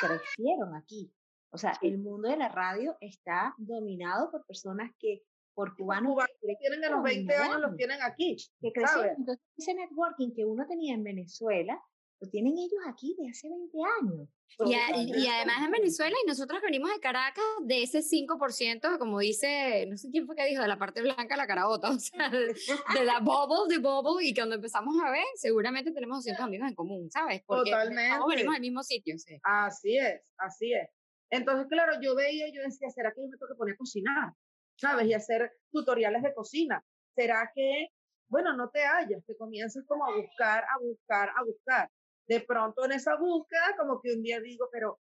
crecieron 0.00 0.74
aquí. 0.74 1.12
O 1.50 1.58
sea, 1.58 1.78
el 1.82 1.98
mundo 1.98 2.28
de 2.28 2.36
la 2.36 2.48
radio 2.48 2.96
está 3.00 3.54
dominado 3.56 4.30
por 4.30 4.44
personas 4.46 4.90
que 4.98 5.22
por 5.54 5.76
cubanos, 5.76 6.16
que 6.40 6.54
tienen 6.60 6.84
a 6.84 6.90
los 6.90 7.02
20 7.02 7.34
años, 7.34 7.60
los 7.60 7.76
tienen 7.76 8.00
aquí. 8.02 8.36
Que 8.60 8.72
crecieron. 8.72 9.16
Entonces, 9.16 9.44
ese 9.56 9.74
networking 9.74 10.32
que 10.32 10.44
uno 10.44 10.64
tenía 10.68 10.94
en 10.94 11.02
Venezuela, 11.02 11.82
lo 12.20 12.28
tienen 12.28 12.58
ellos 12.58 12.80
aquí 12.86 13.14
de 13.18 13.28
hace 13.28 13.48
20 13.48 13.78
años. 14.02 14.28
Y, 14.60 15.22
y, 15.22 15.28
además 15.28 15.64
en 15.64 15.70
Venezuela, 15.70 16.16
y 16.24 16.26
nosotros 16.26 16.60
venimos 16.62 16.90
de 16.90 16.98
Caracas, 17.00 17.44
de 17.62 17.82
ese 17.82 18.00
5%, 18.00 18.98
como 18.98 19.20
dice, 19.20 19.86
no 19.88 19.96
sé 19.96 20.10
quién 20.10 20.26
fue 20.26 20.34
que 20.34 20.46
dijo, 20.46 20.62
de 20.62 20.68
la 20.68 20.78
parte 20.78 21.02
blanca 21.02 21.36
la 21.36 21.46
carabota, 21.46 21.90
o 21.90 21.98
sea, 21.98 22.28
de, 22.30 23.04
la 23.04 23.20
bubble, 23.20 23.72
de 23.72 23.80
bubble, 23.80 24.26
y 24.26 24.34
cuando 24.34 24.56
empezamos 24.56 24.96
a 25.02 25.10
ver, 25.10 25.24
seguramente 25.36 25.92
tenemos 25.92 26.18
200 26.18 26.44
amigos 26.44 26.68
en 26.68 26.74
común, 26.74 27.10
¿sabes? 27.10 27.42
Porque 27.46 27.70
Totalmente. 27.70 28.16
Todos 28.16 28.28
venimos 28.30 28.54
del 28.54 28.62
mismo 28.62 28.82
sitio. 28.82 29.18
Sí. 29.18 29.38
Así 29.42 29.96
es, 29.96 30.32
así 30.38 30.72
es. 30.72 30.88
Entonces, 31.30 31.66
claro, 31.68 32.00
yo 32.00 32.14
veía, 32.16 32.46
yo 32.52 32.62
decía, 32.62 32.88
¿será 32.90 33.12
que 33.12 33.20
yo 33.20 33.28
me 33.28 33.36
tengo 33.36 33.52
que 33.52 33.58
poner 33.58 33.74
a 33.74 33.78
cocinar? 33.78 34.32
¿sabes? 34.78 35.06
Y 35.06 35.14
hacer 35.14 35.52
tutoriales 35.70 36.22
de 36.22 36.34
cocina. 36.34 36.82
¿Será 37.14 37.50
que, 37.54 37.88
bueno, 38.28 38.56
no 38.56 38.70
te 38.70 38.84
hallas, 38.84 39.22
que 39.26 39.36
comienzas 39.36 39.84
como 39.86 40.06
a 40.06 40.16
buscar, 40.16 40.64
a 40.64 40.78
buscar, 40.80 41.30
a 41.30 41.44
buscar? 41.44 41.90
De 42.28 42.40
pronto 42.40 42.84
en 42.84 42.92
esa 42.92 43.16
búsqueda, 43.16 43.74
como 43.78 44.00
que 44.00 44.12
un 44.12 44.22
día 44.22 44.38
digo, 44.40 44.68
pero, 44.70 45.00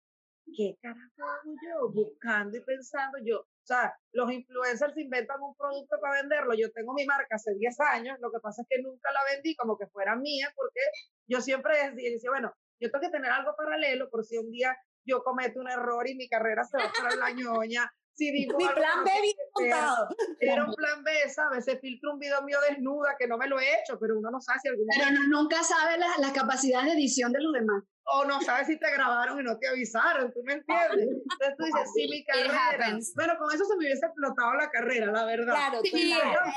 ¿qué 0.57 0.77
carajo 0.81 1.23
hago 1.23 1.55
yo? 1.63 1.91
Buscando 1.93 2.57
y 2.57 2.61
pensando, 2.63 3.19
yo, 3.25 3.41
o 3.41 3.67
sea, 3.67 3.93
los 4.13 4.31
influencers 4.33 4.97
inventan 4.97 5.43
un 5.43 5.55
producto 5.55 5.99
para 6.01 6.23
venderlo. 6.23 6.55
Yo 6.55 6.71
tengo 6.73 6.95
mi 6.95 7.05
marca 7.05 7.37
hace 7.37 7.55
10 7.55 7.81
años, 7.81 8.19
lo 8.21 8.31
que 8.31 8.41
pasa 8.41 8.63
es 8.63 8.69
que 8.71 8.81
nunca 8.81 9.11
la 9.13 9.21
vendí 9.35 9.55
como 9.57 9.77
que 9.77 9.87
fuera 9.89 10.17
mía, 10.17 10.51
porque 10.57 10.81
yo 11.29 11.41
siempre 11.41 11.91
decía, 11.93 12.31
bueno, 12.31 12.55
yo 12.81 12.91
tengo 12.91 13.03
que 13.03 13.11
tener 13.11 13.31
algo 13.31 13.55
paralelo 13.57 14.09
por 14.09 14.25
si 14.25 14.39
un 14.39 14.51
día 14.51 14.77
yo 15.05 15.23
cometo 15.23 15.61
un 15.61 15.69
error 15.69 16.09
y 16.09 16.15
mi 16.15 16.29
carrera 16.29 16.65
se 16.65 16.79
va 16.79 16.91
para 16.97 17.17
la 17.17 17.31
ñoña 17.33 17.91
mi 18.19 18.47
plan 18.47 19.05
B 19.05 19.11
bien 19.23 19.37
montado. 19.55 20.09
Era 20.41 20.65
un 20.65 20.75
plan 20.75 21.03
B, 21.05 21.13
¿sabes? 21.29 21.65
Se 21.65 21.79
filtra 21.79 22.13
un 22.13 22.19
video 22.19 22.43
mío 22.43 22.59
desnuda 22.69 23.17
que 23.19 23.27
no 23.27 23.39
me 23.39 23.49
lo 23.49 23.59
he 23.61 23.81
hecho, 23.81 23.99
pero 23.99 24.19
uno 24.19 24.31
no 24.31 24.41
sabe 24.41 24.59
si 24.61 24.69
algún 24.69 24.87
Pero 24.97 25.23
nunca 25.29 25.63
sabe 25.63 25.99
las, 25.99 26.19
las 26.19 26.33
capacidades 26.33 26.87
de 26.87 26.93
edición 26.93 27.33
de 27.33 27.41
los 27.41 27.53
demás. 27.53 27.83
O 28.11 28.25
no 28.25 28.41
sabes 28.41 28.67
si 28.67 28.79
te 28.79 28.91
grabaron 28.91 29.39
y 29.39 29.43
no 29.43 29.59
te 29.59 29.69
avisaron, 29.69 30.33
¿tú 30.33 30.41
me 30.43 30.55
entiendes? 30.55 31.09
Entonces 31.09 31.57
tú 31.59 31.65
dices, 31.65 31.91
sí, 31.95 32.09
mi 32.09 32.25
carrera. 32.25 32.99
Bueno, 33.15 33.35
con 33.39 33.55
eso 33.55 33.67
se 33.67 33.77
me 33.77 33.85
hubiese 33.85 34.07
explotado 34.07 34.55
la 34.55 34.71
carrera, 34.71 35.13
la 35.13 35.27
verdad. 35.27 35.55
Claro, 35.55 35.81
sí, 35.83 36.15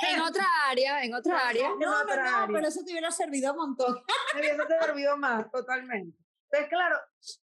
en 0.09 0.21
otra 0.21 0.45
área, 0.69 1.03
en 1.03 1.13
otra 1.13 1.49
área. 1.49 1.69
No, 1.77 2.05
no, 2.05 2.15
no, 2.15 2.53
pero 2.53 2.67
eso 2.67 2.85
te 2.85 2.91
hubiera 2.91 3.11
servido 3.11 3.51
un 3.51 3.57
montón. 3.57 4.01
Me 4.33 4.39
hubiese 4.39 4.61
servido 4.79 5.17
más, 5.17 5.51
totalmente. 5.51 6.17
Entonces, 6.45 6.69
claro, 6.69 6.97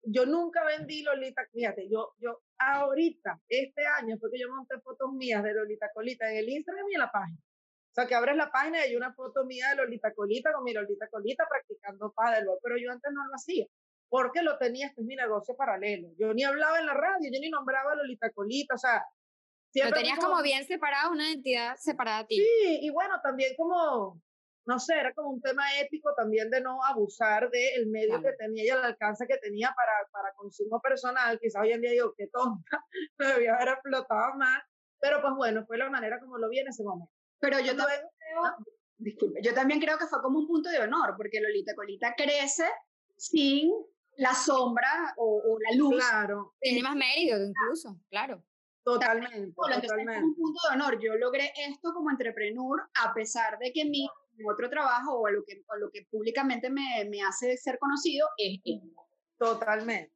yo 0.04 0.26
nunca 0.26 0.64
vendí 0.66 1.02
Lolita, 1.02 1.44
fíjate, 1.52 1.90
yo, 1.90 2.14
yo 2.18 2.42
ahorita, 2.58 3.40
este 3.48 3.86
año, 3.88 4.18
fue 4.20 4.30
que 4.32 4.40
yo 4.40 4.50
monté 4.50 4.80
fotos 4.82 5.12
mías 5.14 5.44
de 5.44 5.54
Lolita 5.54 5.90
Colita 5.94 6.30
en 6.30 6.38
el 6.38 6.50
Instagram 6.50 6.90
y 6.90 6.94
en 6.94 7.00
la 7.00 7.12
página. 7.12 7.38
O 7.38 7.94
sea, 7.94 8.08
que 8.08 8.16
abres 8.16 8.36
la 8.36 8.52
página 8.52 8.80
y 8.80 8.90
hay 8.90 8.96
una 8.96 9.14
foto 9.14 9.46
mía 9.46 9.70
de 9.70 9.76
Lolita 9.76 10.14
Colita 10.14 10.52
con 10.52 10.64
mi 10.64 10.74
Lolita 10.74 11.08
Colita 11.10 11.46
practicando 11.48 12.12
paddleboard, 12.12 12.60
pero 12.62 12.76
yo 12.78 12.92
antes 12.92 13.12
no 13.14 13.26
lo 13.26 13.34
hacía, 13.36 13.66
porque 14.10 14.42
lo 14.42 14.58
tenía, 14.58 14.88
este 14.88 15.02
es 15.02 15.08
mi 15.08 15.16
negocio 15.16 15.56
paralelo. 15.56 16.10
Yo 16.18 16.34
ni 16.34 16.44
hablaba 16.44 16.80
en 16.80 16.88
la 16.88 16.96
radio, 16.96 17.30
yo 17.32 17.40
ni 17.40 17.50
nombraba 17.50 17.96
Lolita 17.96 18.30
Colita, 18.32 18.76
o 18.76 18.78
sea... 18.78 19.04
Lo 19.76 19.92
tenías 19.92 20.20
como, 20.20 20.32
como 20.32 20.44
bien 20.44 20.66
separado, 20.66 21.12
una 21.12 21.32
entidad 21.32 21.76
separada 21.78 22.20
a 22.20 22.28
ti. 22.28 22.36
Sí, 22.36 22.80
y 22.82 22.90
bueno, 22.92 23.16
también 23.24 23.56
como, 23.58 24.22
no 24.66 24.80
sé, 24.80 24.94
era 24.98 25.14
como 25.14 25.30
un 25.30 25.42
tema 25.42 25.64
ético 25.80 26.14
también 26.16 26.50
de 26.50 26.62
no 26.62 26.84
abusar 26.84 27.50
del 27.50 27.88
medio 27.88 28.22
que 28.22 28.34
tenía 28.34 28.64
y 28.64 28.70
el 28.70 28.84
alcance 28.84 29.28
que 29.28 29.38
tenía 29.38 29.74
para, 29.76 29.92
para 30.12 30.34
consumo 30.36 30.82
personal. 30.82 31.40
Quizás 31.40 31.62
hoy 31.62 31.72
en 31.72 31.82
día 31.82 31.92
digo, 31.92 32.14
qué 32.18 32.28
tonta, 32.28 32.86
me 33.18 33.28
debía 33.28 33.56
haber 33.56 33.70
explotado 33.70 34.36
más, 34.36 34.64
pero 35.00 35.22
pues 35.22 35.34
bueno, 35.36 35.66
fue 35.66 35.78
la 35.78 35.90
manera 35.90 36.20
como 36.20 36.38
lo 36.38 36.50
vi 36.50 36.60
en 36.60 36.70
ese 36.70 36.84
momento. 36.84 37.12
Pero 37.40 37.60
yo 37.60 37.76
también 37.76 38.02
creo, 38.18 38.46
ah. 38.46 38.58
disculpe, 38.98 39.42
yo 39.44 39.54
también 39.54 39.82
creo 39.82 39.98
que 39.98 40.08
fue 40.08 40.22
como 40.22 40.40
un 40.40 40.48
punto 40.48 40.70
de 40.70 40.80
honor, 40.80 41.16
porque 41.18 41.42
Lolita 41.42 41.76
Colita 41.76 42.14
crece 42.16 42.66
sin 43.18 43.70
la 44.18 44.34
sombra 44.34 45.14
o, 45.18 45.58
la 45.60 45.76
luz. 45.76 45.96
Claro. 45.96 46.56
Tiene 46.62 46.84
más 46.84 46.96
mérito 46.96 47.38
incluso, 47.38 48.00
claro. 48.10 48.42
Totalmente. 48.84 49.54
totalmente. 49.54 50.24
un 50.24 50.36
punto 50.36 50.60
de 50.70 50.76
honor. 50.76 51.00
Yo 51.00 51.16
logré 51.16 51.54
esto 51.58 51.94
como 51.94 52.12
entrepreneur 52.12 52.82
a 53.02 53.14
pesar 53.14 53.58
de 53.60 53.72
que 53.72 53.86
mi 53.86 54.10
otro 54.46 54.70
trabajo 54.70 55.20
o 55.20 55.28
a 55.28 55.32
lo 55.32 55.44
que, 55.44 55.64
lo 55.80 55.90
que 55.92 56.06
públicamente 56.10 56.70
me, 56.70 57.06
me 57.10 57.22
hace 57.22 57.58
ser 57.58 57.78
conocido 57.80 58.28
es 58.38 58.60
Totalmente, 59.38 60.14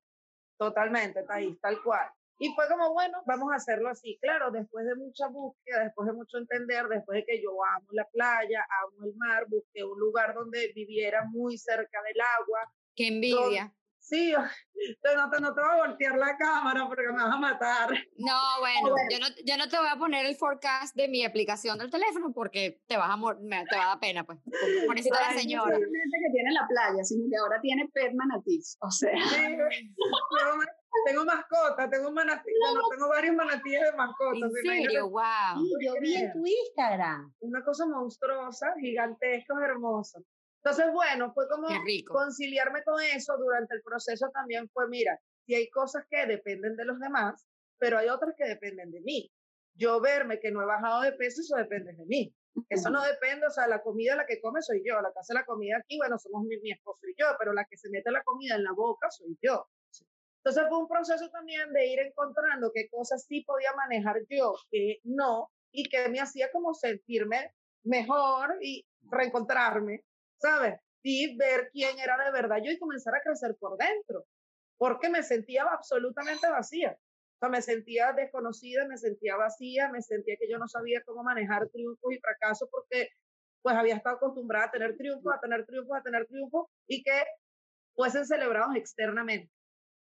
totalmente, 0.58 1.26
ahí, 1.30 1.56
tal 1.62 1.82
cual. 1.84 2.10
Y 2.40 2.54
fue 2.54 2.68
como, 2.70 2.94
bueno, 2.94 3.18
vamos 3.26 3.52
a 3.52 3.56
hacerlo 3.56 3.90
así. 3.90 4.18
Claro, 4.22 4.52
después 4.52 4.86
de 4.86 4.96
mucha 4.96 5.28
búsqueda, 5.28 5.86
después 5.86 6.08
de 6.08 6.14
mucho 6.14 6.38
entender, 6.38 6.88
después 6.88 7.18
de 7.18 7.26
que 7.26 7.42
yo 7.42 7.50
amo 7.76 7.88
la 7.92 8.06
playa, 8.06 8.66
amo 8.84 9.06
el 9.06 9.16
mar, 9.16 9.46
busqué 9.48 9.84
un 9.84 10.00
lugar 10.00 10.36
donde 10.36 10.72
viviera 10.74 11.26
muy 11.26 11.58
cerca 11.58 12.00
del 12.04 12.22
agua. 12.22 12.72
Qué 12.96 13.08
envidia. 13.08 13.74
Sí, 14.08 14.34
no 15.16 15.30
te, 15.30 15.42
no 15.42 15.54
te 15.54 15.62
voy 15.62 15.70
a 15.70 15.88
voltear 15.88 16.18
la 16.18 16.38
cámara 16.38 16.88
porque 16.88 17.08
me 17.08 17.24
vas 17.24 17.34
a 17.34 17.38
matar. 17.38 17.90
No, 18.18 18.40
bueno, 18.60 18.96
Yo, 19.12 19.20
no, 19.20 19.28
yo 19.46 19.58
no 19.58 19.68
te 19.68 19.78
voy 19.78 19.88
a 19.92 19.98
poner 19.98 20.26
el 20.26 20.36
forecast 20.36 20.96
de 20.96 21.08
mi 21.08 21.26
aplicación 21.26 21.78
del 21.78 21.92
teléfono 21.92 22.32
porque 22.34 22.82
te, 22.88 22.96
vas 22.96 23.10
a 23.10 23.16
te 23.16 23.76
va 23.76 23.84
a 23.84 23.88
dar 23.88 24.00
pena, 24.00 24.24
pues. 24.24 24.40
La 24.46 25.34
señora. 25.34 25.78
No 25.78 25.86
que 25.86 26.32
tiene 26.32 26.52
la 26.52 26.68
playa, 26.68 27.04
sino 27.04 27.26
que 27.30 27.38
ahora 27.38 27.60
tiene 27.62 27.90
pet 27.94 28.14
manatís, 28.14 28.78
o 28.82 28.92
sea. 28.92 29.12
Sí, 29.12 29.58
tengo 31.06 31.26
mascota, 31.26 31.90
tengo 31.90 32.12
manatí, 32.12 32.52
no, 32.74 32.90
tengo 32.90 33.10
varios 33.10 33.36
manatíes 33.36 33.82
de 33.82 33.92
mascota. 33.98 34.46
¿En 34.46 34.52
serio? 34.52 35.10
Wow. 35.10 35.64
yo 35.84 35.94
vi 36.02 36.16
en 36.16 36.32
tu 36.32 36.46
Instagram. 36.46 37.34
Una 37.40 37.64
cosa 37.64 37.86
monstruosa, 37.86 38.74
gigantesca, 38.80 39.54
hermosa. 39.66 40.20
Entonces, 40.64 40.92
bueno, 40.92 41.34
fue 41.34 41.48
como 41.48 41.68
conciliarme 42.08 42.84
con 42.84 43.02
eso 43.02 43.38
durante 43.38 43.76
el 43.76 43.82
proceso 43.82 44.30
también 44.34 44.70
fue, 44.70 44.88
mira, 44.90 45.20
si 45.46 45.56
hay 45.56 45.70
cosas 45.70 46.06
que 46.10 46.26
dependen 46.26 46.76
de 46.76 46.86
los 46.86 47.00
demás, 47.00 47.48
pero 47.78 47.98
hay 47.98 48.10
otras 48.10 48.34
que 48.38 48.46
dependen 48.46 48.92
de 48.92 49.02
mí. 49.02 49.32
yo 49.76 50.02
verme 50.02 50.40
que 50.40 50.52
no 50.52 50.62
he 50.62 50.66
bajado 50.66 51.02
de 51.04 51.12
peso, 51.14 51.42
eso 51.42 51.56
depende 51.56 51.94
de 51.94 52.06
mí. 52.06 52.34
Eso 52.70 52.90
no 52.90 53.04
depende, 53.04 53.46
o 53.46 53.52
sea, 53.52 53.68
la 53.68 53.84
comida 53.84 54.16
la 54.16 54.26
que 54.26 54.42
come 54.42 54.62
soy 54.64 54.82
yo, 54.84 55.00
la 55.00 55.12
que 55.14 55.20
hace 55.20 55.34
la 55.34 55.46
comida 55.46 55.78
aquí, 55.78 55.98
bueno, 55.98 56.18
somos 56.18 56.44
mi, 56.44 56.58
mi 56.60 56.72
esposo 56.72 57.08
y 57.08 57.14
yo, 57.16 57.28
pero 57.38 57.54
la 57.54 57.66
que 57.66 57.78
se 57.78 57.90
mete 57.90 58.10
la 58.12 58.24
comida 58.24 58.56
en 58.56 58.64
la 58.64 58.72
boca 58.72 59.12
soy 59.12 59.38
yo. 59.42 59.68
Entonces 60.44 60.64
fue 60.70 60.80
un 60.80 60.88
proceso 60.88 61.30
también 61.30 61.72
de 61.74 61.86
ir 61.86 62.00
encontrando 62.00 62.72
qué 62.74 62.90
cosas 62.90 63.26
sí 63.28 63.42
podía 63.42 63.74
manejar 63.74 64.18
yo, 64.30 64.56
que 64.72 65.00
no, 65.04 65.52
y 65.72 65.88
que 65.88 66.10
me 66.10 66.20
hacía 66.20 66.50
como 66.52 66.74
sentirme 66.74 67.54
mejor 67.84 68.58
y 68.62 68.86
reencontrarme, 69.12 70.04
¿sabes? 70.40 70.80
Y 71.04 71.38
ver 71.38 71.70
quién 71.72 71.98
era 72.00 72.18
de 72.24 72.32
verdad 72.32 72.58
yo 72.64 72.72
y 72.72 72.80
comenzar 72.80 73.16
a 73.16 73.22
crecer 73.22 73.56
por 73.60 73.78
dentro, 73.78 74.26
porque 74.78 75.10
me 75.10 75.24
sentía 75.24 75.64
absolutamente 75.64 76.50
vacía. 76.50 76.98
O 77.38 77.40
sea, 77.40 77.50
me 77.50 77.62
sentía 77.62 78.14
desconocida, 78.14 78.88
me 78.88 78.98
sentía 78.98 79.36
vacía, 79.36 79.90
me 79.90 80.02
sentía 80.02 80.36
que 80.40 80.50
yo 80.50 80.58
no 80.58 80.68
sabía 80.68 81.04
cómo 81.06 81.24
manejar 81.24 81.70
triunfos 81.70 82.12
y 82.12 82.20
fracasos 82.20 82.68
porque 82.72 83.10
pues 83.62 83.76
había 83.76 83.96
estado 83.96 84.16
acostumbrada 84.16 84.66
a 84.66 84.72
tener 84.72 84.98
triunfos, 84.98 85.34
a 85.34 85.40
tener 85.40 85.66
triunfos, 85.66 85.98
a 85.98 86.02
tener 86.02 86.26
triunfos 86.26 86.68
y 86.88 87.04
que 87.04 87.24
fuesen 87.94 88.26
celebrados 88.26 88.76
externamente. 88.76 89.52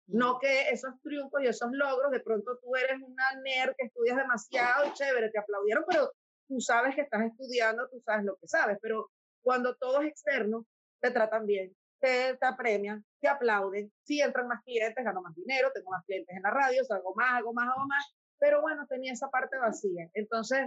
No 0.08 0.38
que 0.40 0.68
esos 0.70 1.00
triunfos 1.02 1.42
y 1.42 1.46
esos 1.46 1.70
logros, 1.72 2.10
de 2.10 2.20
pronto 2.20 2.58
tú 2.58 2.74
eres 2.76 3.00
una 3.00 3.24
nerd 3.42 3.74
que 3.78 3.86
estudias 3.86 4.16
demasiado, 4.16 4.92
chévere, 4.94 5.30
te 5.30 5.38
aplaudieron, 5.38 5.84
pero 5.88 6.10
tú 6.48 6.60
sabes 6.60 6.94
que 6.94 7.02
estás 7.02 7.22
estudiando, 7.22 7.88
tú 7.88 8.00
sabes 8.04 8.24
lo 8.24 8.36
que 8.36 8.48
sabes, 8.48 8.78
pero 8.82 9.10
cuando 9.42 9.74
todo 9.76 10.00
es 10.02 10.08
externo, 10.08 10.66
te 11.00 11.10
tratan 11.10 11.46
bien, 11.46 11.74
te, 12.00 12.36
te 12.36 12.46
apremian, 12.46 13.04
te 13.20 13.28
aplauden, 13.28 13.92
si 14.02 14.20
entran 14.20 14.48
más 14.48 14.62
clientes, 14.64 15.04
gano 15.04 15.22
más 15.22 15.34
dinero, 15.34 15.70
tengo 15.74 15.90
más 15.90 16.04
clientes 16.04 16.36
en 16.36 16.42
la 16.42 16.50
radio, 16.50 16.82
hago 16.88 17.14
más, 17.14 17.32
hago 17.38 17.52
más, 17.52 17.68
hago 17.68 17.86
más, 17.86 18.14
pero 18.38 18.60
bueno, 18.60 18.86
tenía 18.88 19.12
esa 19.12 19.28
parte 19.30 19.56
vacía. 19.58 20.08
Entonces, 20.14 20.66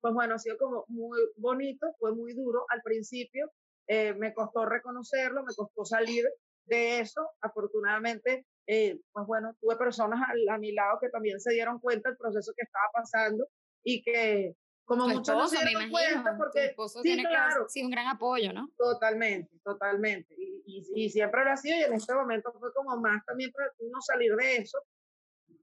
pues 0.00 0.14
bueno, 0.14 0.34
ha 0.34 0.38
sido 0.38 0.56
como 0.58 0.84
muy 0.88 1.18
bonito, 1.36 1.94
fue 1.98 2.14
muy 2.14 2.34
duro 2.34 2.64
al 2.68 2.82
principio, 2.82 3.50
eh, 3.86 4.14
me 4.14 4.32
costó 4.32 4.66
reconocerlo, 4.66 5.42
me 5.44 5.54
costó 5.54 5.84
salir 5.84 6.24
de 6.66 7.00
eso, 7.00 7.30
afortunadamente, 7.40 8.46
eh, 8.66 8.98
pues 9.12 9.26
bueno, 9.26 9.54
tuve 9.60 9.76
personas 9.76 10.20
a, 10.20 10.54
a, 10.54 10.58
mi 10.58 10.72
lado 10.72 10.98
que 11.00 11.08
también 11.08 11.40
se 11.40 11.52
dieron 11.52 11.80
cuenta 11.80 12.08
del 12.08 12.18
proceso 12.18 12.52
que 12.56 12.64
estaba 12.64 12.88
pasando 12.92 13.46
y 13.82 14.02
que 14.02 14.54
como 14.84 15.08
muchos 15.08 15.36
no 15.36 15.48
se 15.48 15.64
dieron 15.64 15.90
cuenta 15.90 16.36
porque 16.36 16.74
sí, 17.02 17.24
claro, 17.24 17.66
sí, 17.68 17.82
un 17.82 17.90
gran 17.90 18.08
apoyo, 18.08 18.52
¿no? 18.52 18.68
Totalmente, 18.76 19.58
totalmente. 19.64 20.34
Y, 20.36 20.62
y, 20.66 21.04
y, 21.04 21.10
siempre 21.10 21.44
lo 21.44 21.52
ha 21.52 21.56
sido 21.56 21.78
y 21.78 21.82
en 21.82 21.94
este 21.94 22.14
momento 22.14 22.52
fue 22.58 22.72
como 22.74 22.96
más 22.96 23.24
también 23.24 23.52
para 23.52 23.70
uno 23.78 24.00
salir 24.00 24.34
de 24.34 24.56
eso. 24.56 24.78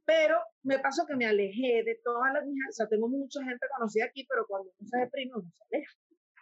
Pero 0.06 0.40
me 0.64 0.80
pasó 0.80 1.06
que 1.06 1.16
me 1.16 1.28
alejé 1.28 1.84
de 1.84 2.00
todas 2.04 2.34
las, 2.34 2.44
o 2.44 2.72
sea, 2.72 2.88
tengo 2.88 3.08
mucha 3.08 3.44
gente 3.44 3.68
conocida 3.76 4.06
aquí, 4.06 4.26
pero 4.28 4.48
cuando 4.48 4.72
uno 4.80 4.90
se 4.90 4.98
deprime, 4.98 5.34
uno 5.36 5.52
se 5.52 5.64
aleja 5.70 5.94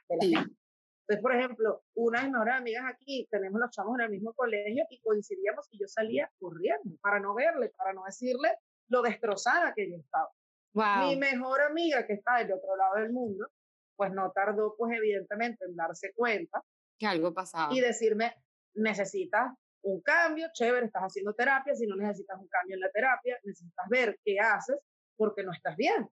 de 0.07 0.15
la 0.15 0.39
gente. 0.39 0.57
Entonces, 1.01 1.21
por 1.21 1.35
ejemplo, 1.35 1.83
una 1.95 2.19
de 2.19 2.25
mis 2.25 2.33
mejores 2.33 2.55
amigas 2.55 2.83
aquí, 2.87 3.27
tenemos 3.31 3.59
los 3.59 3.71
chamos 3.71 3.97
en 3.99 4.05
el 4.05 4.11
mismo 4.11 4.33
colegio 4.33 4.85
y 4.89 4.99
coincidíamos 4.99 5.65
y 5.71 5.79
yo 5.79 5.87
salía 5.87 6.29
corriendo 6.37 6.97
para 7.01 7.19
no 7.19 7.33
verle, 7.33 7.73
para 7.77 7.93
no 7.93 8.03
decirle 8.05 8.49
lo 8.89 9.01
destrozada 9.01 9.73
que 9.73 9.89
yo 9.89 9.97
estaba. 9.97 10.29
Mi 10.73 11.15
mejor 11.15 11.61
amiga, 11.61 12.05
que 12.05 12.13
está 12.13 12.37
del 12.37 12.53
otro 12.53 12.75
lado 12.75 12.95
del 12.95 13.11
mundo, 13.11 13.47
pues 13.95 14.11
no 14.11 14.31
tardó, 14.31 14.75
pues 14.77 14.95
evidentemente, 14.95 15.65
en 15.65 15.75
darse 15.75 16.13
cuenta. 16.13 16.63
Que 16.97 17.07
algo 17.07 17.33
pasaba. 17.33 17.73
Y 17.73 17.81
decirme, 17.81 18.35
necesitas 18.75 19.53
un 19.81 20.01
cambio, 20.01 20.47
chévere, 20.53 20.85
estás 20.85 21.03
haciendo 21.03 21.33
terapia, 21.33 21.73
si 21.73 21.87
no 21.87 21.95
necesitas 21.95 22.39
un 22.39 22.47
cambio 22.47 22.75
en 22.75 22.81
la 22.81 22.91
terapia, 22.91 23.37
necesitas 23.43 23.85
ver 23.89 24.19
qué 24.23 24.39
haces 24.39 24.77
porque 25.15 25.43
no 25.43 25.51
estás 25.51 25.75
bien. 25.75 26.07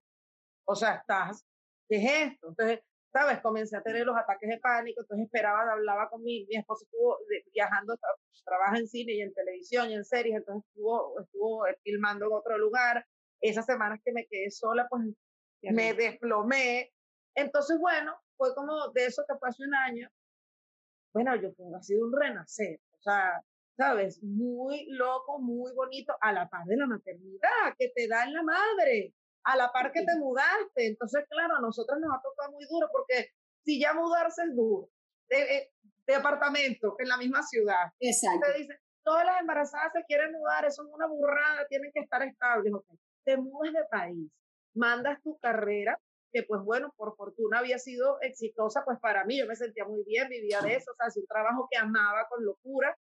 O 0.65 0.75
sea, 0.75 0.95
estás, 0.95 1.45
¿qué 1.87 1.97
es 1.97 2.31
esto? 2.31 2.49
Entonces, 2.49 2.79
¿sabes? 3.11 3.39
Comencé 3.41 3.77
a 3.77 3.81
tener 3.81 4.05
los 4.05 4.17
ataques 4.17 4.49
de 4.49 4.57
pánico, 4.59 5.01
entonces 5.01 5.25
esperaba, 5.25 5.71
hablaba 5.71 6.09
con 6.09 6.23
mi, 6.23 6.45
mi 6.47 6.57
esposo, 6.57 6.85
estuvo 6.85 7.17
viajando, 7.53 7.97
trabaja 8.43 8.77
en 8.77 8.87
cine 8.87 9.13
y 9.13 9.21
en 9.21 9.33
televisión 9.33 9.89
y 9.89 9.95
en 9.95 10.05
series, 10.05 10.37
entonces 10.37 10.67
estuvo, 10.69 11.19
estuvo 11.19 11.65
filmando 11.83 12.25
en 12.25 12.33
otro 12.33 12.57
lugar, 12.57 13.05
esas 13.41 13.65
semanas 13.65 13.99
que 14.03 14.11
me 14.11 14.25
quedé 14.27 14.49
sola, 14.51 14.87
pues 14.89 15.03
me 15.61 15.93
desplomé. 15.93 16.91
Entonces, 17.35 17.77
bueno, 17.79 18.15
fue 18.37 18.53
como 18.55 18.89
de 18.89 19.05
eso 19.05 19.23
que 19.27 19.37
fue 19.37 19.49
hace 19.49 19.63
un 19.63 19.75
año. 19.75 20.09
Bueno, 21.13 21.35
yo 21.35 21.51
fue, 21.53 21.65
ha 21.75 21.81
sido 21.81 22.05
un 22.05 22.13
renacer. 22.13 22.79
O 22.91 23.01
sea, 23.01 23.41
¿sabes? 23.77 24.21
Muy 24.23 24.87
loco, 24.89 25.39
muy 25.39 25.73
bonito, 25.73 26.15
a 26.21 26.31
la 26.31 26.49
par 26.49 26.65
de 26.65 26.77
la 26.77 26.87
maternidad 26.87 27.75
que 27.77 27.89
te 27.89 28.07
da 28.07 28.23
en 28.23 28.33
la 28.33 28.43
madre, 28.43 29.13
a 29.43 29.55
la 29.55 29.71
par 29.71 29.91
que 29.91 30.03
te 30.03 30.15
mudaste. 30.17 30.87
Entonces, 30.87 31.25
claro, 31.29 31.55
a 31.55 31.61
nosotros 31.61 31.99
nos 31.99 32.13
ha 32.13 32.21
tocado 32.21 32.51
muy 32.51 32.65
duro 32.65 32.87
porque 32.91 33.29
si 33.63 33.79
ya 33.79 33.93
mudarse 33.93 34.43
es 34.43 34.55
duro, 34.55 34.89
de, 35.29 35.71
de 36.05 36.15
apartamento 36.15 36.95
en 36.99 37.09
la 37.09 37.17
misma 37.17 37.43
ciudad. 37.43 37.91
Exacto. 37.99 38.47
Te 38.51 38.59
dicen, 38.59 38.77
todas 39.03 39.25
las 39.25 39.41
embarazadas 39.41 39.91
se 39.93 40.03
quieren 40.05 40.31
mudar, 40.31 40.65
eso 40.65 40.83
es 40.83 40.93
una 40.93 41.07
burrada, 41.07 41.67
tienen 41.67 41.91
que 41.93 42.01
estar 42.01 42.21
estables. 42.23 42.73
Okay 42.73 42.97
te 43.25 43.37
mudas 43.37 43.73
de 43.73 43.83
país, 43.89 44.31
mandas 44.73 45.21
tu 45.23 45.37
carrera, 45.39 45.99
que 46.31 46.43
pues 46.43 46.61
bueno, 46.61 46.93
por 46.95 47.15
fortuna 47.15 47.59
había 47.59 47.79
sido 47.79 48.19
exitosa, 48.21 48.83
pues 48.85 48.99
para 48.99 49.25
mí 49.25 49.39
yo 49.39 49.47
me 49.47 49.55
sentía 49.55 49.85
muy 49.85 50.03
bien, 50.03 50.29
vivía 50.29 50.61
de 50.61 50.75
eso, 50.75 50.91
o 50.91 50.95
sea, 50.95 51.07
hacía 51.07 51.21
un 51.21 51.27
trabajo 51.27 51.67
que 51.69 51.77
amaba 51.77 52.27
con 52.29 52.43
locura, 52.43 52.97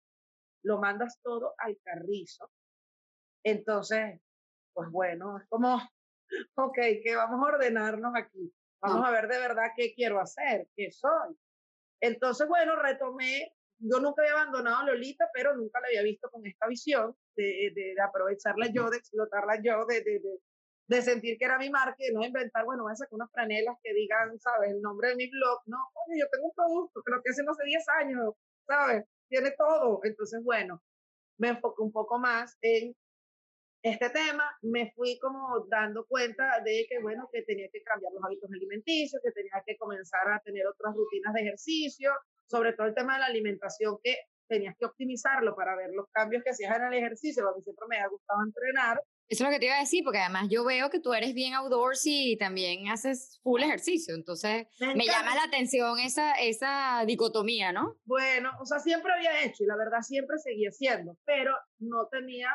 lo 0.63 0.79
mandas 0.79 1.19
todo 1.23 1.55
al 1.59 1.79
carrizo. 1.83 2.51
Entonces, 3.45 4.21
pues 4.73 4.91
bueno, 4.91 5.39
es 5.39 5.47
como, 5.49 5.77
ok, 6.57 6.79
que 7.03 7.17
vamos 7.17 7.41
a 7.41 7.55
ordenarnos 7.55 8.13
aquí, 8.17 8.53
vamos 8.81 9.07
a 9.07 9.11
ver 9.11 9.29
de 9.29 9.39
verdad 9.39 9.73
qué 9.77 9.95
quiero 9.95 10.21
hacer, 10.21 10.67
qué 10.75 10.91
soy. 10.91 11.37
Entonces, 12.01 12.49
bueno, 12.49 12.77
retomé 12.77 13.53
yo 13.81 14.01
nunca 14.01 14.23
había 14.23 14.33
abandonado 14.33 14.79
a 14.79 14.85
Lolita, 14.87 15.29
pero 15.33 15.55
nunca 15.57 15.81
la 15.81 15.89
había 15.89 16.03
visto 16.03 16.31
con 16.31 16.45
esta 16.47 16.67
visión 16.67 17.17
de, 17.38 17.72
de, 17.74 17.94
de 17.94 18.03
aprovecharla 18.03 18.66
yo, 18.72 18.90
de 18.90 18.98
explotarla 18.98 19.62
yo, 19.62 19.87
de, 19.87 20.03
de, 20.88 21.03
sentir 21.03 21.38
que 21.38 21.44
era 21.44 21.59
mi 21.59 21.70
marca 21.70 21.96
y 21.98 22.12
no 22.12 22.24
inventar, 22.24 22.64
bueno, 22.64 22.83
voy 22.83 22.92
a 22.92 22.96
sacar 22.96 23.14
unas 23.14 23.31
franelas 23.31 23.77
que 23.83 23.94
digan, 23.94 24.38
¿sabes? 24.40 24.72
El 24.72 24.83
nombre 24.83 25.11
de 25.11 25.16
mi 25.16 25.31
blog. 25.31 25.61
No, 25.66 25.79
oye, 26.07 26.20
yo 26.20 26.27
tengo 26.31 26.46
un 26.46 26.55
producto 26.55 27.03
que 27.05 27.12
lo 27.12 27.22
que 27.22 27.31
hace 27.31 27.42
hace 27.48 27.64
10 27.64 27.88
años, 28.01 28.35
¿sabes? 28.66 29.05
Tiene 29.29 29.53
todo. 29.53 30.01
Entonces, 30.03 30.42
bueno, 30.42 30.83
me 31.38 31.51
enfoqué 31.51 31.83
un 31.83 31.92
poco 31.92 32.18
más 32.18 32.57
en 32.62 32.94
este 33.83 34.11
tema, 34.11 34.44
me 34.62 34.90
fui 34.92 35.18
como 35.20 35.66
dando 35.68 36.05
cuenta 36.07 36.61
de 36.64 36.87
que, 36.88 36.98
bueno, 37.01 37.29
que 37.33 37.42
tenía 37.42 37.68
que 37.72 37.83
cambiar 37.83 38.12
los 38.12 38.24
hábitos 38.24 38.51
alimenticios, 38.51 39.22
que 39.22 39.31
tenía 39.31 39.62
que 39.64 39.77
comenzar 39.77 40.29
a 40.29 40.40
tener 40.40 40.66
otras 40.66 40.94
rutinas 40.96 41.33
de 41.35 41.42
ejercicio, 41.42 42.11
sobre 42.46 42.72
todo 42.72 42.88
el 42.88 42.94
tema 42.94 43.14
de 43.14 43.20
la 43.20 43.27
alimentación, 43.27 43.98
que 44.03 44.16
tenías 44.49 44.75
que 44.79 44.87
optimizarlo 44.87 45.55
para 45.55 45.77
ver 45.77 45.91
los 45.95 46.07
cambios 46.13 46.43
que 46.43 46.51
hacías 46.51 46.77
en 46.77 46.85
el 46.85 46.95
ejercicio, 46.95 47.45
porque 47.45 47.63
siempre 47.63 47.87
me 47.89 47.99
ha 47.99 48.09
gustado 48.09 48.41
entrenar. 48.45 49.03
Eso 49.29 49.45
es 49.45 49.51
lo 49.51 49.53
que 49.53 49.59
te 49.61 49.67
iba 49.67 49.77
a 49.77 49.81
decir, 49.81 50.03
porque 50.05 50.19
además 50.19 50.49
yo 50.51 50.65
veo 50.65 50.89
que 50.89 51.01
tú 51.01 51.13
eres 51.13 51.35
bien 51.35 51.55
outdoorsy 51.55 52.33
y 52.33 52.39
también 52.39 52.89
haces 52.89 53.41
full 53.43 53.63
ejercicio, 53.63 54.15
entonces 54.15 54.67
me, 54.81 54.95
me 54.95 55.05
llama 55.05 55.35
la 55.35 55.45
atención 55.45 55.99
esa, 55.99 56.33
esa 56.33 57.05
dicotomía, 57.07 57.73
¿no? 57.73 57.97
Bueno, 58.05 58.51
o 58.61 58.65
sea, 58.65 58.79
siempre 58.79 59.13
había 59.13 59.45
hecho 59.45 59.65
y 59.65 59.67
la 59.67 59.77
verdad 59.77 60.01
siempre 60.01 60.39
seguía 60.39 60.71
haciendo, 60.71 61.17
pero 61.27 61.53
no 61.79 62.09
tenía 62.11 62.49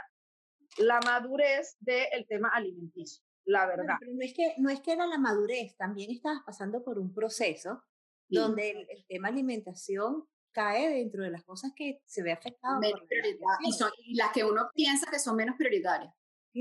la 0.77 0.99
madurez 1.01 1.77
del 1.79 2.25
tema 2.27 2.49
alimenticio, 2.49 3.23
la 3.45 3.67
verdad. 3.67 3.97
pero 3.99 4.13
no 4.13 4.21
es, 4.21 4.33
que, 4.33 4.55
no 4.57 4.69
es 4.69 4.81
que 4.81 4.93
era 4.93 5.05
la 5.05 5.19
madurez, 5.19 5.75
también 5.77 6.11
estabas 6.11 6.41
pasando 6.45 6.83
por 6.83 6.97
un 6.97 7.13
proceso 7.13 7.83
donde 8.29 8.87
el, 8.89 9.05
tema 9.07 9.27
alimentación 9.27 10.25
cae 10.53 10.89
dentro 10.89 11.23
de 11.23 11.31
las 11.31 11.43
cosas 11.43 11.71
que 11.75 11.99
se 12.05 12.23
ve 12.23 12.31
afectado. 12.31 12.79
y, 13.61 13.71
son, 13.73 13.91
y 13.97 14.15
las 14.15 14.31
que 14.31 14.43
uno 14.43 14.69
piensa 14.73 15.09
que 15.11 15.19
son 15.19 15.35
menos 15.35 15.55
prioritarias. 15.57 16.13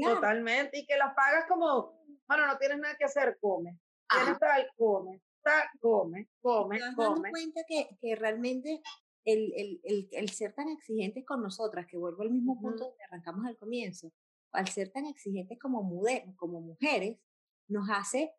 Totalmente, 0.02 0.78
y 0.78 0.86
que 0.86 0.96
las 0.96 1.14
pagas 1.14 1.44
como, 1.48 2.02
bueno, 2.26 2.46
no 2.46 2.56
tienes 2.58 2.78
nada 2.78 2.96
que 2.96 3.04
hacer, 3.04 3.36
come. 3.40 3.78
Tienes 4.08 4.38
tal, 4.38 4.68
come. 4.76 5.22
Tal, 5.42 5.64
come, 5.80 6.28
come, 6.40 6.78
Te 6.78 6.94
come. 6.94 7.06
dando 7.06 7.30
cuenta 7.30 7.60
que, 7.68 7.88
que 8.00 8.14
realmente 8.16 8.80
el, 9.24 9.52
el, 9.56 9.80
el, 9.84 10.08
el, 10.12 10.28
ser 10.30 10.54
tan 10.54 10.68
exigentes 10.68 11.24
con 11.26 11.42
nosotras, 11.42 11.86
que 11.86 11.98
vuelvo 11.98 12.22
al 12.22 12.30
mismo 12.30 12.60
punto 12.60 12.84
uh 12.84 12.86
-huh. 12.86 12.90
donde 12.90 13.04
arrancamos 13.04 13.46
al 13.46 13.56
comienzo, 13.56 14.12
al 14.52 14.68
ser 14.68 14.90
tan 14.90 15.06
exigentes 15.06 15.58
como, 15.58 15.82
como 16.36 16.60
mujeres, 16.60 17.18
nos 17.68 17.88
hace 17.90 18.32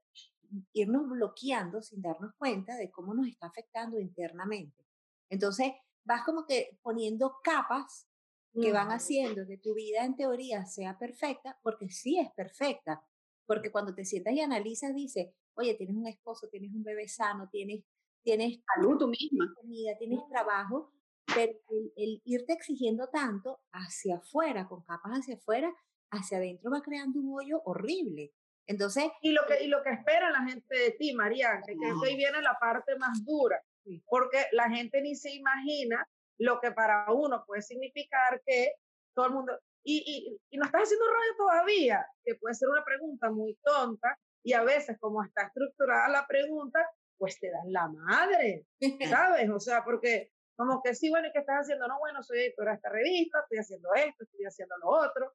irnos 0.74 1.10
bloqueando 1.10 1.82
sin 1.82 2.02
darnos 2.02 2.34
cuenta 2.38 2.76
de 2.76 2.90
cómo 2.92 3.14
nos 3.14 3.28
está 3.28 3.48
afectando 3.48 4.00
internamente. 4.00 4.84
Entonces, 5.30 5.72
vas 6.04 6.24
como 6.24 6.46
que 6.46 6.78
poniendo 6.82 7.38
capas 7.44 8.08
que 8.54 8.72
van 8.72 8.90
haciendo 8.90 9.48
que 9.48 9.58
tu 9.58 9.74
vida 9.74 10.06
en 10.06 10.16
teoría 10.16 10.66
sea 10.68 11.00
perfecta, 11.00 11.58
porque 11.64 11.90
sí 11.90 12.20
es 12.20 12.32
perfecta, 12.34 13.04
porque 13.48 13.72
cuando 13.72 13.96
te 13.96 14.06
sientas 14.06 14.34
y 14.34 14.42
analizas, 14.42 14.94
dices, 14.94 15.34
oye, 15.56 15.74
tienes 15.74 15.96
un 15.96 16.06
esposo, 16.06 16.48
tienes 16.50 16.72
un 16.72 16.84
bebé 16.84 17.08
sano, 17.08 17.50
tienes, 17.52 17.84
tienes 18.22 18.60
salud 18.76 19.00
tú 19.00 19.08
misma, 19.08 19.52
comida, 19.56 19.98
tienes 19.98 20.20
trabajo, 20.30 20.92
pero 21.34 21.54
el, 21.70 21.94
el 21.96 22.22
irte 22.26 22.54
exigiendo 22.54 23.08
tanto 23.08 23.62
hacia 23.72 24.18
afuera, 24.18 24.68
con 24.68 24.84
capas 24.84 25.20
hacia 25.20 25.36
afuera, 25.36 25.74
hacia 26.12 26.38
adentro 26.38 26.70
va 26.70 26.82
creando 26.82 27.20
un 27.20 27.34
hoyo 27.34 27.62
horrible. 27.66 28.34
Entonces. 28.68 29.06
Y 29.22 29.32
lo 29.32 29.42
que, 29.48 29.64
y 29.64 29.68
lo 29.68 29.82
que 29.84 29.92
espera 29.92 30.30
la 30.32 30.46
gente 30.46 30.78
de 30.78 30.92
ti, 30.92 31.14
María, 31.14 31.62
que, 31.66 31.74
que 31.76 31.86
ahí 31.86 32.16
viene 32.16 32.42
la 32.42 32.58
parte 32.60 32.96
más 32.98 33.26
dura, 33.26 33.62
porque 34.06 34.46
la 34.52 34.70
gente 34.70 35.02
ni 35.02 35.16
se 35.16 35.32
imagina 35.32 36.08
lo 36.40 36.60
que 36.60 36.72
para 36.72 37.12
uno 37.12 37.44
puede 37.46 37.62
significar 37.62 38.42
que 38.46 38.74
todo 39.16 39.28
el 39.28 39.34
mundo. 39.34 39.60
Y, 39.84 39.98
y, 39.98 40.40
y 40.50 40.58
no 40.58 40.66
estás 40.66 40.84
haciendo 40.84 41.06
radio 41.06 41.36
todavía, 41.38 42.08
que 42.24 42.36
puede 42.36 42.56
ser 42.56 42.70
una 42.70 42.84
pregunta 42.84 43.30
muy 43.30 43.58
tonta, 43.64 44.18
y 44.44 44.54
a 44.54 44.64
veces, 44.64 44.98
como 45.00 45.24
está 45.24 45.44
estructurada 45.44 46.10
la 46.10 46.28
pregunta, 46.28 46.80
pues 47.18 47.40
te 47.40 47.50
dan 47.50 47.72
la 47.72 47.88
madre, 47.88 48.66
¿sabes? 49.10 49.50
O 49.50 49.60
sea, 49.60 49.84
porque 49.84 50.32
como 50.56 50.82
que 50.84 50.94
sí, 50.94 51.10
bueno, 51.10 51.28
¿y 51.28 51.32
qué 51.32 51.40
estás 51.40 51.62
haciendo? 51.62 51.88
No, 51.88 51.98
bueno, 52.00 52.22
soy 52.22 52.40
editora 52.40 52.72
de 52.72 52.76
esta 52.76 52.90
revista, 52.90 53.40
estoy 53.40 53.58
haciendo 53.58 53.94
esto, 53.96 54.24
estoy 54.24 54.46
haciendo 54.46 54.76
lo 54.78 54.90
otro. 54.90 55.34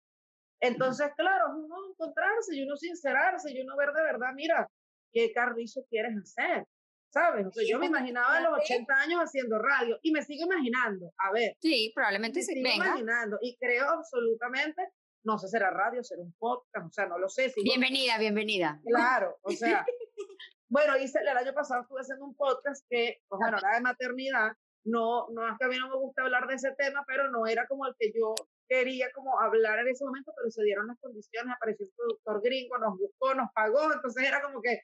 Entonces, 0.61 1.11
claro, 1.17 1.57
uno 1.57 1.77
encontrarse 1.91 2.55
y 2.55 2.63
uno 2.63 2.77
sincerarse 2.77 3.51
y 3.51 3.61
uno 3.63 3.77
ver 3.77 3.93
de 3.93 4.03
verdad, 4.03 4.33
mira, 4.35 4.69
¿qué 5.13 5.33
carrizo 5.33 5.85
quieres 5.89 6.17
hacer? 6.17 6.67
¿Sabes? 7.11 7.47
O 7.47 7.53
sea, 7.53 7.65
yo 7.67 7.79
me 7.79 7.87
imaginaba 7.87 8.37
a 8.37 8.41
los 8.41 8.59
80 8.61 8.95
años 8.95 9.21
haciendo 9.21 9.59
radio 9.59 9.99
y 10.03 10.13
me 10.13 10.23
sigo 10.23 10.45
imaginando. 10.45 11.13
A 11.19 11.33
ver. 11.33 11.57
Sí, 11.61 11.91
probablemente 11.95 12.41
me 12.41 12.45
sigo 12.45 12.69
imaginando 12.69 13.39
y 13.41 13.57
creo 13.57 13.89
absolutamente, 13.89 14.93
no 15.25 15.39
sé, 15.39 15.49
será 15.49 15.71
radio, 15.71 16.03
será 16.05 16.23
un 16.23 16.35
podcast, 16.39 16.87
o 16.87 16.93
sea, 16.93 17.07
no 17.07 17.19
lo 17.19 17.29
sé. 17.29 17.53
bienvenida, 17.63 18.19
bienvenida. 18.19 18.81
Claro, 18.85 19.39
o 19.43 19.51
sea, 19.53 19.87
bueno, 20.69 20.99
hice, 20.99 21.21
el 21.21 21.29
año 21.29 21.55
pasado 21.55 21.83
estuve 21.83 22.01
haciendo 22.01 22.27
un 22.27 22.35
podcast 22.35 22.85
que, 22.91 23.23
pues 23.29 23.39
bueno, 23.39 23.59
era 23.59 23.75
de 23.75 23.81
maternidad. 23.81 24.53
No, 24.85 25.29
no 25.31 25.47
es 25.47 25.59
que 25.59 25.65
a 25.65 25.69
mí 25.69 25.77
no 25.79 25.89
me 25.89 25.97
gusta 25.97 26.23
hablar 26.23 26.47
de 26.47 26.55
ese 26.55 26.73
tema, 26.79 27.05
pero 27.07 27.31
no 27.31 27.47
era 27.47 27.67
como 27.67 27.87
el 27.87 27.95
que 27.99 28.11
yo 28.15 28.35
quería 28.69 29.11
como 29.13 29.39
hablar 29.41 29.79
en 29.81 29.89
ese 29.89 30.05
momento, 30.05 30.33
pero 30.37 30.51
se 30.51 30.63
dieron 30.63 30.87
las 30.87 30.99
condiciones, 31.01 31.55
apareció 31.55 31.87
un 31.87 31.93
productor 31.97 32.43
gringo, 32.43 32.79
nos 32.79 32.99
buscó, 32.99 33.35
nos 33.35 33.51
pagó, 33.53 33.93
entonces 33.93 34.25
era 34.27 34.43
como 34.43 34.61
que, 34.61 34.83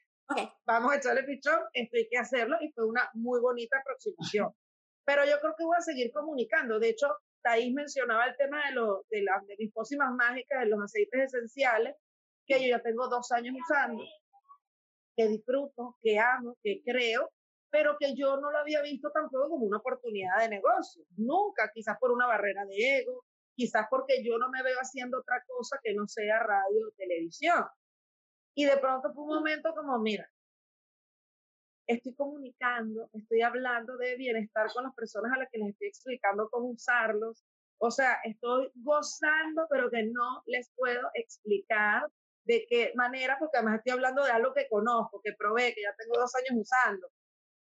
vamos 0.65 0.93
a 0.93 0.97
echarle 0.97 1.23
pichón, 1.23 1.59
esto 1.73 1.97
hay 1.97 2.07
que 2.09 2.17
hacerlo, 2.17 2.57
y 2.61 2.71
fue 2.71 2.85
una 2.85 3.09
muy 3.13 3.39
bonita 3.39 3.77
aproximación. 3.77 4.53
Pero 5.05 5.23
yo 5.25 5.39
creo 5.39 5.53
que 5.57 5.65
voy 5.65 5.77
a 5.77 5.81
seguir 5.81 6.11
comunicando. 6.11 6.79
De 6.79 6.89
hecho, 6.89 7.07
Thais 7.43 7.71
mencionaba 7.73 8.25
el 8.25 8.35
tema 8.37 8.65
de, 8.67 8.73
lo, 8.73 9.05
de, 9.09 9.21
las 9.21 9.45
de 9.45 9.55
mis 9.59 9.71
pócimas 9.71 10.11
mágicas, 10.13 10.61
de 10.61 10.65
los 10.67 10.81
aceites 10.81 11.33
esenciales, 11.33 11.95
que 12.45 12.61
yo 12.61 12.69
ya 12.69 12.81
tengo 12.81 13.07
dos 13.07 13.31
años 13.31 13.55
usando, 13.61 14.03
que 15.15 15.27
disfruto, 15.27 15.97
que 16.01 16.19
amo, 16.19 16.57
que 16.63 16.81
creo, 16.83 17.31
pero 17.69 17.97
que 17.99 18.15
yo 18.15 18.37
no 18.37 18.51
lo 18.51 18.57
había 18.57 18.81
visto 18.81 19.11
tampoco 19.11 19.49
como 19.49 19.65
una 19.65 19.77
oportunidad 19.77 20.39
de 20.39 20.49
negocio. 20.49 21.03
Nunca, 21.17 21.69
quizás 21.73 21.97
por 21.99 22.11
una 22.11 22.25
barrera 22.25 22.65
de 22.65 22.99
ego, 22.99 23.25
quizás 23.55 23.87
porque 23.89 24.23
yo 24.23 24.37
no 24.37 24.49
me 24.49 24.63
veo 24.63 24.77
haciendo 24.79 25.19
otra 25.19 25.43
cosa 25.47 25.79
que 25.83 25.93
no 25.93 26.07
sea 26.07 26.39
radio 26.39 26.87
o 26.87 26.91
televisión. 26.95 27.63
Y 28.55 28.65
de 28.65 28.77
pronto 28.77 29.13
fue 29.13 29.23
un 29.23 29.29
momento 29.29 29.73
como, 29.75 29.99
mira, 29.99 30.29
estoy 31.87 32.15
comunicando, 32.15 33.09
estoy 33.13 33.41
hablando 33.41 33.97
de 33.97 34.15
bienestar 34.15 34.71
con 34.73 34.85
las 34.85 34.95
personas 34.95 35.31
a 35.33 35.39
las 35.39 35.49
que 35.51 35.59
les 35.59 35.69
estoy 35.69 35.89
explicando 35.89 36.49
cómo 36.49 36.69
usarlos. 36.69 37.43
O 37.77 37.91
sea, 37.91 38.19
estoy 38.23 38.71
gozando, 38.75 39.67
pero 39.69 39.91
que 39.91 40.03
no 40.03 40.41
les 40.45 40.71
puedo 40.75 41.09
explicar 41.13 42.09
de 42.45 42.65
qué 42.69 42.93
manera, 42.95 43.37
porque 43.39 43.57
además 43.57 43.77
estoy 43.77 43.93
hablando 43.93 44.23
de 44.23 44.31
algo 44.31 44.53
que 44.53 44.69
conozco, 44.69 45.19
que 45.21 45.33
probé, 45.37 45.73
que 45.73 45.81
ya 45.81 45.93
tengo 45.97 46.17
dos 46.17 46.33
años 46.35 46.61
usando. 46.61 47.07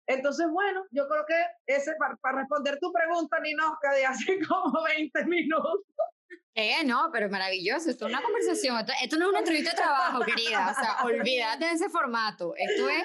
Entonces, 0.08 0.47
bueno, 0.51 0.84
yo 0.91 1.08
creo 1.08 1.25
que 1.25 1.39
ese, 1.67 1.95
para, 1.95 2.17
responder 2.38 2.77
tu 2.80 2.91
pregunta, 2.91 3.39
Ninoska, 3.39 3.93
de 3.93 4.06
hace 4.06 4.39
como 4.49 4.84
20 4.84 5.25
minutos. 5.25 5.86
Eh, 6.54 6.84
no, 6.86 7.10
pero 7.13 7.30
maravilloso, 7.30 7.89
esto 7.89 8.08
es 8.08 8.13
una 8.13 8.22
conversación, 8.22 8.78
esto, 9.02 9.17
no 9.17 9.26
es 9.26 9.30
una 9.30 9.39
entrevista 9.39 9.72
de 9.72 9.78
trabajo, 9.78 10.24
querida, 10.26 10.72
o 10.72 10.74
sea, 10.74 11.04
olvídate 11.06 11.65
de 11.65 11.72
ese 11.72 11.89
formato, 11.89 12.54
esto 12.58 12.89
es 12.89 13.04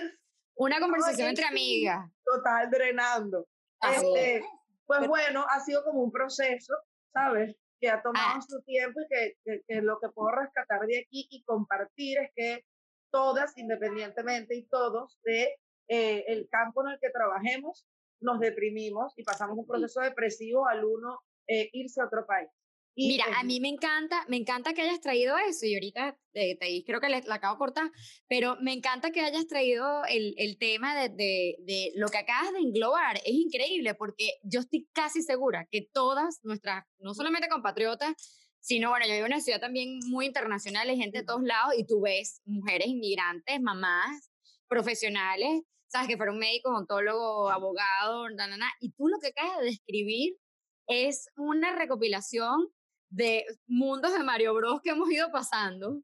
una 0.57 0.81
conversación 0.81 1.29
entre 1.29 1.45
amigas. 1.45 2.11
Total, 2.25 2.69
drenando. 2.71 3.47
Este, 3.83 4.43
pues 4.87 5.07
bueno, 5.07 5.47
ha 5.49 5.61
sido 5.61 5.85
como 5.85 6.03
un 6.03 6.11
proceso, 6.11 6.75
¿sabes? 7.12 7.55
Que 7.81 7.91
ha 7.91 8.03
tomado 8.03 8.39
ah. 8.39 8.41
su 8.41 8.61
tiempo 8.62 9.01
y 9.01 9.07
que, 9.09 9.62
que 9.69 9.81
lo 9.83 10.01
que 10.01 10.09
puedo 10.09 10.31
rescatar 10.31 10.81
de 10.87 11.01
aquí 11.01 11.29
y 11.31 11.45
compartir 11.45 12.19
es 12.19 12.31
que 12.35 12.65
todas, 13.11 13.57
independientemente 13.57 14.57
y 14.57 14.67
todos, 14.67 15.21
de 15.25 15.55
eh, 15.89 16.25
el 16.29 16.49
campo 16.51 16.85
en 16.85 16.95
el 16.95 16.99
que 17.01 17.11
trabajemos, 17.11 17.87
nos 18.21 18.41
deprimimos 18.41 19.12
y 19.17 19.25
pasamos 19.25 19.59
un 19.59 19.67
proceso 19.67 20.01
depresivo 20.01 20.67
al 20.67 20.85
uno 20.85 21.21
eh, 21.47 21.69
irse 21.73 22.01
a 22.01 22.07
otro 22.07 22.27
país. 22.27 22.49
Mira, 22.96 23.24
a 23.37 23.44
mí 23.44 23.61
me 23.61 23.68
encanta, 23.68 24.24
me 24.28 24.37
encanta 24.37 24.72
que 24.72 24.82
hayas 24.82 25.00
traído 25.00 25.37
eso 25.37 25.66
y 25.66 25.74
ahorita 25.74 26.18
te, 26.32 26.56
te 26.59 26.82
creo 26.85 27.00
que 27.00 27.09
la 27.09 27.35
acabo 27.35 27.54
de 27.54 27.59
cortar, 27.59 27.90
pero 28.26 28.56
me 28.62 28.72
encanta 28.72 29.11
que 29.11 29.20
hayas 29.20 29.46
traído 29.46 30.04
el, 30.06 30.35
el 30.38 30.56
tema 30.59 30.98
de, 30.98 31.11
de, 31.11 31.56
de, 31.66 31.92
lo 31.96 32.09
que 32.09 32.18
acabas 32.18 32.52
de 32.54 32.61
englobar. 32.61 33.18
Es 33.18 33.35
increíble 33.35 33.94
porque 33.94 34.38
yo 34.42 34.61
estoy 34.61 34.88
casi 34.92 35.22
segura 35.22 35.68
que 35.70 35.87
todas 35.92 36.40
nuestras, 36.42 36.85
no 36.98 37.12
solamente 37.12 37.48
compatriotas, 37.48 38.14
sino, 38.61 38.90
bueno, 38.90 39.06
yo 39.06 39.12
vivo 39.12 39.26
en 39.26 39.32
una 39.32 39.42
ciudad 39.42 39.61
también 39.61 39.98
muy 40.09 40.26
internacional, 40.26 40.88
hay 40.88 40.96
gente 40.96 41.18
de 41.18 41.24
todos 41.24 41.42
lados 41.42 41.74
y 41.76 41.85
tú 41.85 42.00
ves 42.00 42.40
mujeres 42.46 42.88
inmigrantes, 42.88 43.61
mamás, 43.61 44.30
profesionales 44.68 45.62
sabes 45.88 46.09
que 46.09 46.16
fueron 46.16 46.38
médico, 46.38 46.70
ontólogo, 46.70 47.50
abogado, 47.50 48.26
y 48.80 48.92
tú 48.92 49.09
lo 49.09 49.18
que 49.18 49.28
acabas 49.28 49.61
de 49.61 49.66
describir 49.66 50.37
es 50.87 51.28
una 51.37 51.74
recopilación 51.74 52.68
de 53.09 53.45
mundos 53.66 54.12
de 54.12 54.23
Mario 54.23 54.55
Bros 54.55 54.81
que 54.83 54.90
hemos 54.90 55.11
ido 55.11 55.31
pasando 55.31 56.03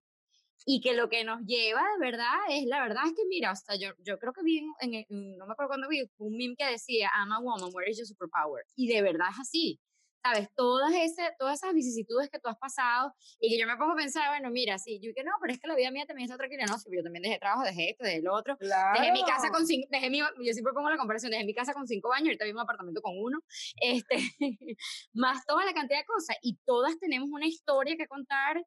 y 0.64 0.80
que 0.80 0.94
lo 0.94 1.08
que 1.08 1.24
nos 1.24 1.40
lleva 1.44 1.82
de 1.98 2.10
verdad 2.10 2.34
es, 2.50 2.66
la 2.66 2.82
verdad 2.82 3.04
es 3.06 3.12
que 3.12 3.24
mira, 3.28 3.50
hasta 3.50 3.74
yo, 3.76 3.90
yo 3.98 4.18
creo 4.18 4.32
que 4.32 4.42
vi, 4.42 4.62
en, 4.80 5.06
no 5.36 5.46
me 5.46 5.52
acuerdo 5.52 5.70
cuándo 5.70 5.88
vi, 5.88 6.04
un 6.18 6.36
meme 6.36 6.54
que 6.56 6.66
decía, 6.66 7.10
I'm 7.16 7.32
a 7.32 7.40
woman, 7.40 7.70
where 7.72 7.90
is 7.90 7.98
your 7.98 8.06
superpower? 8.06 8.64
Y 8.76 8.88
de 8.88 9.02
verdad 9.02 9.28
es 9.32 9.40
así. 9.40 9.80
¿Sabes? 10.22 10.48
Todas, 10.54 10.92
ese, 10.94 11.22
todas 11.38 11.58
esas 11.58 11.74
vicisitudes 11.74 12.30
que 12.30 12.38
tú 12.38 12.48
has 12.48 12.56
pasado 12.58 13.14
y 13.40 13.50
que 13.50 13.60
yo 13.60 13.66
me 13.66 13.76
pongo 13.76 13.92
a 13.92 13.96
pensar, 13.96 14.28
bueno, 14.28 14.50
mira, 14.50 14.78
sí, 14.78 15.00
yo 15.02 15.12
que 15.14 15.24
no, 15.24 15.32
pero 15.40 15.52
es 15.52 15.60
que 15.60 15.66
la 15.66 15.74
vida 15.74 15.90
mía 15.90 16.06
también 16.06 16.26
está 16.26 16.36
tranquila, 16.36 16.64
no, 16.66 16.78
sí, 16.78 16.88
yo 16.94 17.02
también 17.02 17.22
dejé 17.22 17.38
trabajo, 17.38 17.64
dejé 17.64 17.90
esto, 17.90 18.04
dejé 18.04 18.22
lo 18.22 18.34
otro, 18.34 18.56
dejé 18.60 19.12
mi 19.12 19.24
casa 19.24 19.50
con 19.50 19.66
cinco, 19.66 19.88
dejé 19.90 20.10
mi, 20.10 20.18
yo 20.18 20.52
siempre 20.52 20.72
pongo 20.72 20.90
la 20.90 20.96
comparación, 20.96 21.32
dejé 21.32 21.44
mi 21.44 21.54
casa 21.54 21.74
con 21.74 21.86
cinco 21.86 22.12
años, 22.12 22.28
ahorita 22.28 22.44
vivo 22.44 22.58
un 22.58 22.62
apartamento 22.62 23.02
con 23.02 23.18
uno, 23.18 23.40
este, 23.80 24.16
más 25.12 25.44
toda 25.46 25.64
la 25.64 25.72
cantidad 25.72 25.98
de 25.98 26.06
cosas 26.06 26.36
y 26.42 26.58
todas 26.64 26.98
tenemos 26.98 27.28
una 27.30 27.46
historia 27.46 27.96
que 27.96 28.06
contar 28.06 28.64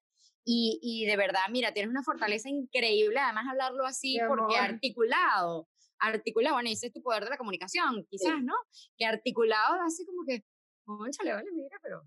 y, 0.48 0.80
y 0.82 1.06
de 1.06 1.18
verdad, 1.18 1.42
mira, 1.50 1.74
tienes 1.74 1.90
una 1.90 2.04
fortaleza 2.04 2.50
increíble, 2.50 3.20
además 3.20 3.46
hablarlo 3.50 3.86
así 3.86 4.18
porque 4.28 4.58
articulado, 4.58 5.68
articulado, 6.00 6.56
bueno, 6.56 6.70
ese 6.70 6.88
es 6.88 6.94
tu 6.94 7.02
poder 7.02 7.24
de 7.24 7.32
la 7.32 7.38
comunicación, 7.38 8.06
quizás, 8.10 8.44
¿no? 8.44 8.54
Que 8.98 9.06
articulado 9.06 9.82
así 9.86 10.06
como 10.06 10.24
que, 10.26 10.44
Conchale, 10.86 11.34
vale, 11.34 11.52
mira, 11.52 11.80
pero 11.82 12.04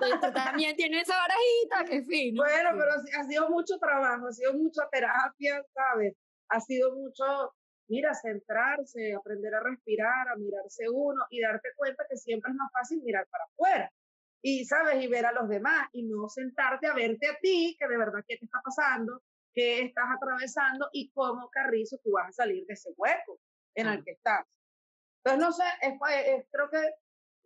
tú, 0.00 0.32
también 0.32 0.76
tienes 0.76 1.02
esa 1.02 1.16
barajita, 1.16 1.84
qué 1.90 2.04
fin. 2.04 2.36
Bueno, 2.36 2.70
pero 2.78 2.92
ha 2.92 3.24
sido 3.24 3.50
mucho 3.50 3.78
trabajo, 3.78 4.28
ha 4.28 4.32
sido 4.32 4.54
mucha 4.54 4.88
terapia, 4.90 5.60
¿sabes? 5.74 6.14
Ha 6.48 6.60
sido 6.60 6.94
mucho, 6.94 7.24
mira, 7.88 8.14
centrarse, 8.14 9.12
aprender 9.12 9.52
a 9.56 9.60
respirar, 9.60 10.28
a 10.28 10.36
mirarse 10.36 10.84
uno 10.88 11.20
y 11.30 11.40
darte 11.40 11.70
cuenta 11.76 12.06
que 12.08 12.16
siempre 12.16 12.52
es 12.52 12.56
más 12.56 12.70
fácil 12.72 13.02
mirar 13.02 13.26
para 13.28 13.44
afuera. 13.44 13.92
Y, 14.40 14.64
¿sabes? 14.64 15.02
Y 15.02 15.08
ver 15.08 15.26
a 15.26 15.32
los 15.32 15.48
demás 15.48 15.88
y 15.92 16.04
no 16.04 16.28
sentarte 16.28 16.86
a 16.86 16.94
verte 16.94 17.26
a 17.26 17.36
ti, 17.42 17.76
que 17.76 17.88
de 17.88 17.98
verdad 17.98 18.24
qué 18.28 18.36
te 18.36 18.44
está 18.44 18.60
pasando, 18.62 19.20
qué 19.52 19.82
estás 19.82 20.04
atravesando 20.14 20.88
y 20.92 21.10
cómo 21.10 21.50
carrizo 21.50 21.98
tú 22.04 22.12
vas 22.12 22.28
a 22.28 22.32
salir 22.32 22.64
de 22.66 22.74
ese 22.74 22.90
hueco 22.96 23.40
en 23.74 23.88
el 23.88 24.04
que 24.04 24.12
estás. 24.12 24.46
Entonces, 25.24 25.44
no 25.44 25.52
sé, 25.52 25.64
es, 25.82 26.46
creo 26.52 26.70
que 26.70 26.78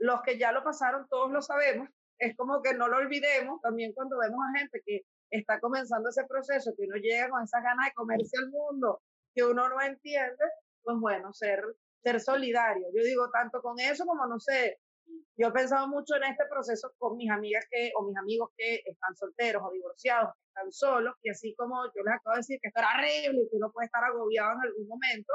los 0.00 0.22
que 0.22 0.38
ya 0.38 0.50
lo 0.52 0.64
pasaron, 0.64 1.06
todos 1.08 1.30
lo 1.30 1.42
sabemos. 1.42 1.88
Es 2.18 2.36
como 2.36 2.60
que 2.62 2.74
no 2.74 2.88
lo 2.88 2.98
olvidemos 2.98 3.60
también 3.62 3.92
cuando 3.92 4.18
vemos 4.18 4.40
a 4.42 4.58
gente 4.58 4.82
que 4.84 5.02
está 5.30 5.60
comenzando 5.60 6.08
ese 6.08 6.24
proceso, 6.24 6.72
que 6.76 6.84
uno 6.84 6.96
llega 6.96 7.30
con 7.30 7.42
esas 7.42 7.62
ganas 7.62 7.86
de 7.86 7.94
comerse 7.94 8.36
el 8.38 8.50
mundo, 8.50 9.00
que 9.34 9.44
uno 9.44 9.68
no 9.68 9.80
entiende, 9.80 10.44
pues 10.82 10.98
bueno, 10.98 11.32
ser, 11.32 11.62
ser 12.02 12.20
solidario. 12.20 12.86
Yo 12.94 13.02
digo, 13.04 13.30
tanto 13.30 13.62
con 13.62 13.78
eso 13.78 14.04
como, 14.04 14.26
no 14.26 14.40
sé, 14.40 14.78
yo 15.36 15.48
he 15.48 15.52
pensado 15.52 15.88
mucho 15.88 16.16
en 16.16 16.24
este 16.24 16.44
proceso 16.50 16.92
con 16.98 17.16
mis 17.16 17.30
amigas 17.30 17.64
que, 17.70 17.92
o 17.96 18.06
mis 18.06 18.16
amigos 18.16 18.50
que 18.56 18.82
están 18.84 19.14
solteros 19.16 19.62
o 19.64 19.70
divorciados, 19.70 20.34
que 20.34 20.48
están 20.48 20.72
solos, 20.72 21.14
que 21.22 21.30
así 21.30 21.54
como 21.56 21.84
yo 21.94 22.02
les 22.04 22.14
acabo 22.14 22.34
de 22.34 22.40
decir 22.40 22.58
que 22.60 22.68
esto 22.68 22.80
era 22.80 22.94
horrible 22.96 23.42
y 23.42 23.48
que 23.48 23.56
uno 23.56 23.70
puede 23.72 23.86
estar 23.86 24.04
agobiado 24.04 24.52
en 24.52 24.68
algún 24.68 24.88
momento, 24.88 25.32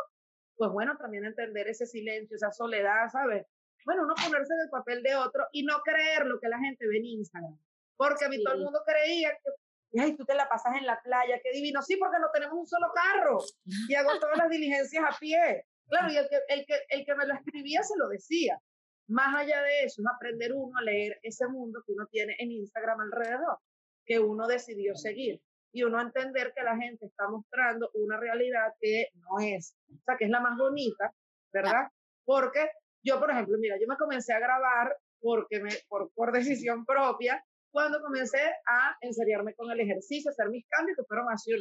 pues 0.55 0.71
bueno, 0.71 0.97
también 0.97 1.25
entender 1.25 1.67
ese 1.67 1.85
silencio, 1.85 2.35
esa 2.35 2.51
soledad, 2.51 3.09
¿sabes? 3.11 3.45
Bueno, 3.85 4.03
uno 4.03 4.15
ponerse 4.15 4.53
en 4.53 4.61
el 4.61 4.69
papel 4.69 5.03
de 5.03 5.15
otro 5.15 5.47
y 5.51 5.63
no 5.63 5.79
creer 5.81 6.25
lo 6.25 6.39
que 6.39 6.49
la 6.49 6.59
gente 6.59 6.87
ve 6.87 6.97
en 6.97 7.05
Instagram. 7.05 7.57
Porque 7.95 8.25
a 8.25 8.29
mí 8.29 8.43
todo 8.43 8.55
el 8.55 8.61
mundo 8.61 8.81
creía 8.85 9.31
que, 9.31 10.01
ay, 10.01 10.17
tú 10.17 10.25
te 10.25 10.35
la 10.35 10.49
pasas 10.49 10.75
en 10.77 10.85
la 10.85 10.99
playa, 11.01 11.39
qué 11.41 11.51
divino. 11.51 11.81
Sí, 11.81 11.95
porque 11.97 12.19
no 12.19 12.29
tenemos 12.33 12.57
un 12.57 12.67
solo 12.67 12.87
carro 12.93 13.39
y 13.87 13.95
hago 13.95 14.19
todas 14.19 14.37
las 14.37 14.49
diligencias 14.49 15.03
a 15.03 15.17
pie. 15.17 15.65
Claro, 15.87 16.11
y 16.11 16.17
el 16.17 16.27
que, 16.27 16.39
el, 16.49 16.65
que, 16.65 16.79
el 16.89 17.05
que 17.05 17.15
me 17.15 17.27
lo 17.27 17.35
escribía 17.35 17.83
se 17.83 17.97
lo 17.97 18.09
decía. 18.09 18.59
Más 19.07 19.35
allá 19.35 19.61
de 19.61 19.83
eso, 19.83 20.01
es 20.01 20.07
aprender 20.07 20.51
uno 20.51 20.75
a 20.79 20.81
leer 20.81 21.19
ese 21.21 21.47
mundo 21.47 21.83
que 21.85 21.93
uno 21.93 22.07
tiene 22.07 22.35
en 22.39 22.51
Instagram 22.51 22.99
alrededor, 23.01 23.59
que 24.03 24.19
uno 24.19 24.47
decidió 24.47 24.95
seguir. 24.95 25.39
y 25.71 25.83
uno 25.83 26.01
entender 26.01 26.53
que 26.55 26.63
la 26.63 26.75
gente 26.77 27.05
está 27.05 27.27
mostrando 27.27 27.91
una 27.95 28.17
realidad 28.17 28.73
que 28.79 29.09
no 29.15 29.39
es, 29.41 29.75
o 29.93 30.03
sea, 30.05 30.15
que 30.17 30.23
es 30.23 30.31
la 30.31 30.39
más 30.39 30.57
bonita, 30.57 31.13
¿verdad? 31.51 31.89
Porque 32.23 32.69
yo, 33.05 33.19
por 33.19 33.29
ejemplo, 33.29 33.57
mira, 33.59 33.77
yo 33.79 33.87
me 33.87 33.97
comencé 33.97 34.33
a 34.33 34.39
grabar 34.39 34.97
porque 35.21 35.61
me, 35.61 35.69
por, 35.87 36.11
por 36.13 36.31
decisión 36.31 36.85
propia, 36.85 37.43
cuando 37.71 38.01
comencé 38.01 38.41
a 38.67 38.97
enseriarme 39.01 39.53
con 39.53 39.69
el 39.71 39.79
ejercicio, 39.79 40.31
hacer 40.31 40.49
mis 40.49 40.65
cambios 40.67 40.97
que 40.97 41.03
fueron 41.03 41.27
hace 41.29 41.51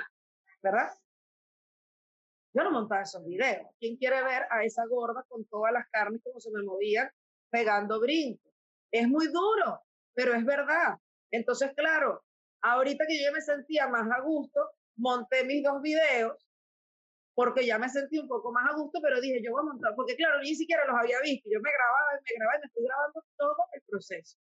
¿verdad? 0.62 0.90
Yo 2.54 2.62
no 2.62 2.70
montaba 2.70 3.02
esos 3.02 3.24
videos. 3.26 3.66
¿Quién 3.78 3.96
quiere 3.96 4.22
ver 4.22 4.44
a 4.50 4.64
esa 4.64 4.86
gorda 4.86 5.24
con 5.28 5.44
todas 5.46 5.72
las 5.72 5.88
carnes 5.90 6.22
como 6.22 6.40
se 6.40 6.50
me 6.52 6.62
movían 6.62 7.10
pegando 7.50 8.00
brincos? 8.00 8.52
Es 8.92 9.08
muy 9.08 9.26
duro, 9.26 9.82
pero 10.14 10.34
es 10.34 10.44
verdad. 10.44 10.96
Entonces, 11.32 11.72
claro, 11.74 12.22
ahorita 12.62 13.06
que 13.08 13.22
yo 13.22 13.32
me 13.32 13.40
sentía 13.40 13.88
más 13.88 14.08
a 14.10 14.20
gusto, 14.20 14.70
monté 14.96 15.44
mis 15.44 15.64
dos 15.64 15.82
videos 15.82 16.36
porque 17.34 17.66
ya 17.66 17.78
me 17.78 17.88
sentí 17.88 18.18
un 18.18 18.28
poco 18.28 18.52
más 18.52 18.70
a 18.70 18.76
gusto, 18.76 19.00
pero 19.02 19.20
dije, 19.20 19.42
yo 19.42 19.50
voy 19.50 19.60
a 19.60 19.72
montar, 19.72 19.92
porque 19.96 20.16
claro, 20.16 20.40
ni 20.40 20.54
siquiera 20.54 20.84
los 20.86 20.96
había 20.96 21.18
visto. 21.20 21.48
Yo 21.50 21.60
me 21.60 21.70
grababa 21.70 22.10
me 22.14 22.36
grababa 22.36 22.58
me 22.58 22.66
estoy 22.66 22.84
grabando 22.84 23.24
todo 23.36 23.56
el 23.72 23.82
proceso. 23.88 24.38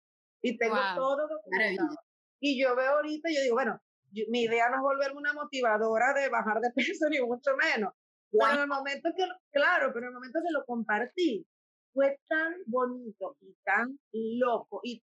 Y 0.42 0.56
tengo 0.56 0.76
todo 0.94 1.28
documentado. 1.28 1.96
Y 2.40 2.60
yo 2.60 2.76
veo 2.76 2.92
ahorita 2.92 3.28
yo 3.30 3.42
digo, 3.42 3.54
bueno, 3.56 3.80
mi 4.28 4.42
idea 4.42 4.68
no 4.70 4.76
es 4.76 4.82
volverme 4.82 5.18
una 5.18 5.32
motivadora 5.32 6.12
de 6.14 6.28
bajar 6.28 6.60
de 6.60 6.70
peso, 6.74 7.08
ni 7.10 7.20
mucho 7.20 7.50
menos. 7.56 7.92
Pero 8.30 8.52
en 8.52 8.60
el 8.60 8.68
momento 8.68 9.10
que, 9.16 9.24
claro, 9.50 9.90
pero 9.92 10.06
en 10.06 10.10
el 10.10 10.14
momento 10.14 10.40
que 10.42 10.52
lo 10.52 10.64
compartí, 10.64 11.46
fue 11.92 12.18
tan 12.28 12.54
bonito 12.66 13.36
y 13.40 13.56
tan 13.64 13.98
loco 14.12 14.80
y 14.84 15.02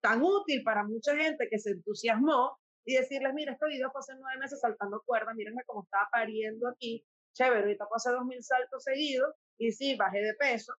tan 0.00 0.20
útil 0.22 0.62
para 0.64 0.84
mucha 0.84 1.16
gente 1.16 1.48
que 1.48 1.58
se 1.58 1.70
entusiasmó 1.70 2.58
y 2.88 2.94
decirles, 2.94 3.34
mira, 3.34 3.52
este 3.52 3.66
video 3.66 3.90
fue 3.90 3.98
hace 3.98 4.14
nueve 4.18 4.40
meses 4.40 4.60
saltando 4.60 5.02
cuerdas, 5.04 5.34
mírenme 5.34 5.62
cómo 5.66 5.82
estaba 5.82 6.08
pariendo 6.10 6.68
aquí, 6.68 7.04
chévere, 7.34 7.60
ahorita 7.60 7.86
hace 7.94 8.10
dos 8.12 8.24
mil 8.24 8.42
saltos 8.42 8.82
seguidos 8.82 9.34
y 9.58 9.72
sí, 9.72 9.94
bajé 9.94 10.22
de 10.22 10.32
peso, 10.32 10.72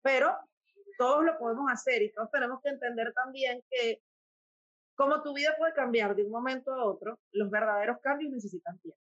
pero 0.00 0.32
todos 0.96 1.24
lo 1.24 1.36
podemos 1.36 1.68
hacer 1.72 2.02
y 2.02 2.12
todos 2.12 2.30
tenemos 2.30 2.60
que 2.62 2.68
entender 2.68 3.12
también 3.14 3.60
que 3.68 4.00
como 4.94 5.20
tu 5.24 5.34
vida 5.34 5.56
puede 5.58 5.74
cambiar 5.74 6.14
de 6.14 6.22
un 6.22 6.30
momento 6.30 6.72
a 6.72 6.84
otro, 6.84 7.18
los 7.32 7.50
verdaderos 7.50 7.98
cambios 8.00 8.30
necesitan 8.30 8.78
tiempo. 8.78 9.00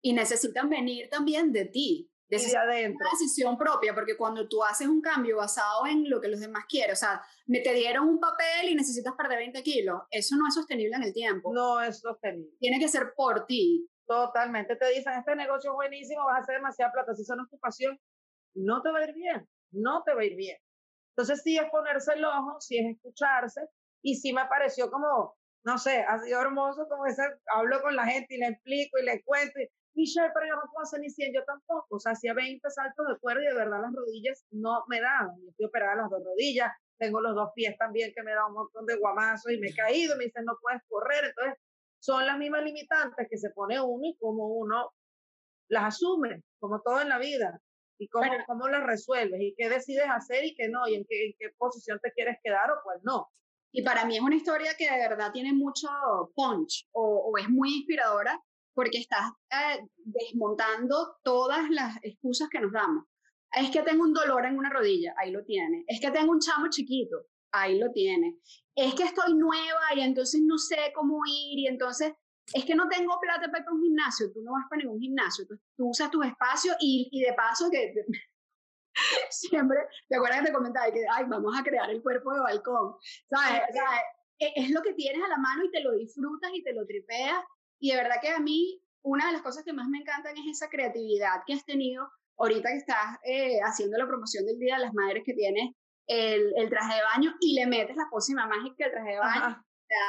Y 0.00 0.12
necesitan 0.14 0.68
venir 0.68 1.08
también 1.10 1.52
de 1.52 1.66
ti, 1.66 2.10
de, 2.38 2.50
de 2.50 2.56
adentro. 2.56 3.06
Una 3.06 3.10
decisión 3.18 3.58
propia, 3.58 3.94
porque 3.94 4.16
cuando 4.16 4.48
tú 4.48 4.62
haces 4.62 4.86
un 4.86 5.00
cambio 5.00 5.36
basado 5.36 5.86
en 5.86 6.08
lo 6.08 6.20
que 6.20 6.28
los 6.28 6.40
demás 6.40 6.64
quieren, 6.68 6.92
o 6.92 6.96
sea, 6.96 7.22
me 7.46 7.60
te 7.60 7.74
dieron 7.74 8.08
un 8.08 8.20
papel 8.20 8.68
y 8.70 8.74
necesitas 8.74 9.14
perder 9.14 9.38
20 9.38 9.62
kilos, 9.62 10.02
eso 10.10 10.36
no 10.36 10.46
es 10.46 10.54
sostenible 10.54 10.96
en 10.96 11.02
el 11.02 11.12
tiempo. 11.12 11.52
No 11.52 11.80
es 11.80 12.00
sostenible. 12.00 12.56
Tiene 12.58 12.78
que 12.78 12.88
ser 12.88 13.12
por 13.14 13.46
ti. 13.46 13.88
Totalmente. 14.06 14.76
Te 14.76 14.90
dicen, 14.90 15.14
este 15.14 15.36
negocio 15.36 15.70
es 15.70 15.74
buenísimo, 15.74 16.24
vas 16.24 16.38
a 16.38 16.42
hacer 16.42 16.56
demasiada 16.56 16.92
plata, 16.92 17.14
si 17.14 17.24
tu 17.24 17.58
pasión, 17.58 17.98
no 18.54 18.82
te 18.82 18.90
va 18.90 18.98
a 18.98 19.04
ir 19.08 19.14
bien, 19.14 19.48
no 19.70 20.02
te 20.02 20.14
va 20.14 20.22
a 20.22 20.24
ir 20.24 20.36
bien. 20.36 20.58
Entonces 21.16 21.42
sí 21.42 21.56
es 21.56 21.70
ponerse 21.70 22.14
el 22.14 22.24
ojo, 22.24 22.60
sí 22.60 22.78
es 22.78 22.96
escucharse, 22.96 23.60
y 24.02 24.16
sí 24.16 24.32
me 24.32 24.44
pareció 24.46 24.90
como, 24.90 25.36
no 25.64 25.78
sé, 25.78 26.02
ha 26.02 26.18
sido 26.18 26.40
hermoso 26.40 26.86
como 26.88 27.06
ese, 27.06 27.22
hablo 27.54 27.80
con 27.82 27.94
la 27.94 28.06
gente 28.06 28.34
y 28.34 28.38
le 28.38 28.48
explico 28.48 28.98
y 28.98 29.04
le 29.04 29.22
cuento, 29.22 29.60
y, 29.60 29.68
Michelle, 29.94 30.30
pero 30.34 30.46
yo 30.46 30.54
no 30.56 30.70
puedo 30.72 30.82
hacer 30.82 31.00
ni 31.00 31.10
100, 31.10 31.34
yo 31.34 31.44
tampoco, 31.44 31.96
o 31.96 31.98
sea, 32.00 32.12
hacía 32.12 32.34
20 32.34 32.68
saltos 32.70 33.06
de 33.08 33.18
cuerda 33.18 33.42
y 33.42 33.46
de 33.46 33.54
verdad 33.54 33.82
las 33.82 33.94
rodillas 33.94 34.44
no 34.50 34.84
me 34.88 35.00
daban, 35.00 35.36
yo 35.42 35.50
estoy 35.50 35.66
operada 35.66 35.96
las 35.96 36.10
dos 36.10 36.22
rodillas, 36.24 36.72
tengo 36.98 37.20
los 37.20 37.34
dos 37.34 37.50
pies 37.54 37.76
también 37.78 38.12
que 38.14 38.22
me 38.22 38.32
da 38.32 38.46
un 38.46 38.54
montón 38.54 38.86
de 38.86 38.96
guamazos 38.96 39.52
y 39.52 39.58
me 39.58 39.68
he 39.68 39.74
caído, 39.74 40.16
me 40.16 40.24
dicen 40.24 40.44
no 40.44 40.56
puedes 40.60 40.80
correr, 40.88 41.24
entonces 41.24 41.54
son 42.00 42.26
las 42.26 42.38
mismas 42.38 42.64
limitantes 42.64 43.26
que 43.30 43.38
se 43.38 43.50
pone 43.50 43.80
uno 43.80 44.06
y 44.06 44.16
como 44.16 44.46
uno 44.48 44.92
las 45.68 45.94
asume, 45.94 46.42
como 46.58 46.80
todo 46.80 47.00
en 47.00 47.08
la 47.08 47.18
vida, 47.18 47.60
y 47.98 48.08
cómo, 48.08 48.30
cómo 48.46 48.68
las 48.68 48.84
resuelves, 48.84 49.40
y 49.40 49.54
qué 49.56 49.68
decides 49.68 50.06
hacer 50.08 50.44
y 50.44 50.54
qué 50.54 50.68
no, 50.68 50.88
y 50.88 50.96
en 50.96 51.04
qué, 51.08 51.26
en 51.26 51.34
qué 51.38 51.50
posición 51.56 52.00
te 52.02 52.12
quieres 52.12 52.36
quedar 52.42 52.70
o 52.70 52.80
cuál 52.82 52.98
no. 53.04 53.28
Y 53.72 53.82
para 53.82 54.04
mí 54.04 54.16
es 54.16 54.22
una 54.22 54.36
historia 54.36 54.74
que 54.76 54.90
de 54.90 54.98
verdad 54.98 55.32
tiene 55.32 55.52
mucho 55.52 55.88
punch 56.34 56.88
o, 56.92 57.32
es 57.38 57.48
muy 57.48 57.76
inspiradora 57.76 58.38
porque 58.74 58.98
estás 58.98 59.30
eh, 59.50 59.86
desmontando 59.96 61.16
todas 61.22 61.68
las 61.70 61.96
excusas 62.02 62.48
que 62.50 62.60
nos 62.60 62.72
damos. 62.72 63.04
Es 63.52 63.70
que 63.70 63.82
tengo 63.82 64.02
un 64.02 64.14
dolor 64.14 64.46
en 64.46 64.56
una 64.56 64.70
rodilla, 64.70 65.14
ahí 65.18 65.30
lo 65.30 65.44
tiene. 65.44 65.84
Es 65.86 66.00
que 66.00 66.10
tengo 66.10 66.32
un 66.32 66.40
chamo 66.40 66.68
chiquito, 66.70 67.26
ahí 67.52 67.78
lo 67.78 67.90
tiene. 67.92 68.38
Es 68.74 68.94
que 68.94 69.04
estoy 69.04 69.34
nueva 69.34 69.94
y 69.94 70.00
entonces 70.00 70.40
no 70.42 70.56
sé 70.56 70.92
cómo 70.94 71.20
ir 71.26 71.58
y 71.58 71.66
entonces 71.66 72.14
es 72.54 72.64
que 72.64 72.74
no 72.74 72.88
tengo 72.88 73.18
plata 73.20 73.50
para 73.50 73.62
ir 73.62 73.68
a 73.68 73.72
un 73.72 73.82
gimnasio, 73.82 74.32
tú 74.32 74.42
no 74.42 74.52
vas 74.52 74.64
para 74.68 74.82
ningún 74.82 75.00
gimnasio, 75.00 75.46
tú, 75.46 75.54
tú 75.76 75.90
usas 75.90 76.10
tus 76.10 76.26
espacios 76.26 76.76
y, 76.80 77.08
y 77.12 77.20
de 77.20 77.32
paso 77.34 77.70
que 77.70 77.94
siempre, 79.30 79.78
¿te 80.08 80.16
acuerdas 80.16 80.40
que 80.40 80.46
te 80.46 80.52
comentaba 80.52 80.92
que, 80.92 81.04
ay, 81.10 81.24
vamos 81.28 81.58
a 81.58 81.62
crear 81.62 81.90
el 81.90 82.02
cuerpo 82.02 82.32
de 82.32 82.40
balcón? 82.40 82.94
¿Sabes? 83.30 83.62
E, 84.38 84.52
es 84.56 84.70
lo 84.70 84.82
que 84.82 84.94
tienes 84.94 85.22
a 85.22 85.28
la 85.28 85.38
mano 85.38 85.64
y 85.64 85.70
te 85.70 85.80
lo 85.80 85.92
disfrutas 85.92 86.50
y 86.54 86.62
te 86.62 86.72
lo 86.72 86.86
tripeas. 86.86 87.44
Y 87.82 87.90
de 87.90 87.96
verdad 87.96 88.20
que 88.22 88.28
a 88.28 88.38
mí, 88.38 88.80
una 89.02 89.26
de 89.26 89.32
las 89.32 89.42
cosas 89.42 89.64
que 89.64 89.72
más 89.72 89.88
me 89.88 89.98
encantan 89.98 90.36
es 90.36 90.46
esa 90.46 90.70
creatividad 90.70 91.42
que 91.44 91.54
has 91.54 91.64
tenido 91.64 92.08
ahorita 92.38 92.68
que 92.70 92.76
estás 92.76 93.18
eh, 93.24 93.58
haciendo 93.60 93.98
la 93.98 94.06
promoción 94.06 94.46
del 94.46 94.58
Día 94.60 94.76
de 94.76 94.84
las 94.84 94.94
Madres 94.94 95.24
que 95.26 95.34
tienes 95.34 95.74
el, 96.06 96.52
el, 96.56 96.70
traje 96.70 96.94
de 96.94 97.02
baño 97.02 97.34
y 97.40 97.54
le 97.54 97.66
metes 97.66 97.96
la 97.96 98.06
pócima 98.08 98.46
mágica 98.46 98.84
al 98.84 98.92
traje 98.92 99.10
de 99.10 99.18
baño. 99.18 99.56
O 99.58 99.86
sea, 99.88 100.06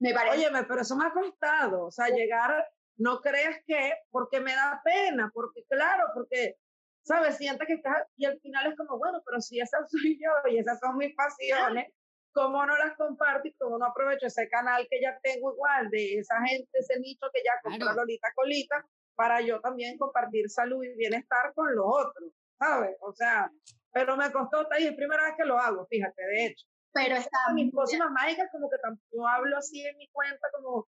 me 0.00 0.12
parece... 0.12 0.36
Óyeme, 0.36 0.64
pero 0.64 0.82
eso 0.82 0.96
me 0.96 1.06
ha 1.06 1.12
costado, 1.12 1.86
o 1.86 1.90
sea, 1.90 2.08
llegar, 2.08 2.62
no 2.98 3.20
crees 3.22 3.56
que, 3.66 3.94
porque 4.10 4.40
me 4.40 4.54
da 4.54 4.82
pena, 4.84 5.30
porque 5.32 5.64
claro, 5.66 6.04
porque 6.12 6.56
¿sabes? 7.04 7.36
Siente 7.36 7.66
que 7.66 7.74
estás, 7.74 8.02
y 8.16 8.24
al 8.26 8.38
final 8.40 8.66
es 8.66 8.76
como, 8.76 8.98
bueno, 8.98 9.22
pero 9.24 9.40
si 9.40 9.60
esa 9.60 9.78
soy 9.88 10.18
yo 10.20 10.50
y 10.50 10.58
esas 10.58 10.78
son 10.78 10.98
mis 10.98 11.14
pasiones, 11.14 11.86
¿cómo 12.34 12.66
no 12.66 12.76
las 12.76 12.96
comparto 12.96 13.48
y 13.48 13.54
cómo 13.54 13.78
no 13.78 13.86
aprovecho 13.86 14.26
ese 14.26 14.48
canal 14.48 14.86
que 14.90 15.00
ya 15.00 15.18
tengo 15.22 15.52
igual, 15.52 15.88
de 15.90 16.18
esa 16.18 16.36
gente, 16.46 16.68
ese 16.72 16.98
nicho 17.00 17.26
que 17.32 17.42
ya 17.44 17.52
compró 17.62 17.92
Lolita 17.94 18.28
Colita, 18.34 18.84
para 19.14 19.40
yo 19.40 19.60
también 19.60 19.96
compartir 19.96 20.50
salud 20.50 20.84
y 20.84 20.94
bienestar 20.96 21.54
con 21.54 21.74
los 21.74 21.86
otros, 21.86 22.30
¿sabes? 22.58 22.96
O 23.00 23.12
sea, 23.14 23.50
pero 23.92 24.16
me 24.16 24.30
costó, 24.32 24.66
y 24.78 24.86
es 24.86 24.96
primera 24.96 25.24
vez 25.24 25.34
que 25.38 25.44
lo 25.44 25.58
hago, 25.58 25.86
fíjate, 25.86 26.22
de 26.22 26.46
hecho. 26.46 26.66
Pero 26.92 27.16
está 27.16 27.38
mis 27.54 27.72
próximas 27.72 28.10
mágicas, 28.10 28.48
como 28.52 28.68
que 28.68 28.76
yo 29.12 29.26
hablo 29.26 29.56
así 29.56 29.86
en 29.86 29.96
mi 29.96 30.08
cuenta, 30.08 30.48
como, 30.52 30.88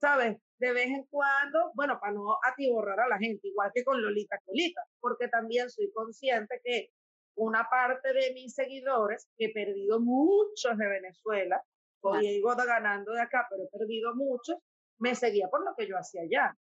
¿sabes? 0.00 0.38
de 0.58 0.72
vez 0.72 0.86
en 0.86 1.04
cuando, 1.04 1.72
bueno, 1.74 1.98
para 2.00 2.12
no 2.12 2.38
atiborrar 2.42 3.00
a 3.00 3.08
la 3.08 3.18
gente, 3.18 3.48
igual 3.48 3.70
que 3.74 3.84
con 3.84 4.00
Lolita 4.00 4.38
Colita, 4.44 4.82
porque 5.00 5.28
también 5.28 5.68
soy 5.68 5.90
consciente 5.92 6.60
que 6.62 6.90
una 7.36 7.68
parte 7.68 8.12
de 8.12 8.32
mis 8.32 8.54
seguidores, 8.54 9.28
que 9.36 9.46
he 9.46 9.52
perdido 9.52 10.00
muchos 10.00 10.76
de 10.76 10.88
Venezuela, 10.88 11.62
hoy 12.00 12.28
digo 12.28 12.54
ganando 12.54 13.12
de 13.12 13.20
acá, 13.20 13.46
pero 13.50 13.64
he 13.64 13.78
perdido 13.78 14.14
muchos, 14.14 14.56
me 14.98 15.14
seguía 15.14 15.48
por 15.48 15.64
lo 15.64 15.74
que 15.76 15.88
yo 15.88 15.96
hacía 15.96 16.22
allá. 16.22 16.56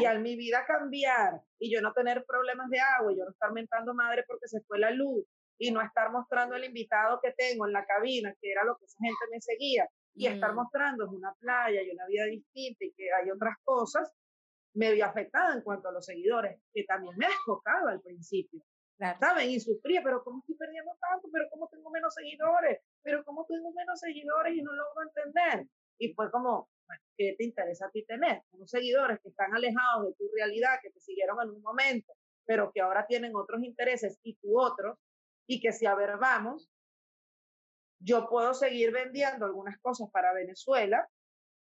Y 0.00 0.04
al 0.04 0.20
mi 0.20 0.36
vida 0.36 0.64
cambiar 0.64 1.40
y 1.58 1.72
yo 1.72 1.80
no 1.80 1.92
tener 1.92 2.24
problemas 2.24 2.70
de 2.70 2.78
agua 2.78 3.12
y 3.12 3.18
yo 3.18 3.24
no 3.24 3.32
estar 3.32 3.52
mentando 3.52 3.94
madre 3.94 4.22
porque 4.28 4.46
se 4.46 4.60
fue 4.60 4.78
la 4.78 4.92
luz 4.92 5.26
y 5.58 5.72
no 5.72 5.82
estar 5.82 6.12
mostrando 6.12 6.54
el 6.54 6.64
invitado 6.64 7.18
que 7.20 7.32
tengo 7.32 7.66
en 7.66 7.72
la 7.72 7.84
cabina, 7.84 8.32
que 8.40 8.52
era 8.52 8.62
lo 8.64 8.76
que 8.76 8.84
esa 8.84 8.98
gente 9.00 9.24
me 9.30 9.40
seguía, 9.40 9.88
y 10.14 10.26
estar 10.26 10.52
mm. 10.52 10.56
mostrando 10.56 11.10
una 11.10 11.34
playa 11.34 11.82
y 11.82 11.90
una 11.90 12.06
vida 12.06 12.24
distinta 12.26 12.84
y 12.84 12.92
que 12.92 13.12
hay 13.12 13.30
otras 13.30 13.56
cosas, 13.64 14.12
me 14.74 14.92
vi 14.92 15.00
afectada 15.00 15.54
en 15.54 15.62
cuanto 15.62 15.88
a 15.88 15.92
los 15.92 16.04
seguidores, 16.04 16.60
que 16.72 16.84
también 16.84 17.16
me 17.16 17.26
ha 17.26 17.88
al 17.88 18.00
principio. 18.00 18.62
¿Saben? 18.98 19.50
Y 19.50 19.58
sufría, 19.58 20.00
pero 20.02 20.22
¿cómo 20.22 20.40
estoy 20.40 20.54
perdiendo 20.56 20.92
tanto? 21.00 21.28
¿Pero 21.32 21.46
cómo 21.50 21.68
tengo 21.68 21.90
menos 21.90 22.14
seguidores? 22.14 22.80
¿Pero 23.02 23.24
cómo 23.24 23.44
tengo 23.46 23.72
menos 23.72 23.98
seguidores 23.98 24.54
y 24.54 24.62
no 24.62 24.72
logro 24.72 25.02
entender? 25.02 25.66
Y 25.98 26.14
fue 26.14 26.30
como, 26.30 26.68
¿qué 27.16 27.34
te 27.36 27.44
interesa 27.44 27.86
a 27.86 27.90
ti 27.90 28.04
tener? 28.04 28.42
Unos 28.52 28.70
seguidores 28.70 29.18
que 29.20 29.30
están 29.30 29.54
alejados 29.54 30.06
de 30.06 30.14
tu 30.14 30.30
realidad, 30.34 30.78
que 30.82 30.90
te 30.90 31.00
siguieron 31.00 31.36
en 31.42 31.50
un 31.50 31.62
momento, 31.62 32.12
pero 32.46 32.70
que 32.72 32.80
ahora 32.80 33.06
tienen 33.06 33.34
otros 33.34 33.62
intereses 33.62 34.18
y 34.22 34.36
tú 34.36 34.60
otros, 34.60 34.98
y 35.48 35.60
que 35.60 35.72
si 35.72 35.86
a 35.86 35.94
ver 35.94 36.18
vamos, 36.18 36.70
yo 38.00 38.28
puedo 38.28 38.54
seguir 38.54 38.92
vendiendo 38.92 39.46
algunas 39.46 39.78
cosas 39.80 40.08
para 40.10 40.32
Venezuela 40.32 41.08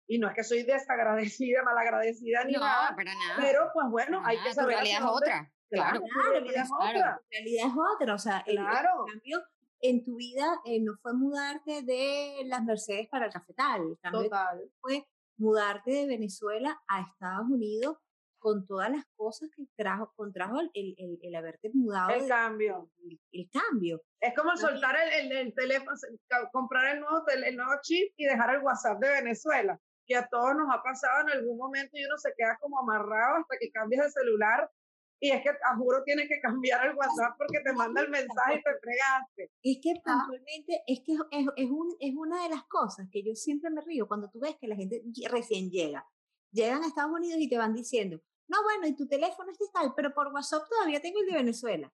y 0.08 0.18
no 0.20 0.28
es 0.28 0.36
que 0.36 0.44
soy 0.44 0.64
desagradecida, 0.64 1.64
malagradecida 1.64 2.44
ni 2.46 2.54
nada, 2.54 2.96
pero 3.40 3.70
pues 3.74 3.88
bueno, 3.90 4.22
hay 4.26 4.42
que 4.42 4.54
saber. 4.54 4.76
La 4.76 4.82
realidad 4.82 5.02
es 5.04 5.10
otra. 5.10 5.52
Claro, 5.70 6.02
la 6.02 6.32
realidad 6.32 6.64
es 6.64 6.72
otra. 6.72 7.00
La 7.00 7.22
realidad 7.32 7.68
es 7.68 7.74
otra, 7.94 8.16
o 8.16 8.20
sea, 8.20 8.44
claro. 8.44 9.06
el, 9.06 9.14
cambio 9.14 9.44
en 9.82 10.04
tu 10.04 10.16
vida 10.16 10.60
eh, 10.66 10.82
no 10.82 10.98
fue 11.02 11.14
mudarte 11.14 11.84
de 11.84 12.44
las 12.46 12.64
Mercedes 12.64 13.08
para 13.10 13.28
el 13.28 13.32
cafetal, 13.32 13.98
el 14.04 14.72
fue 14.82 15.08
mudarte 15.38 15.92
de 15.92 16.08
Venezuela 16.08 16.82
a 16.88 17.02
Estados 17.02 17.50
Unidos 17.50 17.98
con 18.40 18.66
todas 18.66 18.90
las 18.90 19.06
cosas 19.16 19.50
que 19.56 19.66
trajo, 19.76 20.14
contrajo 20.16 20.60
el, 20.62 20.72
el, 20.74 21.20
el 21.22 21.36
haberte 21.36 21.70
mudado. 21.74 22.12
El 22.12 22.28
cambio. 22.28 22.90
El, 23.32 23.50
cambio. 23.52 24.02
Es 24.20 24.34
como 24.34 24.56
soltar 24.56 24.96
el, 25.14 25.32
el, 25.32 25.54
teléfono, 25.54 25.92
comprar 26.52 26.96
el 26.96 27.02
nuevo, 27.02 27.24
el 27.28 27.56
nuevo 27.56 27.74
chip 27.82 28.14
y 28.16 28.26
dejar 28.26 28.56
el 28.56 28.64
WhatsApp 28.64 29.00
de 29.00 29.10
Venezuela. 29.10 29.80
que 30.06 30.16
a 30.16 30.28
todos 30.28 30.56
nos 30.56 30.74
ha 30.74 30.82
pasado 30.82 31.28
en 31.28 31.38
algún 31.38 31.58
momento 31.58 31.92
y 31.94 32.06
uno 32.06 32.18
se 32.18 32.34
queda 32.36 32.58
como 32.62 32.80
amarrado 32.80 33.38
hasta 33.42 33.58
que 33.60 33.72
cambias 33.72 34.06
de 34.06 34.22
celular 34.22 34.72
y 35.22 35.32
es 35.32 35.42
que, 35.44 35.50
a 35.50 35.76
juro, 35.76 36.02
tienes 36.04 36.30
que 36.30 36.40
cambiar 36.40 36.88
el 36.88 36.96
WhatsApp 36.96 37.38
porque 37.38 37.60
te 37.60 37.74
manda 37.74 38.02
el 38.02 38.10
mensaje 38.10 38.56
y 38.56 38.64
te 38.64 38.80
fregaste. 38.80 39.52
Es 39.62 39.78
que 39.82 39.94
puntualmente, 40.04 40.84
es 40.88 41.02
que 41.06 41.14
es, 41.14 41.48
es, 41.58 41.70
un, 41.70 41.96
es 42.00 42.16
una 42.16 42.44
de 42.44 42.50
las 42.50 42.64
cosas 42.66 43.08
que 43.12 43.22
yo 43.22 43.36
siempre 43.36 43.70
me 43.70 43.82
río 43.82 44.08
cuando 44.08 44.30
tú 44.30 44.40
ves 44.40 44.56
que 44.60 44.68
la 44.68 44.76
gente 44.76 45.04
recién 45.30 45.70
llega. 45.70 46.08
Llegan 46.52 46.84
a 46.84 46.88
Estados 46.88 47.12
Unidos 47.12 47.40
y 47.40 47.50
te 47.50 47.58
van 47.58 47.74
diciendo, 47.74 48.22
no, 48.48 48.64
bueno, 48.64 48.88
y 48.88 48.96
tu 48.96 49.08
teléfono 49.08 49.52
es 49.52 49.58
tal, 49.72 49.94
pero 49.96 50.14
por 50.14 50.34
WhatsApp 50.34 50.68
todavía 50.70 51.02
tengo 51.02 51.20
el 51.20 51.28
de 51.28 51.34
Venezuela. 51.34 51.94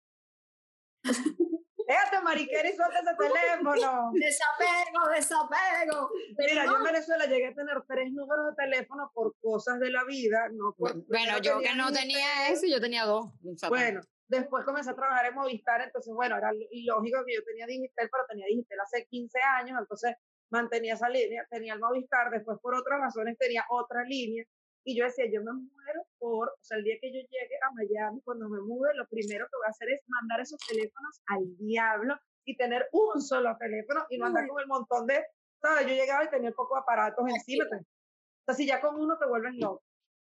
Déjate, 1.87 2.21
mariquera, 2.23 2.69
y 2.69 2.75
suelta 2.75 2.99
ese 2.99 3.15
teléfono. 3.15 4.11
Desapego, 4.13 5.09
desapego. 5.13 6.09
Mira, 6.37 6.65
yo 6.65 6.77
en 6.77 6.83
Venezuela 6.83 7.25
llegué 7.25 7.47
a 7.47 7.53
tener 7.53 7.83
tres 7.87 8.11
números 8.11 8.45
de 8.47 8.63
teléfono 8.63 9.11
por 9.13 9.35
cosas 9.39 9.79
de 9.79 9.91
la 9.91 10.03
vida. 10.03 10.49
No 10.51 10.75
bueno, 10.77 11.39
yo 11.41 11.59
que 11.59 11.75
no 11.75 11.91
tenía 11.91 12.49
eso, 12.49 12.65
yo 12.67 12.81
tenía 12.81 13.05
dos. 13.05 13.25
Bueno, 13.69 14.01
después 14.27 14.65
comencé 14.65 14.89
a 14.91 14.95
trabajar 14.95 15.27
en 15.27 15.35
Movistar, 15.35 15.81
entonces, 15.81 16.13
bueno, 16.13 16.37
era 16.37 16.51
lógico 16.51 17.23
que 17.25 17.35
yo 17.35 17.43
tenía 17.43 17.67
Digital, 17.67 18.09
pero 18.11 18.25
tenía 18.27 18.45
Digital 18.47 18.79
hace 18.79 19.05
15 19.05 19.39
años, 19.59 19.79
entonces 19.79 20.15
mantenía 20.49 20.93
esa 20.93 21.09
línea, 21.09 21.45
tenía 21.49 21.73
el 21.73 21.79
Movistar, 21.79 22.31
después 22.31 22.57
por 22.61 22.75
otras 22.75 22.99
razones 22.99 23.37
tenía 23.37 23.63
otra 23.69 24.03
línea, 24.03 24.43
y 24.85 24.95
yo 24.95 25.03
decía, 25.03 25.25
yo 25.25 25.41
me 25.41 25.51
muero 25.51 26.05
por, 26.19 26.47
o 26.49 26.63
sea, 26.63 26.77
el 26.77 26.83
día 26.83 26.95
que 27.01 27.11
yo 27.11 27.19
llegue 27.19 27.57
a 27.67 27.71
Miami, 27.73 28.21
cuando 28.21 28.47
me 28.47 28.61
mude, 28.61 28.93
lo 28.93 29.07
primero 29.07 29.47
que 29.47 29.57
voy 29.57 29.65
a 29.65 29.71
hacer 29.71 29.89
es 29.89 30.01
mandar 30.07 30.39
esos 30.39 30.59
teléfonos 30.59 31.21
al 31.25 31.57
diablo 31.57 32.15
y 32.45 32.55
tener 32.55 32.87
un 32.91 33.19
solo 33.19 33.57
teléfono 33.57 34.05
y 34.11 34.19
no 34.19 34.27
andar 34.27 34.47
con 34.47 34.61
el 34.61 34.67
montón 34.67 35.07
de, 35.07 35.25
¿sabes? 35.59 35.87
Yo 35.87 35.93
llegaba 35.95 36.23
y 36.23 36.29
tenía 36.29 36.51
poco 36.51 36.77
aparatos 36.77 37.27
encima. 37.27 37.65
O 37.65 38.45
sea, 38.45 38.53
si 38.53 38.67
ya 38.67 38.79
con 38.79 38.95
uno 38.95 39.17
te 39.17 39.25
vuelves 39.25 39.55
loco. 39.55 39.81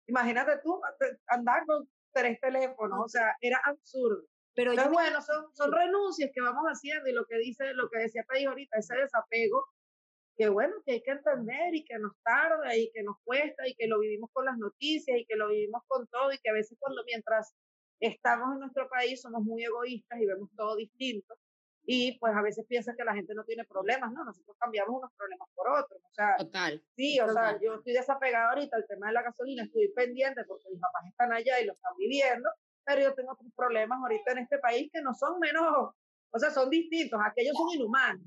Imagínate 0.07 0.61
tú 0.63 0.79
andar 1.29 1.65
con 1.65 1.89
tres 2.13 2.39
teléfonos, 2.41 3.01
o 3.03 3.09
sea, 3.09 3.35
era 3.41 3.59
absurdo. 3.65 4.27
Pero 4.55 4.75
bueno, 4.91 5.23
son, 5.23 5.47
son 5.55 5.73
renuncias 5.73 6.31
que 6.35 6.43
vamos 6.43 6.65
haciendo 6.67 7.09
y 7.09 7.13
lo 7.13 7.25
que 7.25 7.39
dice, 7.39 7.73
lo 7.73 7.89
que 7.89 8.01
decía 8.01 8.25
País 8.29 8.47
ahorita, 8.47 8.77
ese 8.77 8.95
desapego 8.97 9.67
que 10.41 10.49
bueno, 10.49 10.75
que 10.87 10.93
hay 10.93 11.03
que 11.03 11.11
entender 11.11 11.75
y 11.75 11.85
que 11.85 11.99
nos 11.99 12.13
tarda 12.23 12.75
y 12.75 12.91
que 12.93 13.03
nos 13.03 13.17
cuesta 13.25 13.69
y 13.69 13.75
que 13.75 13.87
lo 13.87 14.01
vivimos 14.01 14.31
con 14.33 14.47
las 14.47 14.57
noticias 14.57 15.19
y 15.19 15.27
que 15.27 15.37
lo 15.37 15.49
vivimos 15.49 15.83
con 15.87 16.07
todo 16.07 16.33
y 16.33 16.39
que 16.39 16.49
a 16.49 16.55
veces 16.55 16.79
cuando 16.81 17.05
mientras 17.05 17.55
estamos 18.01 18.55
en 18.55 18.61
nuestro 18.61 18.89
país 18.89 19.21
somos 19.21 19.43
muy 19.43 19.63
egoístas 19.63 20.19
y 20.19 20.25
vemos 20.25 20.49
todo 20.57 20.77
distinto 20.77 21.35
y 21.85 22.19
pues 22.19 22.35
a 22.35 22.41
veces 22.41 22.65
piensan 22.67 22.97
que 22.97 23.05
la 23.05 23.13
gente 23.13 23.35
no 23.35 23.45
tiene 23.45 23.67
problemas, 23.67 24.13
¿no? 24.13 24.25
Nosotros 24.25 24.57
cambiamos 24.59 24.97
unos 24.97 25.11
problemas 25.15 25.47
por 25.55 25.69
otros, 25.69 26.01
o 26.03 26.15
sea, 26.15 26.37
Total. 26.39 26.83
sí, 26.97 27.21
o 27.21 27.31
sea, 27.31 27.61
yo 27.61 27.75
estoy 27.75 27.93
desapegada 27.93 28.49
ahorita 28.49 28.79
al 28.79 28.87
tema 28.87 29.09
de 29.09 29.13
la 29.13 29.23
gasolina, 29.23 29.65
estoy 29.65 29.93
pendiente 29.93 30.45
porque 30.45 30.71
mis 30.71 30.81
papás 30.81 31.05
están 31.07 31.35
allá 31.35 31.61
y 31.61 31.67
lo 31.67 31.75
están 31.75 31.93
viviendo, 31.99 32.49
pero 32.87 33.03
yo 33.03 33.15
tengo 33.15 33.33
otros 33.33 33.53
problemas 33.55 33.99
ahorita 34.01 34.33
en 34.33 34.39
este 34.39 34.59
país 34.59 34.89
que 34.91 35.03
no 35.03 35.13
son 35.13 35.39
menos, 35.39 35.91
o 36.31 36.39
sea, 36.39 36.51
son 36.51 36.71
distintos, 36.71 37.21
aquellos 37.23 37.55
son 37.55 37.69
inhumanos, 37.75 38.23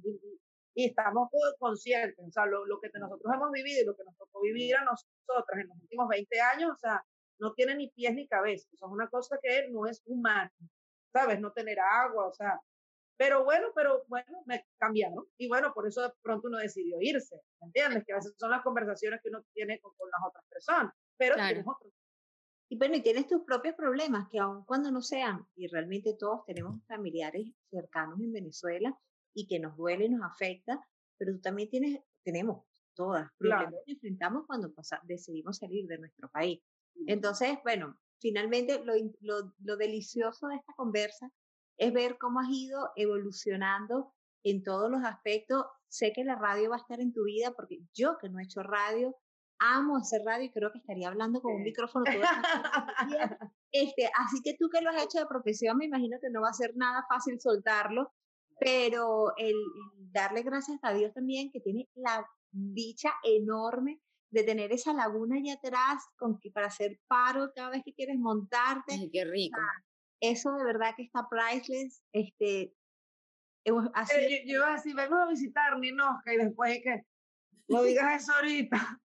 y 0.75 0.85
estamos 0.85 1.29
conscientes, 1.59 2.25
o 2.25 2.31
sea, 2.31 2.45
lo, 2.45 2.65
lo, 2.65 2.79
que 2.79 2.89
nosotros 2.97 3.31
hemos 3.33 3.51
vivido 3.51 3.81
y 3.81 3.85
lo 3.85 3.95
que 3.95 4.03
nos 4.03 4.17
tocó 4.17 4.41
vivir 4.41 4.75
a 4.75 4.83
nosotros 4.83 5.45
en 5.53 5.67
los 5.67 5.77
últimos 5.81 6.07
20 6.07 6.41
años, 6.41 6.71
o 6.71 6.77
sea, 6.77 7.03
no 7.39 7.53
tiene 7.53 7.75
ni 7.75 7.89
pies 7.89 8.13
ni 8.15 8.27
cabeza, 8.27 8.67
o 8.73 8.77
sea, 8.77 8.87
es 8.87 8.91
una 8.91 9.07
cosa 9.07 9.37
que 9.41 9.69
no 9.69 9.85
es 9.85 10.01
humana, 10.05 10.51
¿sabes? 11.11 11.39
No 11.39 11.51
tener 11.51 11.79
agua, 11.79 12.27
o 12.27 12.33
sea, 12.33 12.59
pero 13.17 13.43
bueno, 13.43 13.67
pero 13.75 14.03
bueno, 14.07 14.43
me 14.45 14.65
cambiaron 14.79 15.25
y 15.37 15.47
bueno, 15.47 15.73
por 15.73 15.87
eso 15.87 16.01
de 16.01 16.11
pronto 16.21 16.47
uno 16.47 16.57
decidió 16.57 16.97
irse, 16.99 17.35
¿me 17.61 17.67
entiendes? 17.67 18.03
Que 18.05 18.13
a 18.13 18.17
veces 18.17 18.33
son 18.37 18.49
las 18.49 18.63
conversaciones 18.63 19.19
que 19.21 19.29
uno 19.29 19.43
tiene 19.53 19.79
con, 19.79 19.93
con 19.95 20.09
las 20.09 20.21
otras 20.27 20.45
personas, 20.49 20.93
pero 21.17 21.35
tienes 21.35 21.65
otros. 21.67 21.93
Y 22.69 22.77
bueno, 22.77 22.95
y 22.95 23.01
tienes 23.01 23.27
tus 23.27 23.43
propios 23.43 23.75
problemas 23.75 24.27
que 24.31 24.39
aun 24.39 24.65
cuando 24.65 24.89
no 24.89 25.01
sean, 25.01 25.45
y 25.55 25.67
realmente 25.67 26.15
todos 26.17 26.43
tenemos 26.45 26.83
familiares 26.87 27.47
cercanos 27.69 28.19
en 28.19 28.33
Venezuela, 28.33 28.97
y 29.33 29.47
que 29.47 29.59
nos 29.59 29.75
duele 29.77 30.05
y 30.05 30.09
nos 30.09 30.29
afecta, 30.29 30.79
pero 31.17 31.33
tú 31.33 31.41
también 31.41 31.69
tienes, 31.69 31.99
tenemos 32.23 32.63
todas 32.93 33.29
problemas 33.37 33.81
que 33.85 33.93
enfrentamos 33.93 34.45
cuando 34.45 34.71
decidimos 35.03 35.57
salir 35.57 35.87
de 35.87 35.97
nuestro 35.97 36.29
país. 36.29 36.61
Entonces, 37.07 37.57
bueno, 37.63 37.97
finalmente 38.19 38.83
lo, 38.83 38.93
lo, 39.21 39.53
lo 39.59 39.77
delicioso 39.77 40.47
de 40.47 40.55
esta 40.55 40.73
conversa 40.75 41.31
es 41.77 41.91
ver 41.91 42.17
cómo 42.17 42.39
has 42.39 42.49
ido 42.49 42.91
evolucionando 42.95 44.13
en 44.43 44.63
todos 44.63 44.91
los 44.91 45.03
aspectos. 45.03 45.65
Sé 45.87 46.13
que 46.13 46.23
la 46.23 46.35
radio 46.35 46.69
va 46.69 46.75
a 46.75 46.79
estar 46.79 46.99
en 46.99 47.13
tu 47.13 47.23
vida 47.23 47.51
porque 47.51 47.79
yo 47.93 48.17
que 48.19 48.29
no 48.29 48.39
he 48.39 48.43
hecho 48.43 48.61
radio, 48.61 49.15
amo 49.59 49.97
hacer 49.97 50.21
radio 50.23 50.45
y 50.45 50.51
creo 50.51 50.71
que 50.71 50.79
estaría 50.79 51.07
hablando 51.07 51.41
con 51.41 51.55
un 51.55 51.63
micrófono 51.63 52.05
todo 52.05 52.15
este, 53.71 54.09
Así 54.17 54.41
que 54.43 54.55
tú 54.59 54.69
que 54.69 54.81
lo 54.81 54.89
has 54.89 55.03
hecho 55.03 55.19
de 55.19 55.25
profesión, 55.25 55.77
me 55.77 55.85
imagino 55.85 56.17
que 56.19 56.29
no 56.29 56.41
va 56.41 56.49
a 56.49 56.53
ser 56.53 56.75
nada 56.75 57.05
fácil 57.07 57.39
soltarlo 57.39 58.11
pero 58.63 59.35
el, 59.37 59.55
darle 60.11 60.41
gracias 60.43 60.79
a 60.83 60.93
Dios 60.93 61.13
también 61.13 61.51
que 61.51 61.59
tiene 61.59 61.89
la 61.95 62.25
dicha 62.51 63.11
enorme 63.23 63.99
de 64.31 64.43
tener 64.43 64.71
esa 64.71 64.93
laguna 64.93 65.35
allá 65.35 65.53
atrás 65.55 66.03
con 66.17 66.39
que 66.39 66.49
para 66.49 66.67
hacer 66.67 66.99
paro 67.07 67.51
cada 67.53 67.69
vez 67.69 67.83
que 67.83 67.93
quieres 67.93 68.17
montarte. 68.17 68.93
Ay, 68.93 69.09
qué 69.11 69.25
rico. 69.25 69.59
eso 70.19 70.53
de 70.53 70.63
verdad 70.63 70.93
que 70.95 71.03
está 71.03 71.27
priceless. 71.29 72.01
Este, 72.13 72.73
así, 73.93 74.15
eh, 74.17 74.43
yo, 74.45 74.55
iba 74.55 74.69
a 74.69 74.73
decir, 74.73 74.95
vengo 74.95 75.15
a 75.15 75.27
visitar 75.27 75.77
Ninosca 75.77 76.33
y 76.33 76.37
después 76.37 76.79
que 76.83 77.03
no 77.67 77.83
digas 77.83 78.23
eso 78.23 78.33
ahorita. 78.33 78.99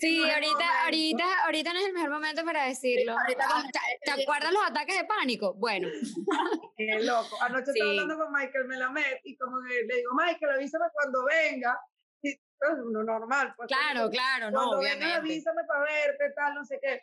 Sí, 0.00 0.22
ahorita, 0.30 0.84
ahorita, 0.84 1.44
ahorita 1.44 1.72
no 1.72 1.78
es 1.80 1.86
el 1.86 1.92
mejor 1.92 2.10
momento 2.10 2.44
para 2.44 2.64
decirlo. 2.64 3.14
Ah, 3.18 3.64
¿Te, 4.04 4.10
acuerdas 4.10 4.52
los 4.52 4.62
ataques 4.64 4.96
de 4.96 5.04
pánico? 5.04 5.54
Bueno. 5.54 5.88
Qué 6.76 7.00
loco. 7.02 7.36
Anoche 7.42 7.70
estaba 7.70 7.90
hablando 7.90 8.16
con 8.16 8.32
Michael 8.32 8.66
Melamed 8.66 9.18
y 9.24 9.36
como 9.36 9.58
que 9.66 9.74
le 9.84 9.96
digo, 9.96 10.12
Michael, 10.14 10.52
avísame 10.52 10.86
cuando 10.92 11.24
venga. 11.24 11.78
Y, 12.22 12.34
pues, 12.58 12.72
lo 12.92 13.02
normal. 13.02 13.54
Pues, 13.56 13.68
claro, 13.68 14.10
claro, 14.10 14.50
no, 14.50 14.70
obviamente. 14.70 15.04
Venga, 15.04 15.16
avísame 15.16 15.64
para 15.64 15.80
verte, 15.80 16.32
tal, 16.36 16.54
no 16.54 16.64
sé 16.64 16.78
qué. 16.82 17.02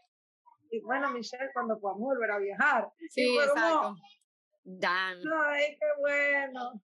Y 0.71 0.81
bueno, 0.81 1.09
Michelle, 1.11 1.49
cuando 1.53 1.79
podamos 1.79 2.07
volver 2.07 2.31
a 2.31 2.37
viajar. 2.39 2.89
Sí, 3.09 3.37
exacto. 3.37 3.95
Dan. 4.63 5.17
Ay, 5.45 5.77
qué 5.79 5.87
bueno. 5.99 6.81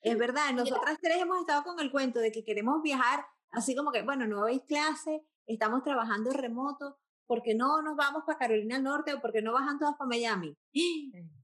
Es 0.00 0.16
verdad, 0.16 0.52
nosotras 0.52 0.98
tres 1.02 1.18
hemos 1.18 1.40
estado 1.40 1.62
con 1.64 1.80
el 1.80 1.90
cuento 1.90 2.20
de 2.20 2.30
que 2.30 2.44
queremos 2.44 2.80
viajar 2.82 3.26
Así 3.50 3.74
como 3.74 3.90
que, 3.92 4.02
bueno, 4.02 4.26
no 4.26 4.44
veis 4.44 4.62
clase, 4.66 5.22
estamos 5.46 5.82
trabajando 5.82 6.30
remoto, 6.30 6.98
¿por 7.26 7.42
qué 7.42 7.54
no 7.54 7.82
nos 7.82 7.96
vamos 7.96 8.24
para 8.26 8.38
Carolina 8.38 8.76
del 8.76 8.84
Norte 8.84 9.14
o 9.14 9.20
por 9.20 9.32
qué 9.32 9.42
no 9.42 9.52
bajan 9.52 9.78
todas 9.78 9.94
para 9.96 10.08
Miami? 10.08 10.56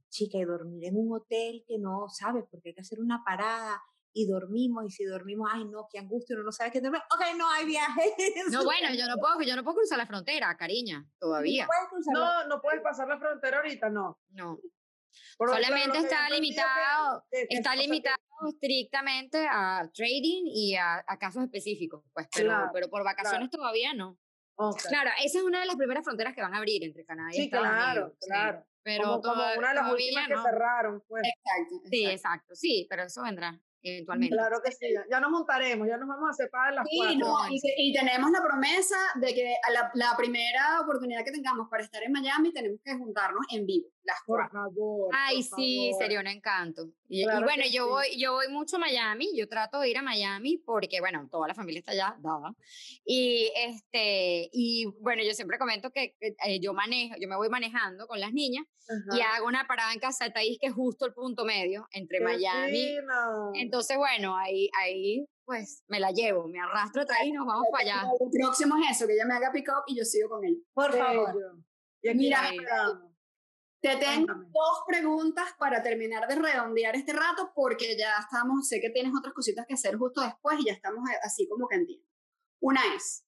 Chica, 0.09 0.39
y 0.39 0.45
dormir 0.45 0.85
en 0.85 0.97
un 0.97 1.13
hotel 1.13 1.65
que 1.67 1.79
no 1.79 2.09
sabes, 2.09 2.45
porque 2.51 2.69
hay 2.71 2.75
que 2.75 2.81
hacer 2.83 3.01
una 3.01 3.23
parada 3.25 3.83
y 4.17 4.27
dormimos, 4.29 4.85
y 4.87 4.91
si 4.91 5.05
dormimos, 5.05 5.51
ay 5.53 5.65
no, 5.65 5.89
qué 5.91 5.99
angustia, 5.99 6.37
uno 6.37 6.45
no 6.45 6.53
sabe 6.53 6.71
qué 6.71 6.81
dormir. 6.81 7.01
Ok, 7.13 7.37
no 7.37 7.51
hay 7.51 7.67
viaje. 7.67 8.15
No, 8.53 8.63
bueno, 8.65 8.95
yo 8.95 9.07
no 9.09 9.17
puedo, 9.17 9.41
yo 9.43 9.57
no 9.57 9.65
puedo 9.65 9.79
cruzar 9.79 9.99
la 9.99 10.07
frontera, 10.07 10.57
cariña, 10.57 11.05
todavía. 11.19 11.67
No, 12.13 12.47
no 12.47 12.61
puedes 12.61 12.81
pasar 12.81 13.09
la 13.09 13.19
frontera 13.19 13.57
ahorita, 13.57 13.91
no. 13.91 14.21
No. 14.31 14.59
Solamente 15.39 15.99
está 15.99 16.29
limitado, 16.31 17.25
está 17.31 17.77
limitado 17.77 18.17
estrictamente 18.49 19.47
a 19.51 19.89
trading 19.95 20.45
y 20.47 20.77
a, 20.77 21.05
casos 21.19 21.45
específicos, 21.45 22.05
pues, 22.13 22.29
pero, 22.35 22.71
pero 22.73 22.89
por 22.89 23.05
vacaciones 23.05 23.51
todavía 23.51 23.95
no. 23.95 24.19
Claro, 24.89 25.11
esa 25.25 25.39
es 25.39 25.45
una 25.45 25.61
de 25.61 25.67
las 25.67 25.77
primeras 25.77 26.05
fronteras 26.05 26.35
que 26.35 26.43
van 26.43 26.55
a 26.55 26.59
abrir 26.59 26.85
entre 26.85 27.05
Canadá 27.05 27.31
y 27.33 27.43
Estados 27.43 27.67
claro, 27.67 28.01
Unidos. 28.03 28.19
Claro, 28.21 28.67
Pero 28.83 29.21
como, 29.21 29.43
una 29.59 29.69
de 29.71 29.75
las 29.75 29.93
últimas 29.93 30.29
que 30.29 30.37
cerraron, 30.37 31.03
pues. 31.09 31.25
Exacto, 31.25 31.89
Sí, 31.91 32.07
exacto, 32.07 32.55
sí, 32.55 32.87
pero 32.89 33.03
eso 33.05 33.23
vendrá 33.23 33.61
eventualmente. 33.83 34.35
Claro 34.35 34.61
que 34.65 34.73
sí, 34.73 34.87
ya 35.11 35.21
nos 35.21 35.31
montaremos, 35.31 35.87
ya 35.87 35.97
nos 35.97 36.09
vamos 36.09 36.31
a 36.31 36.33
separar 36.33 36.73
las 36.73 36.87
sí, 36.89 37.17
No, 37.17 37.37
y, 37.51 37.93
tenemos 37.93 38.31
la 38.31 38.43
promesa 38.43 38.97
de 39.17 39.35
que 39.35 39.55
a 39.63 39.71
la, 39.71 39.91
la, 39.95 40.17
primera 40.17 40.81
oportunidad 40.81 41.25
que 41.25 41.33
tengamos 41.33 41.69
para 41.69 41.85
estar 41.85 42.03
en 42.03 42.13
Miami 42.13 42.53
tenemos 42.53 42.81
que 42.83 42.95
juntarnos 42.95 43.45
en 43.51 43.67
vivo. 43.67 43.89
Las 44.05 44.19
por 44.27 44.51
favor. 44.51 45.11
Ay, 45.15 45.43
sí, 45.43 45.93
sería 45.99 46.21
un 46.21 46.27
encanto. 46.27 46.91
Y, 47.09 47.25
bueno, 47.25 47.65
yo 47.71 47.89
voy, 47.89 48.19
yo 48.19 48.33
voy 48.33 48.49
mucho 48.49 48.77
a 48.77 48.79
Miami, 48.79 49.35
yo 49.35 49.49
trato 49.49 49.81
de 49.81 49.89
ir 49.89 49.97
a 49.97 50.03
Miami 50.03 50.59
porque, 50.59 51.01
bueno, 51.01 51.27
toda 51.31 51.49
la 51.49 51.55
familia 51.55 51.79
está 51.79 51.93
allá, 51.93 52.17
dada. 52.21 52.55
Y 53.05 53.51
este, 53.57 54.51
y 54.53 54.87
bueno, 55.01 55.23
yo 55.23 55.33
siempre 55.33 55.59
comento 55.59 55.91
que 55.91 56.17
eh, 56.21 56.61
yo 56.61 56.75
manejo, 56.75 57.15
yo 57.19 57.29
me 57.29 57.37
voy 57.37 57.49
manejando 57.49 58.07
con 58.07 58.21
las 58.21 58.33
niñas 58.33 58.67
y 59.17 59.21
hago 59.23 59.47
una 59.47 59.67
parada 59.67 59.93
en 59.95 60.01
Casa 60.01 60.27
de 60.27 60.33
Taís, 60.33 60.59
que 60.61 60.67
es 60.67 60.75
justo 60.75 61.07
el 61.07 61.15
punto 61.15 61.47
medio 61.47 61.89
entre 61.91 62.21
Miami. 62.21 62.97
Entonces, 63.55 63.97
bueno, 63.97 64.37
ahí, 64.37 64.69
ahí 64.83 65.27
pues 65.45 65.83
me 65.89 66.01
la 66.01 66.11
llevo, 66.11 66.49
me 66.49 66.61
arrastro 66.61 67.05
y 67.25 67.33
nos 67.33 67.47
vamos 67.47 67.67
para 67.71 67.85
allá. 67.85 68.11
El 68.21 68.31
próximo 68.31 68.77
es 68.79 68.97
eso, 68.97 69.07
que 69.07 69.15
ella 69.15 69.25
me 69.27 69.35
haga 69.35 69.53
pick 69.53 69.69
up 69.69 69.85
y 69.87 69.97
yo 69.97 70.05
sigo 70.05 70.29
con 70.29 70.45
él. 70.45 70.63
Por 70.75 70.93
favor. 70.93 71.35
Mira, 72.03 72.51
te 73.85 73.97
tengo 73.97 74.33
dos 74.33 74.83
preguntas 74.87 75.53
para 75.59 75.83
terminar 75.83 76.27
de 76.27 76.37
redondear 76.37 76.97
este 76.97 77.13
rato 77.13 77.53
porque 77.55 77.99
ya 77.99 78.17
estamos, 78.19 78.67
sé 78.67 78.81
que 78.81 78.89
tienes 78.89 79.13
otras 79.15 79.35
cositas 79.35 79.67
que 79.67 79.75
hacer 79.75 79.97
justo 79.97 80.23
después 80.23 80.59
y 80.61 80.69
ya 80.69 80.73
estamos 80.73 81.05
así 81.23 81.47
como 81.47 81.69
que 81.69 81.77
entiendo. 81.77 82.09
Una 82.61 82.81
es, 82.95 83.27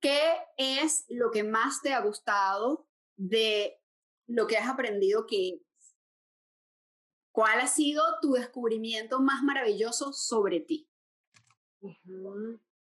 ¿qué 0.00 0.36
es 0.56 1.04
lo 1.08 1.32
que 1.32 1.42
más 1.42 1.82
te 1.82 1.94
ha 1.94 2.00
gustado 2.00 2.88
de 3.16 3.82
lo 4.28 4.46
que 4.46 4.56
has 4.56 4.68
aprendido 4.68 5.26
que 5.26 5.62
¿Cuál 7.32 7.60
ha 7.60 7.68
sido 7.68 8.02
tu 8.20 8.32
descubrimiento 8.32 9.20
más 9.20 9.44
maravilloso 9.44 10.12
sobre 10.12 10.58
ti? 10.58 10.90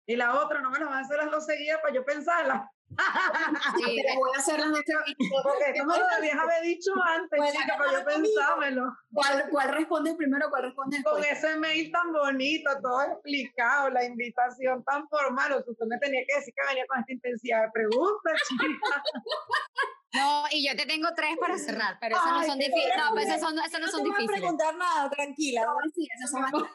Y 0.06 0.16
la 0.16 0.42
otra, 0.42 0.62
no 0.62 0.70
me 0.70 0.78
la 0.78 0.86
vas 0.86 0.96
a 0.96 1.00
hacer 1.00 1.18
las 1.18 1.30
dos 1.30 1.44
seguidas 1.44 1.80
para 1.82 1.94
yo 1.94 2.02
pensarla. 2.02 2.72
Sí, 2.89 4.01
pero 4.03 4.18
voy 4.18 4.30
a 4.34 4.39
hacer 4.39 4.59
las 4.59 4.70
dos 4.72 4.82
Porque 5.43 5.70
esto 5.70 5.84
me 5.84 5.99
lo 5.99 6.07
debías 6.16 6.39
haber 6.39 6.62
dicho 6.62 6.93
antes, 7.07 7.53
chica, 7.53 7.76
para 7.76 7.93
yo 7.93 8.05
pensármelo. 8.05 8.97
¿Cuál, 9.12 9.49
¿Cuál 9.51 9.68
respondes 9.74 10.16
primero, 10.16 10.49
cuál 10.51 10.62
respondes 10.64 11.03
después? 11.03 11.26
Con 11.26 11.36
ese 11.36 11.57
mail 11.59 11.93
tan 11.93 12.12
bonito, 12.12 12.70
todo 12.82 13.03
explicado, 13.03 13.91
la 13.91 14.05
invitación 14.05 14.82
tan 14.84 15.09
formal, 15.09 15.64
usted 15.66 15.86
me 15.86 15.99
tenía 15.99 16.22
que 16.26 16.36
decir 16.36 16.55
que 16.55 16.66
venía 16.66 16.86
con 16.86 17.01
esta 17.01 17.12
intensidad 17.12 17.62
de 17.62 17.70
preguntas, 17.72 18.32
chica. 18.49 19.03
No, 20.14 20.45
y 20.51 20.66
yo 20.66 20.74
te 20.74 20.86
tengo 20.86 21.09
tres 21.14 21.36
para 21.39 21.59
cerrar, 21.59 21.99
pero 22.01 22.16
esas 22.16 22.32
no 22.32 22.43
son 22.43 22.59
difíciles. 22.59 22.97
No, 22.97 23.12
pues 23.12 23.26
esas, 23.26 23.41
son, 23.43 23.55
no 23.55 23.62
son 23.62 23.82
no 23.82 24.09
difíciles. 24.09 24.26
No 24.26 24.32
preguntar 24.32 24.74
nada, 24.74 25.11
tranquila. 25.11 25.66
sí, 25.95 26.09
esas 26.16 26.30
son 26.30 26.68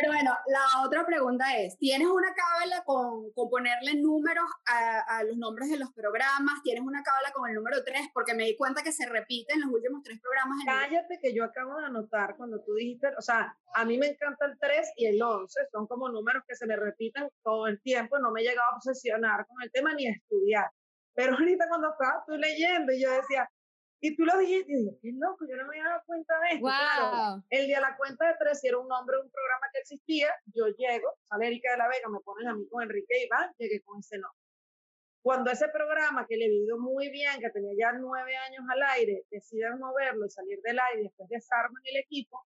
Pero 0.00 0.12
bueno, 0.12 0.32
la 0.46 0.84
otra 0.84 1.04
pregunta 1.04 1.56
es, 1.58 1.76
¿tienes 1.78 2.08
una 2.08 2.32
cábala 2.34 2.82
con, 2.84 3.30
con 3.32 3.48
ponerle 3.50 3.94
números 3.94 4.44
a, 4.66 5.18
a, 5.18 5.24
los 5.24 5.36
nombres 5.36 5.70
de 5.70 5.78
los 5.78 5.92
programas? 5.92 6.62
¿Tienes 6.62 6.82
una 6.82 7.02
cábala 7.02 7.32
con 7.32 7.48
el 7.48 7.54
número 7.54 7.82
3? 7.84 8.08
Porque 8.14 8.34
me 8.34 8.44
di 8.44 8.56
cuenta 8.56 8.82
que 8.82 8.92
se 8.92 9.06
repiten 9.06 9.60
los 9.60 9.70
últimos 9.70 10.02
tres 10.02 10.20
programas. 10.20 10.58
Cállate 10.64 11.18
que 11.20 11.34
yo 11.34 11.44
acabo 11.44 11.78
de 11.78 11.86
anotar 11.86 12.36
cuando 12.36 12.62
tú 12.62 12.74
dijiste, 12.74 13.08
o 13.18 13.22
sea, 13.22 13.56
a 13.74 13.84
mí 13.84 13.98
me 13.98 14.08
encanta 14.08 14.46
el 14.46 14.58
3 14.58 14.92
y 14.96 15.06
el 15.06 15.20
11, 15.20 15.60
son 15.70 15.86
como 15.86 16.08
números 16.08 16.42
que 16.46 16.56
se 16.56 16.66
me 16.66 16.76
repiten 16.76 17.28
todo 17.42 17.66
el 17.66 17.80
tiempo, 17.82 18.18
no 18.18 18.30
me 18.30 18.40
he 18.40 18.44
llegado 18.44 18.70
a 18.72 18.76
obsesionar 18.76 19.46
con 19.46 19.62
el 19.62 19.70
tema 19.70 19.94
ni 19.94 20.06
a 20.06 20.12
estudiar. 20.12 20.70
Pero 21.14 21.34
ahorita 21.34 21.68
cuando 21.68 21.90
estaba 21.90 22.24
tú 22.26 22.36
leyendo 22.36 22.92
yo 22.92 23.10
decía, 23.10 23.48
y 24.00 24.16
tú 24.16 24.24
lo 24.24 24.38
dijiste, 24.38 24.72
y 24.72 24.76
dije, 24.76 24.98
qué 25.02 25.10
loco, 25.12 25.46
yo 25.48 25.56
no 25.56 25.64
me 25.64 25.78
había 25.78 25.90
dado 25.90 26.02
cuenta 26.06 26.34
de 26.40 26.48
esto. 26.54 26.66
Claro, 26.66 27.44
el 27.50 27.66
día 27.66 27.76
de 27.76 27.82
la 27.82 27.96
cuenta 27.96 28.26
de 28.28 28.34
tres, 28.38 28.60
si 28.60 28.68
era 28.68 28.78
un 28.78 28.88
nombre 28.88 29.16
de 29.16 29.22
un 29.22 29.30
programa 29.30 29.66
que 29.72 29.80
existía, 29.80 30.28
yo 30.46 30.66
llego, 30.68 31.18
sale 31.24 31.46
Erika 31.46 31.72
de 31.72 31.78
la 31.78 31.88
Vega, 31.88 32.08
me 32.08 32.20
ponen 32.20 32.48
a 32.48 32.54
mí 32.54 32.66
con 32.68 32.82
Enrique 32.82 33.24
Iván, 33.24 33.52
llegué 33.58 33.82
con 33.82 34.00
ese 34.00 34.16
nombre. 34.18 34.40
Cuando 35.22 35.50
ese 35.50 35.68
programa, 35.68 36.26
que 36.26 36.38
le 36.38 36.46
he 36.46 36.64
ido 36.64 36.78
muy 36.78 37.10
bien, 37.10 37.40
que 37.40 37.50
tenía 37.50 37.72
ya 37.78 37.92
nueve 37.92 38.34
años 38.36 38.64
al 38.70 38.82
aire, 38.94 39.24
deciden 39.30 39.78
moverlo 39.78 40.24
y 40.24 40.30
salir 40.30 40.60
del 40.62 40.78
aire 40.78 41.02
después 41.02 41.28
desarman 41.28 41.82
el 41.84 41.98
equipo, 41.98 42.46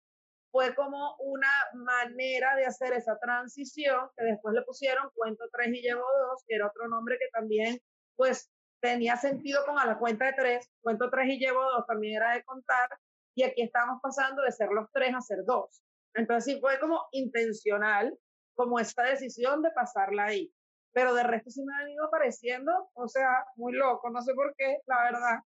fue 0.50 0.74
como 0.74 1.16
una 1.18 1.52
manera 1.74 2.56
de 2.56 2.66
hacer 2.66 2.92
esa 2.92 3.18
transición, 3.18 4.08
que 4.16 4.24
después 4.24 4.54
le 4.54 4.62
pusieron 4.62 5.10
Cuento 5.14 5.44
3 5.50 5.68
y 5.68 5.82
Llevo 5.82 6.04
2, 6.30 6.44
que 6.46 6.54
era 6.56 6.66
otro 6.66 6.88
nombre 6.88 7.18
que 7.18 7.28
también, 7.32 7.78
pues, 8.16 8.50
tenía 8.82 9.16
sentido 9.16 9.64
con 9.64 9.78
a 9.78 9.86
la 9.86 9.96
cuenta 9.96 10.26
de 10.26 10.32
tres, 10.32 10.70
cuento 10.82 11.08
tres 11.08 11.28
y 11.28 11.38
llevo 11.38 11.62
dos, 11.62 11.86
también 11.86 12.16
era 12.16 12.34
de 12.34 12.44
contar, 12.44 12.90
y 13.34 13.44
aquí 13.44 13.62
estamos 13.62 14.00
pasando 14.02 14.42
de 14.42 14.52
ser 14.52 14.68
los 14.70 14.90
tres 14.92 15.14
a 15.14 15.20
ser 15.20 15.44
dos. 15.46 15.82
Entonces 16.14 16.52
sí 16.52 16.60
fue 16.60 16.78
como 16.80 17.06
intencional, 17.12 18.18
como 18.54 18.78
esta 18.78 19.04
decisión 19.04 19.62
de 19.62 19.70
pasarla 19.70 20.24
ahí. 20.24 20.52
Pero 20.92 21.14
de 21.14 21.22
resto 21.22 21.48
sí 21.50 21.62
me 21.64 21.74
ha 21.74 21.84
venido 21.84 22.04
apareciendo, 22.04 22.90
o 22.92 23.08
sea, 23.08 23.46
muy 23.56 23.72
loco, 23.72 24.10
no 24.10 24.20
sé 24.20 24.34
por 24.34 24.54
qué, 24.58 24.78
la 24.86 25.04
verdad. 25.04 25.38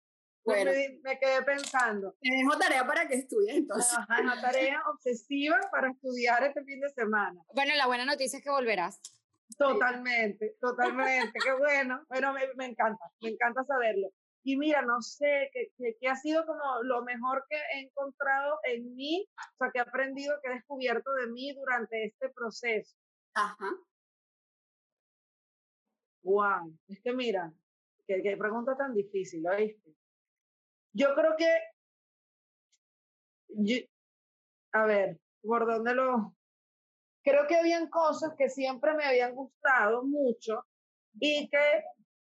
Bueno, 0.44 0.70
me, 1.02 1.18
quedé 1.18 1.42
pensando. 1.42 2.16
Tenemos 2.20 2.58
tarea 2.58 2.86
para 2.86 3.06
que 3.06 3.16
estudies 3.16 3.56
entonces. 3.56 3.98
una 4.08 4.40
tarea 4.40 4.80
obsesiva 4.92 5.60
para 5.70 5.90
estudiar 5.90 6.42
este 6.44 6.64
fin 6.64 6.80
de 6.80 6.88
semana. 6.90 7.40
Bueno, 7.54 7.74
la 7.76 7.86
buena 7.86 8.04
noticia 8.04 8.38
es 8.38 8.44
que 8.44 8.50
volverás. 8.50 9.00
Totalmente, 9.58 10.56
totalmente, 10.60 11.38
qué 11.42 11.52
bueno. 11.52 12.04
Bueno, 12.08 12.32
me, 12.32 12.42
me, 12.56 12.66
encanta, 12.66 13.04
me 13.20 13.30
encanta 13.30 13.64
saberlo. 13.64 14.08
Y 14.42 14.56
mira, 14.56 14.82
no 14.82 15.00
sé, 15.02 15.50
qué 15.52 15.96
que, 15.98 16.08
ha 16.08 16.14
sido 16.14 16.46
como 16.46 16.82
lo 16.84 17.02
mejor 17.02 17.44
que 17.48 17.56
he 17.56 17.80
encontrado 17.80 18.60
en 18.62 18.94
mí, 18.94 19.26
o 19.36 19.56
sea, 19.58 19.70
que 19.72 19.78
he 19.78 19.82
aprendido, 19.82 20.38
que 20.40 20.50
he 20.50 20.54
descubierto 20.54 21.12
de 21.14 21.26
mí 21.28 21.52
durante 21.52 22.04
este 22.04 22.28
proceso. 22.28 22.96
Ajá. 23.34 23.70
Wow, 26.22 26.78
es 26.86 27.00
que 27.02 27.12
mira, 27.12 27.52
qué, 28.06 28.22
qué 28.22 28.36
pregunta 28.36 28.76
tan 28.76 28.94
difícil, 28.94 29.44
¿oíste? 29.48 29.96
Yo 30.92 31.12
creo 31.14 31.34
que, 31.36 31.48
a 34.72 34.86
ver, 34.86 35.18
¿por 35.42 35.66
dónde 35.66 35.92
lo, 35.92 36.35
creo 37.26 37.48
que 37.48 37.56
habían 37.56 37.88
cosas 37.88 38.34
que 38.38 38.48
siempre 38.48 38.94
me 38.94 39.04
habían 39.04 39.34
gustado 39.34 40.04
mucho 40.04 40.64
y 41.18 41.48
que 41.50 41.82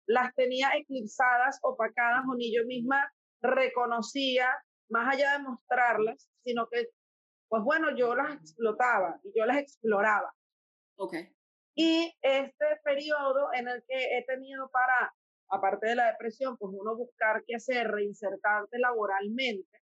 las 0.07 0.33
tenía 0.35 0.69
eclipsadas, 0.77 1.59
opacadas 1.63 2.23
o 2.29 2.35
ni 2.35 2.55
yo 2.55 2.63
misma 2.65 3.11
reconocía, 3.41 4.47
más 4.89 5.13
allá 5.13 5.33
de 5.33 5.43
mostrarlas, 5.43 6.29
sino 6.43 6.67
que, 6.69 6.87
pues 7.49 7.61
bueno, 7.63 7.95
yo 7.97 8.15
las 8.15 8.35
explotaba 8.35 9.19
y 9.23 9.37
yo 9.37 9.45
las 9.45 9.57
exploraba. 9.57 10.33
Ok. 10.97 11.15
Y 11.75 12.15
este 12.21 12.65
periodo 12.81 13.49
en 13.53 13.67
el 13.67 13.83
que 13.85 14.17
he 14.17 14.23
tenido 14.23 14.69
para, 14.69 15.13
aparte 15.49 15.89
de 15.89 15.95
la 15.95 16.11
depresión, 16.11 16.55
pues 16.57 16.71
uno 16.73 16.95
buscar 16.95 17.43
qué 17.45 17.55
hacer, 17.55 17.91
reinsertarte 17.91 18.79
laboralmente 18.79 19.81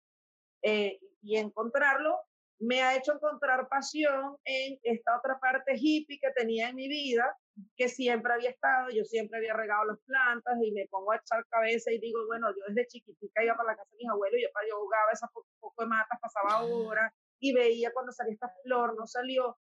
eh, 0.62 0.98
y 1.20 1.36
encontrarlo, 1.36 2.18
me 2.62 2.80
ha 2.80 2.96
hecho 2.96 3.14
encontrar 3.14 3.68
pasión 3.68 4.36
en 4.44 4.78
esta 4.84 5.18
otra 5.18 5.38
parte 5.40 5.74
hippie 5.76 6.20
que 6.20 6.30
tenía 6.30 6.68
en 6.68 6.76
mi 6.76 6.88
vida, 6.88 7.36
que 7.76 7.88
siempre 7.88 8.32
había 8.32 8.50
estado, 8.50 8.88
yo 8.90 9.04
siempre 9.04 9.38
había 9.38 9.52
regado 9.52 9.84
las 9.86 9.98
plantas 10.06 10.56
y 10.62 10.70
me 10.70 10.86
pongo 10.86 11.10
a 11.10 11.16
echar 11.16 11.44
cabeza 11.48 11.90
y 11.90 11.98
digo, 11.98 12.24
bueno, 12.28 12.48
yo 12.50 12.62
desde 12.68 12.86
chiquitica 12.86 13.42
iba 13.42 13.56
para 13.56 13.72
la 13.72 13.76
casa 13.76 13.90
de 13.90 13.96
mis 13.96 14.08
abuelos 14.08 14.38
y 14.38 14.42
yo, 14.42 14.48
yo 14.68 14.78
jugaba 14.78 15.10
esa 15.12 15.26
poco, 15.26 15.48
poco 15.58 15.82
de 15.82 15.88
matas, 15.88 16.20
pasaba 16.20 16.62
horas 16.62 17.12
y 17.40 17.52
veía 17.52 17.90
cuando 17.92 18.12
salía 18.12 18.34
esta 18.34 18.54
flor, 18.62 18.94
no 18.96 19.08
salió, 19.08 19.58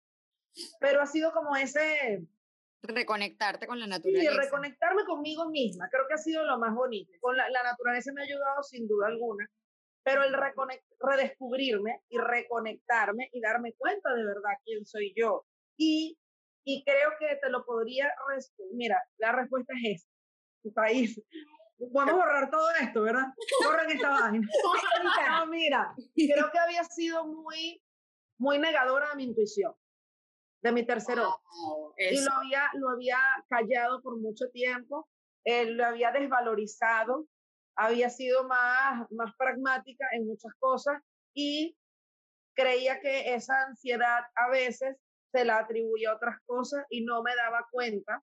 pero 0.81 1.01
ha 1.01 1.07
sido 1.07 1.33
como 1.33 1.55
ese... 1.55 2.27
Reconectarte 2.83 3.69
con 3.69 3.79
la 3.79 3.87
naturaleza. 3.87 4.33
Sí, 4.33 4.39
reconectarme 4.39 5.05
conmigo 5.05 5.49
misma, 5.51 5.89
creo 5.89 6.07
que 6.09 6.15
ha 6.15 6.19
sido 6.19 6.45
lo 6.45 6.59
más 6.59 6.75
bonito. 6.75 7.13
Con 7.21 7.37
la, 7.37 7.49
la 7.49 7.63
naturaleza 7.63 8.13
me 8.13 8.23
ha 8.23 8.25
ayudado 8.25 8.63
sin 8.65 8.89
duda 8.89 9.07
alguna 9.07 9.49
pero 10.09 10.25
el 10.25 10.35
redescubrirme 11.01 12.01
y 12.09 12.17
reconectarme 12.17 13.29
y 13.31 13.43
darme 13.43 13.75
cuenta 13.75 14.15
de 14.15 14.25
verdad 14.25 14.57
quién 14.65 14.87
soy 14.87 15.13
yo. 15.15 15.45
Y, 15.77 16.19
y 16.65 16.83
creo 16.83 17.11
que 17.19 17.37
te 17.37 17.51
lo 17.51 17.63
podría, 17.67 18.11
mira, 18.73 18.99
la 19.19 19.33
respuesta 19.33 19.75
es 19.85 19.97
esta, 20.01 20.11
tu 20.63 20.73
país. 20.73 21.23
Podemos 21.93 22.15
borrar 22.15 22.51
todo 22.51 22.71
esto, 22.81 23.03
¿verdad? 23.03 23.27
Borren 23.63 23.91
esta 23.91 24.09
vaina. 24.09 24.49
No, 25.29 25.47
mira, 25.47 25.95
creo 26.15 26.51
que 26.51 26.59
había 26.59 26.85
sido 26.85 27.27
muy, 27.27 27.83
muy 28.39 28.59
negadora 28.59 29.11
de 29.11 29.17
mi 29.17 29.25
intuición, 29.25 29.75
de 30.63 30.73
mi 30.73 30.87
tercero. 30.87 31.39
y 31.99 32.25
lo 32.25 32.33
había, 32.33 32.63
lo 32.73 32.89
había 32.89 33.19
callado 33.51 34.01
por 34.01 34.19
mucho 34.19 34.49
tiempo, 34.53 35.07
eh, 35.45 35.67
lo 35.67 35.85
había 35.85 36.13
desvalorizado, 36.13 37.27
había 37.79 38.11
sido 38.11 38.47
más, 38.49 39.11
más 39.13 39.33
pragmática 39.37 40.05
en 40.13 40.27
muchas 40.27 40.53
cosas 40.59 41.01
y 41.33 41.77
creía 42.55 43.01
que 43.01 43.35
esa 43.35 43.55
ansiedad 43.69 44.21
a 44.35 44.49
veces 44.51 44.97
se 45.31 45.45
la 45.45 45.59
atribuía 45.59 46.11
a 46.11 46.17
otras 46.17 46.41
cosas 46.45 46.85
y 46.91 47.05
no 47.05 47.23
me 47.23 47.37
daba 47.37 47.69
cuenta 47.71 48.21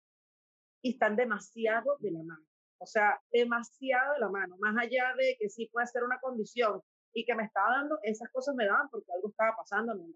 y 0.81 0.93
están 0.93 1.17
demasiado 1.17 1.97
de 1.99 2.11
la 2.11 2.23
mano. 2.23 2.45
O 2.79 2.85
sea, 2.85 3.21
demasiado 3.29 4.13
de 4.13 4.19
la 4.21 4.29
mano, 4.29 4.55
más 4.59 4.75
allá 4.81 5.13
de 5.17 5.35
que 5.37 5.49
sí 5.49 5.69
puede 5.71 5.85
ser 5.87 6.03
una 6.03 6.19
condición 6.21 6.81
y 7.13 7.25
que 7.25 7.35
me 7.35 7.43
estaba 7.43 7.75
dando, 7.75 7.99
esas 8.03 8.29
cosas 8.31 8.55
me 8.55 8.65
daban 8.65 8.89
porque 8.89 9.11
algo 9.13 9.29
estaba 9.29 9.57
pasando 9.57 9.91
en 9.91 10.07
mi 10.07 10.15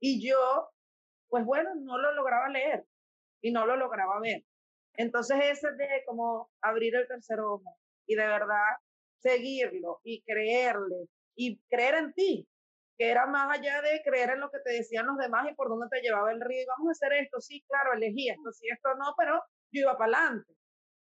Y 0.00 0.26
yo, 0.26 0.70
pues 1.28 1.44
bueno, 1.44 1.74
no 1.74 1.98
lo 1.98 2.14
lograba 2.14 2.48
leer 2.48 2.86
y 3.42 3.52
no 3.52 3.66
lo 3.66 3.76
lograba 3.76 4.18
ver. 4.18 4.44
Entonces 4.94 5.38
ese 5.42 5.72
de 5.72 6.02
como 6.06 6.50
abrir 6.62 6.96
el 6.96 7.06
tercer 7.06 7.38
ojo, 7.40 7.76
y 8.10 8.16
de 8.16 8.26
verdad 8.26 8.76
seguirlo 9.20 10.00
y 10.02 10.20
creerle 10.22 11.06
y 11.36 11.60
creer 11.70 11.94
en 11.94 12.12
ti, 12.12 12.48
que 12.98 13.08
era 13.08 13.26
más 13.26 13.56
allá 13.56 13.80
de 13.82 14.02
creer 14.02 14.30
en 14.30 14.40
lo 14.40 14.50
que 14.50 14.58
te 14.64 14.72
decían 14.72 15.06
los 15.06 15.16
demás 15.16 15.46
y 15.48 15.54
por 15.54 15.68
dónde 15.68 15.86
te 15.88 16.00
llevaba 16.00 16.32
el 16.32 16.40
río. 16.40 16.62
Y 16.62 16.66
vamos 16.66 16.88
a 16.88 16.90
hacer 16.90 17.12
esto, 17.22 17.40
sí, 17.40 17.64
claro, 17.68 17.92
elegí 17.92 18.28
esto, 18.28 18.50
sí, 18.50 18.66
esto 18.68 18.96
no, 18.96 19.14
pero 19.16 19.40
yo 19.70 19.82
iba 19.82 19.96
para 19.96 20.16
adelante. 20.16 20.52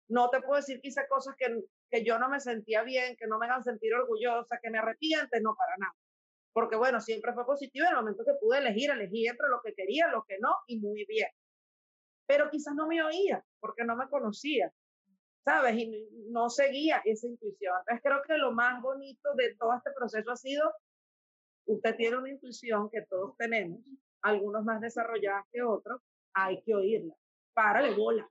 No 0.09 0.31
te 0.31 0.41
puedo 0.41 0.57
decir 0.57 0.81
que 0.81 0.89
hice 0.89 1.07
cosas 1.09 1.35
que, 1.37 1.55
que 1.91 2.05
yo 2.05 2.19
no 2.19 2.31
me 2.31 2.41
sentía 2.41 2.83
bien, 2.85 3.17
que 3.19 3.27
no 3.27 3.39
me 3.39 3.47
hagan 3.47 3.63
sentir 3.63 3.93
orgullosa, 3.93 4.59
que 4.63 4.71
me 4.71 4.79
arrepiente, 4.79 5.43
no 5.43 5.55
para 5.55 5.77
nada. 5.77 5.95
Porque 6.55 6.77
bueno, 6.77 7.03
siempre 7.03 7.35
fue 7.35 7.45
positivo 7.45 7.85
en 7.85 7.93
el 7.93 7.99
momento 7.99 8.25
que 8.25 8.33
pude 8.41 8.59
elegir, 8.59 8.91
elegí 8.91 9.27
entre 9.27 9.49
lo 9.49 9.61
que 9.63 9.75
quería, 9.75 10.09
lo 10.09 10.25
que 10.27 10.39
no, 10.41 10.55
y 10.69 10.81
muy 10.81 11.05
bien. 11.07 11.29
Pero 12.27 12.49
quizás 12.49 12.75
no 12.75 12.87
me 12.87 13.03
oía, 13.03 13.45
porque 13.61 13.85
no 13.85 13.95
me 13.95 14.09
conocía. 14.09 14.73
¿Sabes? 15.45 15.77
Y 15.77 16.09
no 16.31 16.49
seguía 16.49 17.03
esa 17.05 17.27
intuición. 17.27 17.75
Entonces 17.81 18.03
creo 18.03 18.23
que 18.27 18.39
lo 18.39 18.53
más 18.53 18.81
bonito 18.81 19.35
de 19.35 19.55
todo 19.57 19.75
este 19.77 19.91
proceso 19.93 20.31
ha 20.31 20.37
sido, 20.37 20.73
usted 21.67 21.97
tiene 21.97 22.17
una 22.17 22.31
intuición 22.31 22.89
que 22.91 23.03
todos 23.03 23.37
tenemos, 23.37 23.81
algunos 24.23 24.65
más 24.65 24.81
desarrolladas 24.81 25.45
que 25.53 25.63
otros, 25.63 26.01
hay 26.33 26.63
que 26.63 26.75
oírla. 26.75 27.15
Párale 27.53 27.95
bola. 27.95 28.29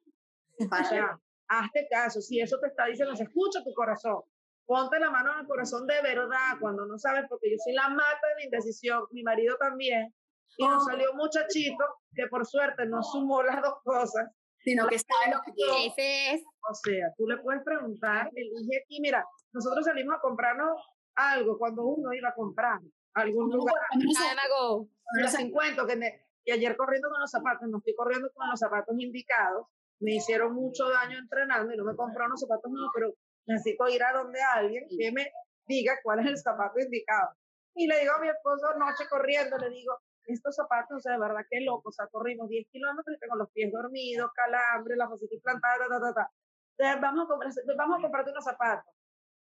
O 0.59 0.83
sea, 0.85 1.19
hazte 1.47 1.87
caso. 1.89 2.21
Si 2.21 2.39
eso 2.39 2.59
te 2.59 2.67
está 2.67 2.85
diciendo, 2.85 3.15
se 3.15 3.23
escucha 3.23 3.63
tu 3.63 3.73
corazón. 3.73 4.21
Ponte 4.65 4.99
la 4.99 5.09
mano 5.09 5.33
en 5.33 5.39
el 5.41 5.47
corazón 5.47 5.85
de 5.87 6.01
verdad 6.01 6.57
cuando 6.59 6.85
no 6.85 6.97
sabes, 6.97 7.25
porque 7.29 7.51
yo 7.51 7.57
soy 7.63 7.73
la 7.73 7.89
mata 7.89 8.27
de 8.29 8.35
la 8.35 8.43
indecisión, 8.45 9.03
mi 9.11 9.23
marido 9.23 9.55
también. 9.57 10.13
Y 10.57 10.67
nos 10.67 10.83
oh. 10.83 10.85
salió 10.85 11.11
un 11.11 11.17
muchachito 11.17 11.83
que 12.13 12.27
por 12.27 12.45
suerte 12.45 12.85
no 12.85 13.03
sumó 13.03 13.43
las 13.43 13.61
dos 13.61 13.75
cosas. 13.83 14.29
Sino 14.63 14.87
que 14.87 14.97
sabe 14.99 15.35
lo 15.35 15.41
que 15.41 15.51
quiere. 15.51 15.87
Ese 15.87 16.35
es. 16.35 16.43
O 16.69 16.73
sea, 16.73 17.13
tú 17.17 17.27
le 17.27 17.37
puedes 17.37 17.61
preguntar, 17.63 18.29
elige 18.33 18.83
aquí, 18.83 19.01
mira, 19.01 19.25
nosotros 19.51 19.85
salimos 19.85 20.15
a 20.15 20.21
comprarnos 20.21 20.79
algo 21.15 21.57
cuando 21.57 21.83
uno 21.83 22.13
iba 22.13 22.29
a 22.29 22.33
comprar 22.33 22.79
algún 23.13 23.51
lugar. 23.51 23.75
No, 23.95 24.87
los 25.21 25.33
encuentro 25.35 25.85
que, 25.85 25.99
que 26.43 26.53
ayer 26.53 26.75
corriendo 26.77 27.09
con 27.09 27.19
los 27.19 27.29
zapatos, 27.29 27.67
no 27.69 27.77
estoy 27.77 27.95
corriendo 27.95 28.29
con 28.33 28.49
los 28.49 28.59
zapatos 28.59 28.95
indicados, 28.97 29.67
me 29.99 30.15
hicieron 30.15 30.53
mucho 30.53 30.89
daño 30.89 31.17
entrenando 31.17 31.73
y 31.73 31.77
no 31.77 31.85
me 31.85 31.95
compraron 31.95 32.31
los 32.31 32.39
zapatos 32.39 32.71
nuevos, 32.71 32.91
pero 32.93 33.13
necesito 33.45 33.87
ir 33.89 34.03
a 34.03 34.13
donde 34.13 34.39
alguien 34.41 34.85
que 34.89 35.11
me 35.11 35.31
diga 35.65 35.93
cuál 36.03 36.19
es 36.19 36.25
el 36.27 36.37
zapato 36.37 36.79
indicado. 36.79 37.35
Y 37.75 37.87
le 37.87 37.99
digo 37.99 38.13
a 38.13 38.19
mi 38.19 38.29
esposo, 38.29 38.67
noche 38.77 39.07
corriendo, 39.09 39.57
le 39.57 39.69
digo, 39.69 39.97
estos 40.27 40.55
zapatos, 40.55 40.97
o 40.97 40.99
sea, 40.99 41.13
de 41.13 41.19
verdad, 41.19 41.45
qué 41.49 41.61
loco, 41.61 41.89
o 41.89 41.91
sea, 41.91 42.07
corrimos 42.07 42.49
10 42.49 42.67
kilómetros 42.71 43.15
y 43.15 43.19
tengo 43.19 43.35
los 43.35 43.51
pies 43.51 43.71
dormidos, 43.71 44.31
calambre, 44.33 44.95
la 44.95 45.07
fosita 45.07 45.35
plantada, 45.43 45.87
ta, 45.89 46.13
ta, 46.13 46.31
ta, 46.77 46.95
vamos 46.99 47.25
a, 47.25 47.27
comprar, 47.27 47.51
vamos 47.77 47.99
a 47.99 48.01
comprarte 48.01 48.31
unos 48.31 48.43
zapatos. 48.43 48.93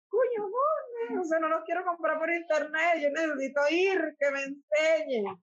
Coño, 0.09 0.49
o 1.19 1.23
sea, 1.23 1.39
no 1.39 1.49
los 1.49 1.63
quiero 1.65 1.83
comprar 1.83 2.17
por 2.17 2.29
internet, 2.29 3.01
yo 3.01 3.09
necesito 3.09 3.61
ir, 3.69 4.15
que 4.19 4.31
me 4.31 4.43
enseñen. 4.43 5.35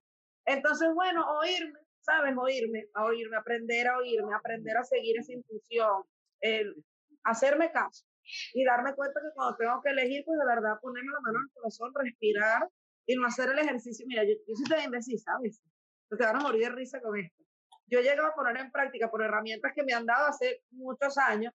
Entonces, 0.45 0.89
bueno, 0.93 1.25
oírme, 1.39 1.79
¿sabes? 1.99 2.35
Oírme, 2.37 2.85
a 2.93 3.05
oírme, 3.05 3.37
aprender 3.37 3.87
a 3.87 3.97
oírme, 3.97 4.33
aprender 4.33 4.77
a 4.77 4.83
seguir 4.83 5.19
esa 5.19 5.33
intuición, 5.33 6.03
el 6.41 6.75
hacerme 7.23 7.71
caso 7.71 8.05
y 8.53 8.63
darme 8.63 8.95
cuenta 8.95 9.19
que 9.21 9.33
cuando 9.33 9.57
tengo 9.57 9.81
que 9.81 9.89
elegir, 9.89 10.23
pues 10.25 10.37
de 10.39 10.45
verdad 10.45 10.79
ponerme 10.81 11.11
la 11.11 11.19
mano 11.21 11.39
en 11.39 11.45
el 11.45 11.53
corazón, 11.53 11.91
respirar 11.95 12.69
y 13.05 13.15
no 13.15 13.27
hacer 13.27 13.49
el 13.49 13.59
ejercicio. 13.59 14.05
Mira, 14.07 14.23
yo, 14.23 14.33
yo 14.47 14.55
soy 14.55 14.77
de 14.77 14.83
imbécil, 14.83 15.19
¿sabes? 15.19 15.61
Te 16.09 16.23
van 16.23 16.37
a 16.37 16.39
morir 16.39 16.61
de 16.61 16.69
risa 16.69 17.01
con 17.01 17.17
esto. 17.17 17.43
Yo 17.87 18.01
llego 18.01 18.25
a 18.25 18.33
poner 18.33 18.57
en 18.57 18.71
práctica 18.71 19.09
por 19.09 19.21
herramientas 19.23 19.71
que 19.75 19.83
me 19.83 19.93
han 19.93 20.05
dado 20.05 20.27
hace 20.27 20.63
muchos 20.71 21.17
años. 21.17 21.53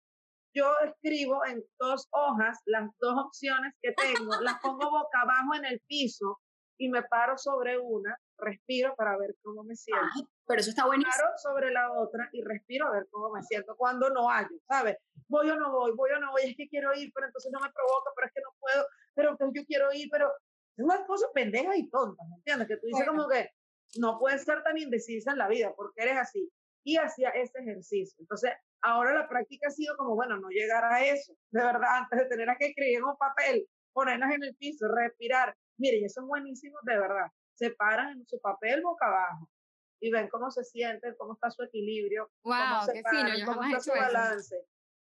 Yo 0.54 0.66
escribo 0.84 1.44
en 1.46 1.62
dos 1.78 2.08
hojas 2.10 2.58
las 2.66 2.90
dos 2.98 3.14
opciones 3.26 3.74
que 3.80 3.92
tengo, 3.92 4.40
las 4.40 4.58
pongo 4.62 4.90
boca 4.90 5.20
abajo 5.22 5.54
en 5.54 5.64
el 5.64 5.80
piso 5.86 6.38
y 6.78 6.88
me 6.88 7.02
paro 7.02 7.36
sobre 7.36 7.78
una 7.78 8.16
respiro 8.38 8.94
para 8.96 9.16
ver 9.18 9.34
cómo 9.42 9.64
me 9.64 9.74
siento. 9.74 10.30
pero 10.46 10.60
eso 10.60 10.70
está 10.70 10.86
buenísimo. 10.86 11.12
Paro 11.16 11.36
sobre 11.38 11.70
la 11.72 11.92
otra 11.92 12.28
y 12.32 12.42
respiro 12.42 12.86
a 12.86 12.92
ver 12.92 13.06
cómo 13.10 13.30
me 13.30 13.42
siento 13.42 13.74
cuando 13.76 14.08
no 14.10 14.28
hallo, 14.28 14.56
¿sabes? 14.68 14.96
Voy 15.28 15.50
o 15.50 15.56
no 15.56 15.72
voy, 15.72 15.92
voy 15.92 16.10
o 16.12 16.20
no 16.20 16.30
voy, 16.30 16.42
es 16.44 16.56
que 16.56 16.68
quiero 16.68 16.94
ir, 16.94 17.10
pero 17.14 17.26
entonces 17.26 17.50
no 17.52 17.60
me 17.60 17.72
provoca, 17.72 18.10
pero 18.14 18.26
es 18.28 18.32
que 18.32 18.40
no 18.40 18.50
puedo, 18.60 18.86
pero 19.14 19.30
entonces 19.30 19.60
yo 19.60 19.66
quiero 19.66 19.92
ir, 19.92 20.08
pero 20.10 20.32
es 20.78 20.84
una 20.84 21.04
cosa 21.06 21.26
pendeja 21.34 21.76
y 21.76 21.90
tonta, 21.90 22.22
¿me 22.28 22.36
entiendes? 22.36 22.68
Que 22.68 22.76
tú 22.76 22.86
dices 22.86 23.06
como 23.06 23.28
que 23.28 23.50
no 23.96 24.18
puedes 24.18 24.44
ser 24.44 24.62
tan 24.62 24.78
indecisa 24.78 25.32
en 25.32 25.38
la 25.38 25.48
vida 25.48 25.72
porque 25.76 26.02
eres 26.02 26.16
así. 26.18 26.50
Y 26.84 26.96
hacía 26.96 27.30
ese 27.30 27.58
ejercicio. 27.58 28.16
Entonces, 28.20 28.52
ahora 28.80 29.12
la 29.12 29.28
práctica 29.28 29.68
ha 29.68 29.70
sido 29.70 29.96
como, 29.96 30.14
bueno, 30.14 30.38
no 30.38 30.48
llegar 30.48 30.84
a 30.84 31.04
eso, 31.04 31.34
de 31.50 31.62
verdad, 31.62 31.98
antes 31.98 32.18
de 32.20 32.24
tener 32.26 32.48
que 32.58 32.68
escribir 32.68 32.98
en 32.98 33.04
un 33.04 33.16
papel, 33.16 33.66
ponerlas 33.92 34.32
en 34.32 34.44
el 34.44 34.56
piso, 34.56 34.86
respirar. 34.88 35.54
Miren, 35.78 36.04
eso 36.04 36.22
es 36.22 36.26
buenísimo, 36.26 36.78
de 36.82 36.98
verdad 36.98 37.26
se 37.58 37.70
paran 37.72 38.12
en 38.12 38.26
su 38.26 38.40
papel 38.40 38.82
boca 38.82 39.06
abajo 39.06 39.50
y 40.00 40.10
ven 40.12 40.28
cómo 40.28 40.48
se 40.50 40.62
sienten, 40.62 41.14
cómo 41.18 41.32
está 41.34 41.50
su 41.50 41.64
equilibrio, 41.64 42.30
wow, 42.44 42.54
cómo, 42.54 42.82
se 42.82 43.02
paran, 43.02 43.44
cómo 43.44 43.64
está 43.64 43.80
su 43.80 43.90
balance. 43.90 44.56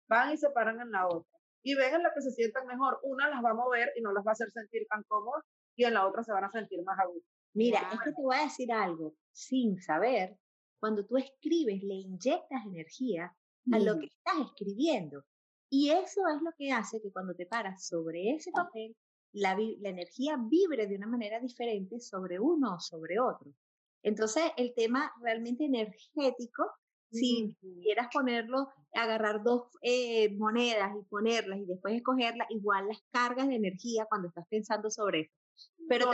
Van 0.07 0.32
y 0.32 0.38
se 0.38 0.49
paran 0.51 0.80
en 0.80 0.89
la 0.91 1.05
otra. 1.07 1.38
Y 1.63 1.76
ven 1.76 1.95
en 1.95 2.03
la 2.03 2.13
que 2.13 2.21
se 2.21 2.32
sientan 2.32 2.65
mejor. 2.65 2.99
Una 3.03 3.28
las 3.28 3.43
va 3.43 3.49
a 3.49 3.55
mover 3.55 3.91
y 3.97 4.01
no 4.01 4.13
las 4.13 4.26
va 4.26 4.32
a 4.32 4.34
hacer 4.34 4.49
sentir 4.51 4.88
tan 4.88 5.03
cómodas 5.03 5.43
y 5.76 5.84
en 5.84 5.93
la 5.93 6.07
otra 6.07 6.23
se 6.23 6.32
van 6.32 6.43
a 6.43 6.51
sentir 6.51 6.84
más 6.84 6.99
a 6.99 7.05
gusto. 7.05 7.30
Mira, 7.53 7.89
es 7.93 7.99
que 8.01 8.11
te 8.11 8.21
voy 8.21 8.36
a 8.36 8.43
decir 8.43 8.71
algo, 8.71 9.15
sin 9.32 9.80
saber, 9.82 10.38
cuando 10.80 11.05
tú 11.05 11.17
escribes, 11.17 11.82
le 11.84 11.95
inyectas 11.95 12.65
energía 12.65 13.36
a 13.71 13.80
lo 13.80 13.97
que 13.99 14.07
estás 14.07 14.36
escribiendo. 14.45 15.23
Y 15.69 15.89
eso 15.89 16.21
es 16.28 16.41
lo 16.41 16.51
que 16.57 16.71
hace 16.71 17.01
que 17.01 17.11
cuando 17.11 17.34
te 17.34 17.45
paras 17.45 17.88
sobre 17.88 18.36
ese 18.36 18.51
papel, 18.51 18.95
la, 19.32 19.57
energía 19.84 20.38
vibre 20.38 20.88
de 20.88 20.95
una 20.95 21.07
manera 21.07 21.39
diferente 21.39 21.99
sobre 21.99 22.39
uno 22.39 22.76
o 22.76 22.80
sobre 22.80 23.19
otro. 23.19 23.51
Entonces, 24.03 24.43
el 24.57 24.73
tema 24.73 25.11
realmente 25.21 25.65
energético, 25.65 26.63
si 27.09 27.55
quieras 27.82 28.07
ponerlo, 28.13 28.69
agarrar 28.93 29.43
dos 29.43 29.63
eh, 29.82 30.36
monedas 30.38 30.91
y 30.99 31.03
ponerlas 31.05 31.59
y 31.59 31.65
después 31.65 31.95
escogerlas, 31.95 32.47
igual 32.51 32.88
las 32.88 33.01
cargas 33.11 33.47
de 33.47 33.55
energía 33.55 34.05
cuando 34.09 34.28
estás 34.28 34.45
pensando 34.49 34.89
sobre 34.89 35.21
eso. 35.21 35.45
Pero 35.88 36.10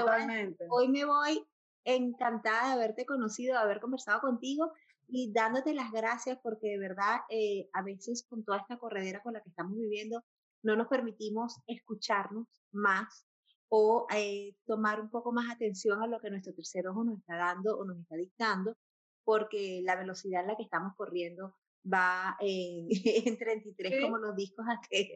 hoy 0.70 0.88
me 0.90 1.06
voy 1.06 1.46
encantada 1.84 2.68
de 2.68 2.74
haberte 2.74 3.06
conocido, 3.06 3.56
de 3.56 3.62
haber 3.62 3.80
conversado 3.80 4.22
contigo 4.22 4.72
y 5.08 5.32
dándote 5.34 5.74
las 5.74 5.92
gracias 5.92 6.38
porque 6.42 6.70
de 6.70 6.80
verdad 6.80 7.22
eh, 7.30 7.70
a 7.74 7.82
veces 7.82 8.26
con 8.30 8.44
toda 8.44 8.60
esta 8.60 8.78
corredera 8.78 9.22
con 9.22 9.34
la 9.34 9.42
que 9.42 9.50
estamos 9.50 9.78
viviendo 9.78 10.24
no 10.64 10.76
nos 10.76 10.88
permitimos 10.88 11.60
escucharnos 11.68 12.48
más 12.72 13.26
o 13.70 14.06
eh, 14.14 14.54
tomar 14.66 15.00
un 15.00 15.10
poco 15.10 15.32
más 15.32 15.50
atención 15.50 16.02
a 16.02 16.08
lo 16.08 16.20
que 16.20 16.30
nuestro 16.30 16.54
tercer 16.54 16.88
ojo 16.88 17.04
nos 17.04 17.20
está 17.20 17.38
dando 17.38 17.78
o 17.78 17.86
nos 17.86 17.98
está 18.00 18.16
dictando, 18.16 18.76
porque 19.24 19.82
la 19.84 19.96
velocidad 19.96 20.42
en 20.42 20.48
la 20.48 20.58
que 20.58 20.64
estamos 20.64 20.94
corriendo 20.98 21.56
va 21.86 22.38
en, 22.40 22.88
33 23.40 24.02
como 24.02 24.18
los 24.18 24.36
discos 24.36 24.66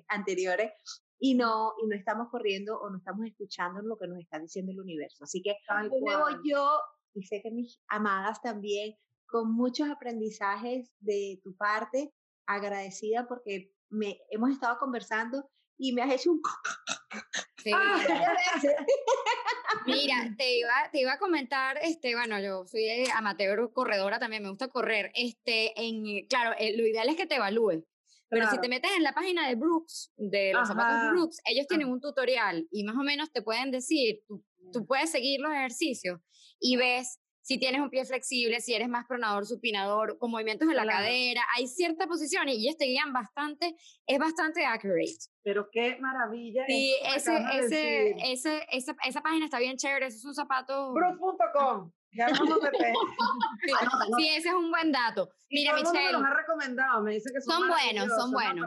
anteriores 0.07 0.71
y 1.19 1.35
no, 1.35 1.73
y 1.81 1.87
no 1.87 1.95
estamos 1.95 2.29
corriendo 2.29 2.79
o 2.79 2.89
no 2.89 2.97
estamos 2.97 3.25
escuchando 3.25 3.81
lo 3.81 3.97
que 3.97 4.07
nos 4.07 4.19
está 4.19 4.39
diciendo 4.39 4.71
el 4.71 4.79
universo. 4.79 5.23
Así 5.23 5.41
que 5.41 5.55
me 6.03 6.17
voy 6.17 6.35
yo 6.43 6.79
y 7.13 7.23
sé 7.23 7.41
que 7.41 7.51
mis 7.51 7.79
amadas 7.87 8.41
también 8.41 8.95
con 9.27 9.51
muchos 9.51 9.89
aprendizajes 9.89 10.91
de 10.99 11.39
tu 11.43 11.55
parte, 11.55 12.13
agradecida 12.45 13.27
porque 13.27 13.73
me, 13.89 14.19
hemos 14.29 14.51
estado 14.51 14.77
conversando 14.77 15.49
y 15.77 15.93
me 15.93 16.01
has 16.01 16.13
hecho 16.13 16.31
un... 16.31 16.41
Sí. 17.57 17.71
Ah, 17.73 17.97
Mira, 19.87 20.35
te 20.37 20.57
iba, 20.57 20.89
te 20.91 21.01
iba 21.01 21.13
a 21.13 21.19
comentar, 21.19 21.79
este, 21.81 22.15
bueno, 22.15 22.39
yo 22.39 22.65
soy 22.67 22.85
amateur 23.15 23.71
corredora 23.73 24.19
también, 24.19 24.43
me 24.43 24.49
gusta 24.49 24.67
correr. 24.67 25.11
Este, 25.15 25.73
en, 25.75 26.27
claro, 26.27 26.55
eh, 26.59 26.77
lo 26.77 26.85
ideal 26.85 27.09
es 27.09 27.15
que 27.15 27.25
te 27.25 27.35
evalúes. 27.35 27.83
Pero 28.27 28.49
si 28.49 28.59
te 28.59 28.67
metes 28.67 28.91
en 28.97 29.03
la 29.03 29.13
página 29.13 29.47
de 29.47 29.55
Brooks, 29.55 30.11
de 30.17 30.51
los 30.51 30.67
zapatos 30.67 31.11
Brooks, 31.11 31.41
ellos 31.45 31.67
tienen 31.67 31.89
un 31.89 32.01
tutorial 32.01 32.67
y 32.71 32.83
más 32.83 32.95
o 32.95 33.03
menos 33.03 33.31
te 33.31 33.41
pueden 33.41 33.71
decir, 33.71 34.23
tú, 34.27 34.43
tú 34.73 34.85
puedes 34.85 35.11
seguir 35.11 35.39
los 35.39 35.53
ejercicios 35.53 36.19
y 36.59 36.75
ves 36.75 37.19
si 37.45 37.59
tienes 37.59 37.79
un 37.79 37.91
pie 37.91 38.03
flexible, 38.05 38.59
si 38.59 38.73
eres 38.73 38.89
más 38.89 39.05
pronador, 39.05 39.45
supinador, 39.45 40.17
con 40.17 40.31
movimientos 40.31 40.67
de 40.67 40.73
la 40.73 40.83
cadera, 40.83 41.43
hay 41.55 41.67
ciertas 41.67 42.07
posiciones 42.07 42.55
y 42.55 42.65
ellos 42.65 42.75
te 42.75 42.85
guían 42.85 43.13
bastante, 43.13 43.75
es 44.07 44.17
bastante 44.17 44.65
accurate. 44.65 45.13
Pero 45.43 45.69
qué 45.71 45.95
maravilla. 45.99 46.63
Sí, 46.65 46.95
ese, 47.15 47.37
ese, 47.53 48.15
ese, 48.31 48.65
esa, 48.71 48.95
esa, 49.05 49.21
página 49.21 49.45
está 49.45 49.59
bien 49.59 49.77
chévere, 49.77 50.07
ese 50.07 50.17
es 50.17 50.25
un 50.25 50.33
zapato. 50.33 50.91
Brooks.com. 50.93 51.91
Ya 52.13 52.29
no 52.29 52.35
sí, 54.17 54.29
ese 54.29 54.47
es 54.47 54.53
un 54.55 54.71
buen 54.71 54.91
dato. 54.91 55.29
Mira, 55.51 55.75
Michelle. 55.75 56.13
los 56.13 56.23
ha 56.23 56.33
recomendado, 56.33 57.03
me 57.03 57.11
dice 57.11 57.29
que 57.31 57.41
son, 57.41 57.59
son 57.59 57.69
buenos, 57.69 58.07
son 58.17 58.31
buenos. 58.31 58.65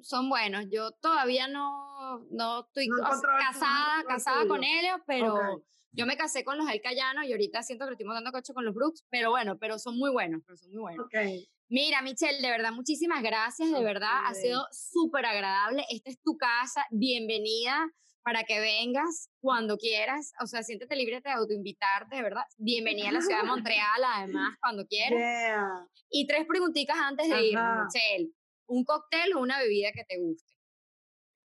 Son, 0.00 0.28
buenos. 0.30 0.64
Yo 0.70 0.92
todavía 0.92 1.46
no, 1.46 2.24
no 2.30 2.60
estoy 2.60 2.88
casada, 2.88 4.02
casada 4.08 4.46
con 4.48 4.64
ellos, 4.64 4.98
pero 5.06 5.62
yo 5.94 6.06
me 6.06 6.16
casé 6.16 6.44
con 6.44 6.58
los 6.58 6.68
El 6.68 6.80
Cayano 6.80 7.22
y 7.24 7.32
ahorita 7.32 7.62
siento 7.62 7.86
que 7.86 7.92
estoy 7.92 8.06
dando 8.06 8.32
coche 8.32 8.52
con 8.52 8.64
los 8.64 8.74
Brooks, 8.74 9.04
pero 9.10 9.30
bueno, 9.30 9.58
pero 9.58 9.78
son 9.78 9.96
muy 9.96 10.10
buenos, 10.10 10.42
pero 10.46 10.56
son 10.56 10.70
muy 10.72 10.80
buenos. 10.80 11.06
Okay. 11.06 11.48
Mira, 11.68 12.02
Michelle, 12.02 12.40
de 12.40 12.50
verdad, 12.50 12.72
muchísimas 12.72 13.22
gracias, 13.22 13.70
de 13.70 13.82
verdad, 13.82 14.26
ha 14.26 14.34
sido 14.34 14.66
súper 14.70 15.24
agradable. 15.24 15.84
Esta 15.88 16.10
es 16.10 16.20
tu 16.20 16.36
casa, 16.36 16.84
bienvenida 16.90 17.88
para 18.22 18.44
que 18.44 18.58
vengas 18.58 19.28
cuando 19.40 19.76
quieras, 19.76 20.32
o 20.42 20.46
sea, 20.46 20.62
siéntete 20.62 20.96
libre 20.96 21.20
de 21.20 21.30
autoinvitarte, 21.30 22.16
de 22.16 22.22
verdad. 22.22 22.42
Bienvenida 22.56 23.10
a 23.10 23.12
la 23.12 23.20
ciudad 23.20 23.42
de 23.42 23.48
Montreal, 23.48 24.02
además, 24.02 24.56
cuando 24.60 24.86
quieras. 24.86 25.86
Y 26.10 26.26
tres 26.26 26.46
preguntitas 26.48 26.96
antes 26.96 27.28
de 27.28 27.46
ir, 27.46 27.58
Michelle. 27.58 28.30
¿Un 28.66 28.84
cóctel 28.84 29.34
o 29.34 29.40
una 29.40 29.58
bebida 29.58 29.92
que 29.92 30.04
te 30.04 30.18
guste? 30.18 30.53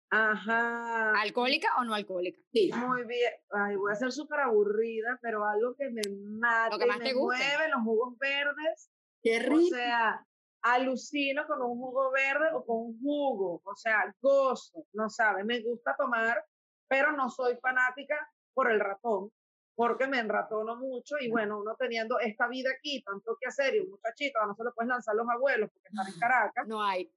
Ajá. 0.10 1.12
¿Alcohólica 1.20 1.68
o 1.80 1.84
no 1.84 1.94
alcohólica? 1.94 2.40
Sí. 2.52 2.72
Muy 2.74 3.04
bien. 3.06 3.34
Ay, 3.52 3.76
voy 3.76 3.92
a 3.92 3.96
ser 3.96 4.12
súper 4.12 4.40
aburrida, 4.40 5.20
pero 5.22 5.44
algo 5.46 5.76
que 5.76 5.90
me 5.90 6.02
mate, 6.40 6.72
Lo 6.76 6.80
que 6.80 6.86
más 6.86 7.00
me 7.00 7.06
te 7.06 7.14
guste. 7.14 7.38
mueve, 7.44 7.70
los 7.70 7.82
jugos 7.84 8.18
verdes. 8.18 8.90
Qué 9.22 9.40
rico. 9.40 9.56
O 9.56 9.76
sea, 9.78 10.26
alucino 10.62 11.46
con 11.48 11.62
un 11.62 11.78
jugo 11.78 12.12
verde 12.12 12.50
o 12.54 12.66
con 12.66 12.78
un 12.78 13.00
jugo. 13.02 13.62
O 13.64 13.76
sea, 13.76 14.14
gozo, 14.22 14.86
no 14.94 15.10
sabes. 15.10 15.46
Me 15.46 15.62
gusta 15.62 15.96
tomar, 15.98 16.44
pero 16.88 17.12
no 17.12 17.30
soy 17.30 17.58
fanática 17.62 18.16
por 18.54 18.72
el 18.72 18.80
ratón. 18.80 19.32
Porque 19.78 20.08
me 20.08 20.18
enratono 20.18 20.76
mucho 20.76 21.18
y 21.22 21.30
bueno, 21.30 21.60
uno 21.60 21.76
teniendo 21.78 22.20
esta 22.20 22.48
vida 22.48 22.72
aquí, 22.76 23.04
tanto 23.04 23.38
que 23.40 23.48
hacer 23.48 23.76
y 23.76 23.80
un 23.82 23.92
muchachito, 23.92 24.44
no 24.48 24.56
se 24.56 24.64
lo 24.64 24.74
puedes 24.74 24.90
lanzar 24.90 25.14
los 25.14 25.28
abuelos 25.30 25.70
porque 25.72 25.90
están 25.90 26.08
en 26.12 26.20
Caracas. 26.20 26.68
No 26.68 26.84
hay. 26.84 27.14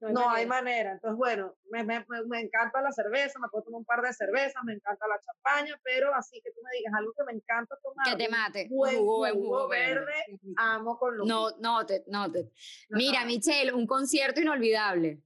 No, 0.00 0.28
hay, 0.28 0.44
manera. 0.44 0.90
Entonces, 0.90 1.16
bueno, 1.16 1.54
me, 1.70 1.84
me, 1.84 2.04
me, 2.26 2.40
encanta 2.40 2.82
la 2.82 2.90
cerveza, 2.90 3.38
me 3.38 3.46
puedo 3.48 3.62
tomar 3.62 3.78
un 3.78 3.84
par 3.84 4.02
de 4.02 4.12
cervezas, 4.12 4.60
me 4.64 4.72
encanta 4.72 5.06
la 5.06 5.20
champaña, 5.20 5.80
pero 5.84 6.12
así 6.12 6.40
que 6.42 6.50
tú 6.50 6.60
me 6.64 6.76
digas 6.78 6.92
algo 6.98 7.12
que 7.16 7.24
me 7.26 7.32
encanta 7.32 7.76
tomar. 7.80 8.04
Que 8.04 8.24
te 8.24 8.28
mate. 8.28 8.66
Buen 8.68 8.98
jugo, 8.98 9.28
jugo, 9.32 9.68
verde, 9.68 10.40
amo 10.56 10.98
con 10.98 11.16
los 11.16 11.28
No, 11.28 11.56
no, 11.60 11.86
te, 11.86 12.02
no 12.08 12.28
te. 12.28 12.50
Mira, 12.88 13.24
Michelle, 13.24 13.72
un 13.72 13.86
concierto 13.86 14.40
inolvidable. 14.40 15.22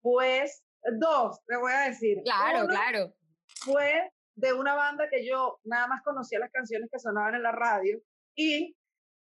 Pues, 0.00 0.64
dos, 1.00 1.44
te 1.46 1.56
voy 1.56 1.72
a 1.72 1.88
decir. 1.88 2.18
Claro, 2.22 2.68
claro. 2.68 3.12
Fue 3.56 4.13
de 4.36 4.52
una 4.52 4.74
banda 4.74 5.08
que 5.08 5.26
yo 5.26 5.60
nada 5.64 5.86
más 5.86 6.02
conocía 6.02 6.38
las 6.38 6.50
canciones 6.50 6.88
que 6.90 6.98
sonaban 6.98 7.34
en 7.34 7.42
la 7.42 7.52
radio 7.52 8.00
y 8.34 8.76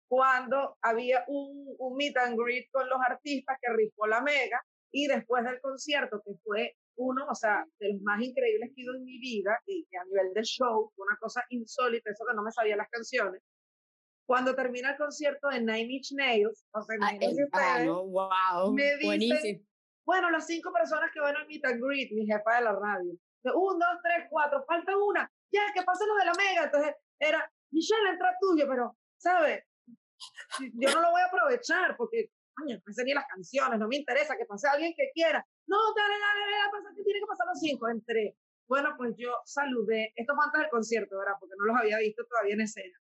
cuando 0.07 0.77
había 0.81 1.23
un, 1.27 1.75
un 1.77 1.95
meet 1.95 2.17
and 2.17 2.37
greet 2.37 2.69
con 2.71 2.87
los 2.89 2.99
artistas 3.01 3.57
que 3.61 3.73
rifó 3.73 4.07
la 4.07 4.21
Mega 4.21 4.61
y 4.91 5.07
después 5.07 5.43
del 5.43 5.59
concierto 5.61 6.21
que 6.25 6.33
fue 6.43 6.75
uno, 6.95 7.25
o 7.29 7.35
sea, 7.35 7.65
de 7.79 7.93
los 7.93 8.01
más 8.01 8.21
increíbles 8.21 8.71
que 8.75 8.81
he 8.81 8.83
ido 8.83 8.95
en 8.95 9.03
mi 9.03 9.19
vida 9.19 9.59
y, 9.65 9.85
a 9.95 10.05
nivel 10.05 10.33
de 10.33 10.43
show, 10.43 10.91
una 10.97 11.17
cosa 11.19 11.43
insólita, 11.49 12.11
eso 12.11 12.25
que 12.27 12.35
no 12.35 12.43
me 12.43 12.51
sabía 12.51 12.75
las 12.75 12.89
canciones. 12.89 13.41
Cuando 14.25 14.55
termina 14.55 14.91
el 14.91 14.97
concierto 14.97 15.49
de 15.49 15.59
Nine 15.59 15.93
Inch 15.93 16.11
Nails, 16.13 16.65
o 16.73 16.81
sea, 16.81 16.95
ah, 17.53 17.83
wow, 17.85 18.73
me 18.73 18.97
dicen, 18.97 19.65
bueno, 20.05 20.29
las 20.29 20.45
cinco 20.45 20.71
personas 20.71 21.09
que 21.13 21.19
van 21.19 21.35
al 21.35 21.47
meet 21.47 21.65
and 21.65 21.81
greet, 21.83 22.11
mi 22.11 22.25
jefa 22.25 22.55
de 22.55 22.61
la 22.61 22.73
radio, 22.73 23.13
un, 23.43 23.79
dos, 23.79 23.97
tres, 24.03 24.27
cuatro, 24.29 24.63
falta 24.65 24.95
una, 24.97 25.31
ya, 25.51 25.61
que 25.73 25.83
pase 25.83 26.05
lo 26.05 26.15
de 26.15 26.25
la 26.25 26.33
mega. 26.33 26.63
Entonces 26.65 26.95
era, 27.19 27.51
Michelle, 27.71 28.09
entra 28.09 28.35
tuyo, 28.39 28.65
pero, 28.67 28.97
¿sabes? 29.17 29.63
Yo 30.59 30.89
no 30.93 31.01
lo 31.01 31.11
voy 31.11 31.21
a 31.21 31.25
aprovechar 31.25 31.95
porque, 31.97 32.29
coño, 32.55 32.77
no 32.85 32.93
sé 32.93 33.03
ni 33.03 33.13
las 33.13 33.25
canciones, 33.27 33.79
no 33.79 33.87
me 33.87 33.97
interesa 33.97 34.37
que 34.37 34.45
pase 34.45 34.67
alguien 34.67 34.93
que 34.95 35.09
quiera. 35.13 35.45
No, 35.67 35.77
dale, 35.95 36.13
dale, 36.13 36.51
dale, 36.51 36.71
pasa 36.71 36.95
que 36.95 37.03
tiene 37.03 37.19
que 37.19 37.25
pasar 37.25 37.47
los 37.47 37.59
cinco. 37.59 37.89
Entré. 37.89 38.35
Bueno, 38.67 38.93
pues 38.97 39.15
yo 39.17 39.35
saludé, 39.45 40.13
esto 40.15 40.33
fue 40.35 40.45
antes 40.45 40.61
del 40.61 40.69
concierto, 40.69 41.17
¿verdad? 41.17 41.33
Porque 41.39 41.55
no 41.57 41.65
los 41.65 41.77
había 41.77 41.97
visto 41.99 42.23
todavía 42.25 42.53
en 42.53 42.61
escena. 42.61 42.97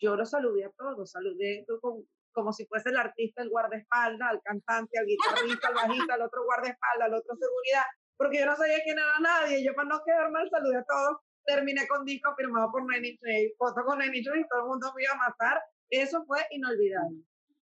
Yo 0.00 0.16
los 0.16 0.28
saludé 0.28 0.64
a 0.64 0.70
todos, 0.70 1.12
saludé 1.12 1.64
como, 1.80 2.02
como 2.32 2.52
si 2.52 2.66
fuese 2.66 2.90
el 2.90 2.96
artista, 2.96 3.42
el 3.42 3.48
guardaespaldas, 3.48 4.30
al 4.30 4.42
cantante, 4.42 4.98
al 4.98 5.06
guitarrista, 5.06 5.68
al 5.68 5.74
bajista, 5.74 6.14
al 6.14 6.22
otro 6.22 6.44
guardaespaldas, 6.44 7.06
al 7.06 7.14
otro 7.14 7.36
seguridad 7.36 7.84
porque 8.16 8.38
yo 8.38 8.46
no 8.46 8.56
sabía 8.56 8.82
quién 8.84 8.98
era 8.98 9.18
nadie. 9.20 9.64
Yo 9.64 9.74
para 9.74 9.88
no 9.88 10.02
quedar 10.04 10.30
mal 10.30 10.48
saludé 10.50 10.78
a 10.78 10.84
todos. 10.84 11.18
Terminé 11.44 11.86
con 11.88 12.04
disco 12.04 12.32
firmado 12.36 12.70
por 12.70 12.84
Nanny 12.86 13.16
Trey, 13.18 13.52
foto 13.58 13.82
con 13.84 13.98
Nanny 13.98 14.22
Trey 14.22 14.42
y 14.42 14.48
todo 14.48 14.60
el 14.60 14.68
mundo 14.68 14.92
me 14.94 15.02
iba 15.02 15.12
a 15.12 15.28
matar. 15.30 15.60
Eso 15.90 16.24
fue 16.24 16.38
inolvidable. 16.50 17.18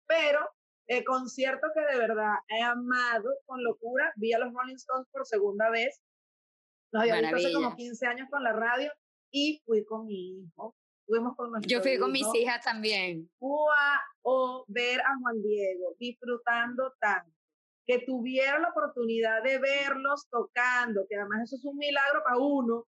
Pero 0.07 0.39
el 0.87 1.03
concierto 1.03 1.67
que 1.73 1.81
de 1.93 1.99
verdad 1.99 2.35
he 2.47 2.61
amado 2.61 3.29
con 3.45 3.63
locura, 3.63 4.13
vi 4.15 4.33
a 4.33 4.39
los 4.39 4.53
Rolling 4.53 4.75
Stones 4.75 5.07
por 5.11 5.25
segunda 5.25 5.69
vez. 5.69 6.01
Nos 6.93 7.03
había 7.03 7.19
visto 7.21 7.35
hace 7.35 7.53
como 7.53 7.75
15 7.75 8.07
años 8.07 8.27
con 8.29 8.43
la 8.43 8.53
radio 8.53 8.91
y 9.31 9.61
fui 9.65 9.83
con 9.83 10.05
mi 10.05 10.39
hijo. 10.39 10.75
Fuimos 11.05 11.35
con 11.35 11.61
Yo 11.63 11.81
fui 11.81 11.99
con 11.99 12.11
mis 12.11 12.27
hijas 12.33 12.63
también. 12.63 13.29
o 13.39 14.65
ver 14.67 15.01
a 15.01 15.17
Juan 15.19 15.41
Diego 15.41 15.95
disfrutando 15.99 16.93
tanto 16.99 17.34
que 17.85 17.99
tuvieron 17.99 18.61
la 18.61 18.69
oportunidad 18.69 19.43
de 19.43 19.59
verlos 19.59 20.27
tocando, 20.29 21.05
que 21.07 21.15
además 21.15 21.43
eso 21.43 21.55
es 21.55 21.65
un 21.65 21.77
milagro 21.77 22.23
para 22.23 22.37
uno, 22.37 22.87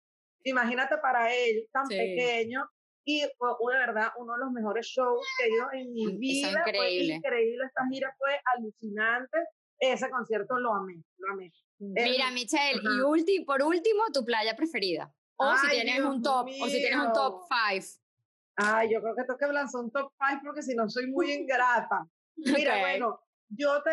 imagínate 0.43 0.97
para 0.97 1.33
él, 1.33 1.67
tan 1.71 1.87
pequeño, 1.87 2.67
y 3.05 3.23
fue 3.37 3.73
de 3.73 3.79
verdad 3.79 4.09
uno 4.17 4.33
de 4.33 4.39
los 4.39 4.51
mejores 4.51 4.85
shows 4.85 5.25
que 5.37 5.45
he 5.45 5.53
ido 5.53 5.67
en 5.73 5.93
mi 5.93 6.17
vida. 6.17 6.49
increíble. 6.51 7.19
Fue 7.21 7.29
increíble, 7.29 7.65
esta 7.65 7.81
gira 7.89 8.15
fue 8.17 8.39
alucinante, 8.55 9.37
ese 9.79 10.09
concierto 10.09 10.59
lo 10.59 10.73
amé, 10.73 11.01
lo 11.17 11.33
amé. 11.33 11.51
Mira, 11.79 12.29
Michelle, 12.31 12.79
y 13.25 13.43
por 13.43 13.63
último, 13.63 14.03
tu 14.13 14.23
playa 14.23 14.55
preferida. 14.55 15.11
O 15.35 15.57
si 15.57 15.69
tienes 15.71 16.01
un 16.01 16.21
top, 16.21 16.47
o 16.61 16.67
si 16.67 16.77
tienes 16.77 16.99
un 16.99 17.13
top 17.13 17.47
five. 17.49 17.85
Ay, 18.55 18.93
yo 18.93 19.01
creo 19.01 19.15
que 19.15 19.23
tengo 19.23 19.39
que 19.39 19.47
lanzar 19.47 19.81
un 19.81 19.91
top 19.91 20.11
five 20.19 20.41
porque 20.43 20.61
si 20.61 20.75
no 20.75 20.87
soy 20.87 21.07
muy 21.07 21.31
ingrata. 21.33 22.05
Mira, 22.35 22.79
bueno, 22.79 23.19
yo 23.49 23.81
te, 23.81 23.91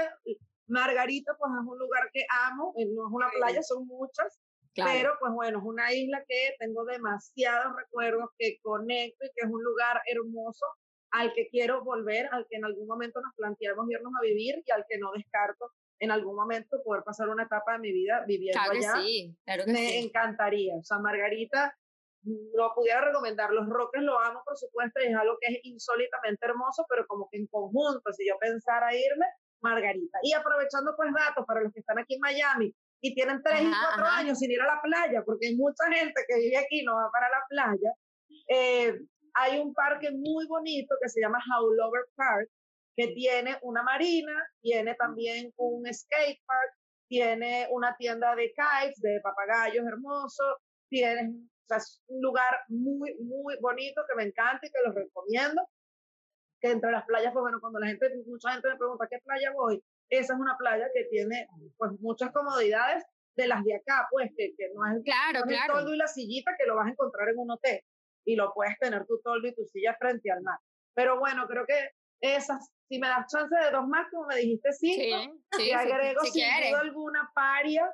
Margarita, 0.69 1.35
pues 1.39 1.51
es 1.53 1.67
un 1.67 1.79
lugar 1.79 2.11
que 2.13 2.27
amo, 2.47 2.75
eh, 2.77 2.87
no 2.87 3.09
es 3.09 3.13
una 3.13 3.29
playa, 3.31 3.63
son 3.63 3.87
muchas, 3.87 4.39
pero 4.75 5.15
pues 5.19 5.33
bueno, 5.33 5.59
es 5.59 5.65
una 5.65 5.93
isla 5.93 6.23
que 6.29 6.55
tengo 6.59 6.85
demasiados 6.85 7.75
recuerdos, 7.77 8.31
que 8.39 8.59
conecto 8.63 9.25
y 9.25 9.31
que 9.35 9.47
es 9.47 9.51
un 9.51 9.63
lugar 9.63 10.01
hermoso 10.07 10.67
al 11.11 11.33
que 11.33 11.49
quiero 11.49 11.83
volver, 11.83 12.29
al 12.33 12.47
que 12.49 12.57
en 12.57 12.65
algún 12.65 12.87
momento 12.87 13.21
nos 13.21 13.35
planteamos 13.35 13.91
irnos 13.91 14.13
a 14.19 14.23
vivir 14.23 14.63
y 14.65 14.71
al 14.71 14.85
que 14.89 14.99
no 14.99 15.11
descarto 15.13 15.73
en 16.01 16.11
algún 16.11 16.37
momento 16.37 16.81
poder 16.85 17.03
pasar 17.03 17.29
una 17.29 17.45
etapa 17.45 17.73
de 17.73 17.79
mi 17.81 17.93
vida 17.93 18.25
viviendo 18.27 18.61
claro 18.63 18.79
allá. 18.79 19.03
Sí, 19.03 19.37
claro 19.45 19.65
que 19.65 19.73
Me 19.73 19.99
encantaría. 19.99 20.77
O 20.77 20.85
sea, 20.85 20.99
Margarita, 20.99 21.77
lo 22.23 22.73
pudiera 22.75 23.01
recomendar. 23.01 23.51
Los 23.51 23.69
Roques 23.69 24.03
lo 24.03 24.21
amo, 24.21 24.43
por 24.45 24.57
supuesto, 24.57 25.01
y 25.01 25.07
es 25.07 25.17
algo 25.17 25.39
que 25.41 25.55
es 25.55 25.61
insólitamente 25.65 26.47
hermoso, 26.47 26.85
pero 26.89 27.07
como 27.07 27.29
que 27.31 27.39
en 27.39 27.47
conjunto, 27.47 28.13
si 28.13 28.29
yo 28.29 28.39
pensara 28.39 28.95
irme, 28.95 29.27
Margarita. 29.61 30.19
Y 30.23 30.33
aprovechando 30.33 30.95
pues 30.97 31.13
datos 31.13 31.45
para 31.47 31.63
los 31.63 31.73
que 31.73 31.81
están 31.81 31.99
aquí 31.99 32.15
en 32.15 32.21
Miami 32.21 32.75
y 33.01 33.15
tienen 33.15 33.43
3 33.43 33.63
y 33.63 33.71
4 33.71 34.05
años 34.07 34.39
sin 34.39 34.51
ir 34.51 34.61
a 34.61 34.67
la 34.67 34.81
playa, 34.83 35.23
porque 35.25 35.49
hay 35.49 35.57
mucha 35.57 35.85
gente 35.93 36.25
que 36.27 36.39
vive 36.39 36.57
aquí 36.57 36.83
no 36.85 36.95
va 36.95 37.11
para 37.13 37.29
la 37.29 37.45
playa, 37.49 37.93
eh, 38.49 38.99
hay 39.35 39.61
un 39.61 39.73
parque 39.73 40.11
muy 40.11 40.47
bonito 40.47 40.95
que 41.01 41.09
se 41.09 41.21
llama 41.21 41.39
Howlover 41.39 42.07
Park, 42.17 42.49
que 42.97 43.09
tiene 43.09 43.57
una 43.63 43.83
marina, 43.83 44.33
tiene 44.61 44.95
también 44.97 45.53
un 45.57 45.87
skate 45.93 46.41
park, 46.45 46.73
tiene 47.09 47.69
una 47.71 47.97
tienda 47.97 48.35
de 48.35 48.53
kites, 48.53 49.01
de 49.01 49.21
papagayos 49.23 49.87
hermosos, 49.87 50.57
tiene 50.89 51.29
un 52.09 52.21
lugar 52.21 52.59
muy, 52.69 53.15
muy 53.21 53.57
bonito 53.61 54.03
que 54.09 54.17
me 54.17 54.25
encanta 54.25 54.67
y 54.67 54.71
que 54.71 54.83
los 54.85 54.95
recomiendo 54.95 55.63
que 56.61 56.71
entre 56.71 56.91
las 56.91 57.05
playas, 57.05 57.33
pues 57.33 57.43
bueno, 57.43 57.61
cuando 57.61 57.79
la 57.79 57.87
gente, 57.87 58.11
mucha 58.27 58.53
gente 58.53 58.69
me 58.69 58.77
pregunta, 58.77 59.07
¿qué 59.11 59.19
playa 59.25 59.53
voy? 59.53 59.83
Esa 60.09 60.35
es 60.35 60.41
una 60.41 60.57
playa 60.57 60.89
que 60.95 61.05
tiene 61.05 61.49
pues 61.77 61.93
muchas 62.01 62.33
comodidades 62.33 63.05
de 63.37 63.47
las 63.47 63.65
de 63.65 63.77
acá, 63.77 64.09
pues 64.11 64.31
que, 64.37 64.55
que 64.57 64.71
no 64.75 64.85
es, 64.87 65.03
claro, 65.05 65.45
el 65.49 65.57
toldo 65.67 65.95
y 65.95 65.99
la 65.99 66.09
sillita 66.09 66.57
que 66.59 66.67
lo 66.67 66.77
vas 66.77 66.87
a 66.87 66.91
encontrar 66.91 67.29
en 67.29 67.39
un 67.39 67.53
hotel 67.53 67.81
y 68.25 68.35
lo 68.35 68.53
puedes 68.53 68.77
tener 68.79 69.07
tu 69.07 69.21
toldo 69.21 69.47
y 69.47 69.55
tu 69.55 69.65
silla 69.67 69.97
frente 69.99 70.31
al 70.31 70.43
mar. 70.43 70.59
Pero 70.95 71.19
bueno, 71.19 71.47
creo 71.47 71.65
que 71.65 71.91
esas, 72.21 72.69
si 72.89 72.99
me 72.99 73.07
das 73.07 73.27
chance 73.33 73.55
de 73.55 73.71
dos 73.71 73.87
más, 73.87 74.09
como 74.11 74.27
me 74.27 74.37
dijiste 74.37 74.73
cinco, 74.73 75.39
sí, 75.57 75.71
agrego 75.71 76.23
sin 76.25 76.43
duda 76.43 76.81
alguna 76.81 77.31
Paria 77.35 77.89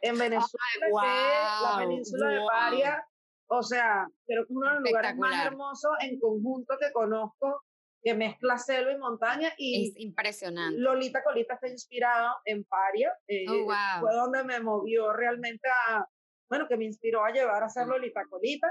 en 0.00 0.18
Venezuela, 0.18 0.86
que 0.86 1.62
la 1.62 1.76
península 1.78 2.28
de 2.30 2.40
Paria, 2.46 3.08
o 3.46 3.62
sea, 3.62 4.08
creo 4.26 4.46
que 4.46 4.52
uno 4.52 4.68
de 4.68 4.74
los 4.74 4.84
lugares 4.90 5.16
más 5.16 5.46
hermosos 5.46 5.92
en 6.00 6.18
conjunto 6.18 6.76
que 6.80 6.92
conozco 6.92 7.62
que 8.04 8.14
mezcla 8.14 8.58
selva 8.58 8.92
y 8.92 8.98
montaña 8.98 9.50
y 9.56 9.88
es 9.88 9.98
impresionante. 9.98 10.78
Lolita 10.78 11.24
Colita 11.24 11.54
está 11.54 11.68
inspirado 11.68 12.36
en 12.44 12.62
Paria, 12.64 13.10
eh, 13.26 13.46
oh, 13.48 14.00
fue 14.00 14.14
donde 14.14 14.44
me 14.44 14.60
movió 14.60 15.10
realmente 15.14 15.66
a, 15.88 16.06
bueno, 16.50 16.68
que 16.68 16.76
me 16.76 16.84
inspiró 16.84 17.24
a 17.24 17.30
llevar 17.30 17.62
a 17.62 17.66
hacer 17.66 17.86
Lolita 17.86 18.26
Colita. 18.28 18.70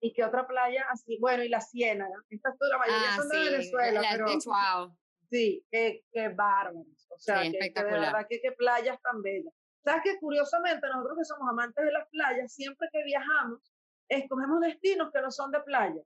¿Y 0.00 0.12
qué 0.12 0.24
otra 0.24 0.46
playa? 0.46 0.84
Así, 0.90 1.16
bueno, 1.18 1.44
y 1.44 1.48
la 1.48 1.60
Ciénaga. 1.60 2.16
Estas 2.28 2.56
la 2.58 2.76
mayoría 2.76 3.08
ah, 3.08 3.16
son 3.16 3.28
de 3.28 3.38
Venezuela, 3.38 4.02
pero 4.10 4.26
wow. 4.26 4.96
sí, 5.30 5.64
qué, 5.70 6.04
qué 6.12 6.28
bárbaros. 6.28 7.06
O 7.08 7.18
sea, 7.18 7.40
que, 7.40 7.50
de 7.52 7.84
verdad 7.84 8.26
que 8.28 8.40
qué 8.40 8.52
playas 8.52 9.00
tan 9.00 9.22
bellas. 9.22 9.54
¿Sabes 9.84 10.02
que 10.02 10.18
curiosamente 10.18 10.86
nosotros 10.88 11.18
que 11.18 11.24
somos 11.24 11.48
amantes 11.48 11.84
de 11.84 11.92
las 11.92 12.08
playas, 12.08 12.52
siempre 12.52 12.88
que 12.92 13.04
viajamos, 13.04 13.60
escogemos 14.08 14.60
destinos 14.60 15.10
que 15.12 15.22
no 15.22 15.30
son 15.30 15.52
de 15.52 15.60
playa? 15.60 16.02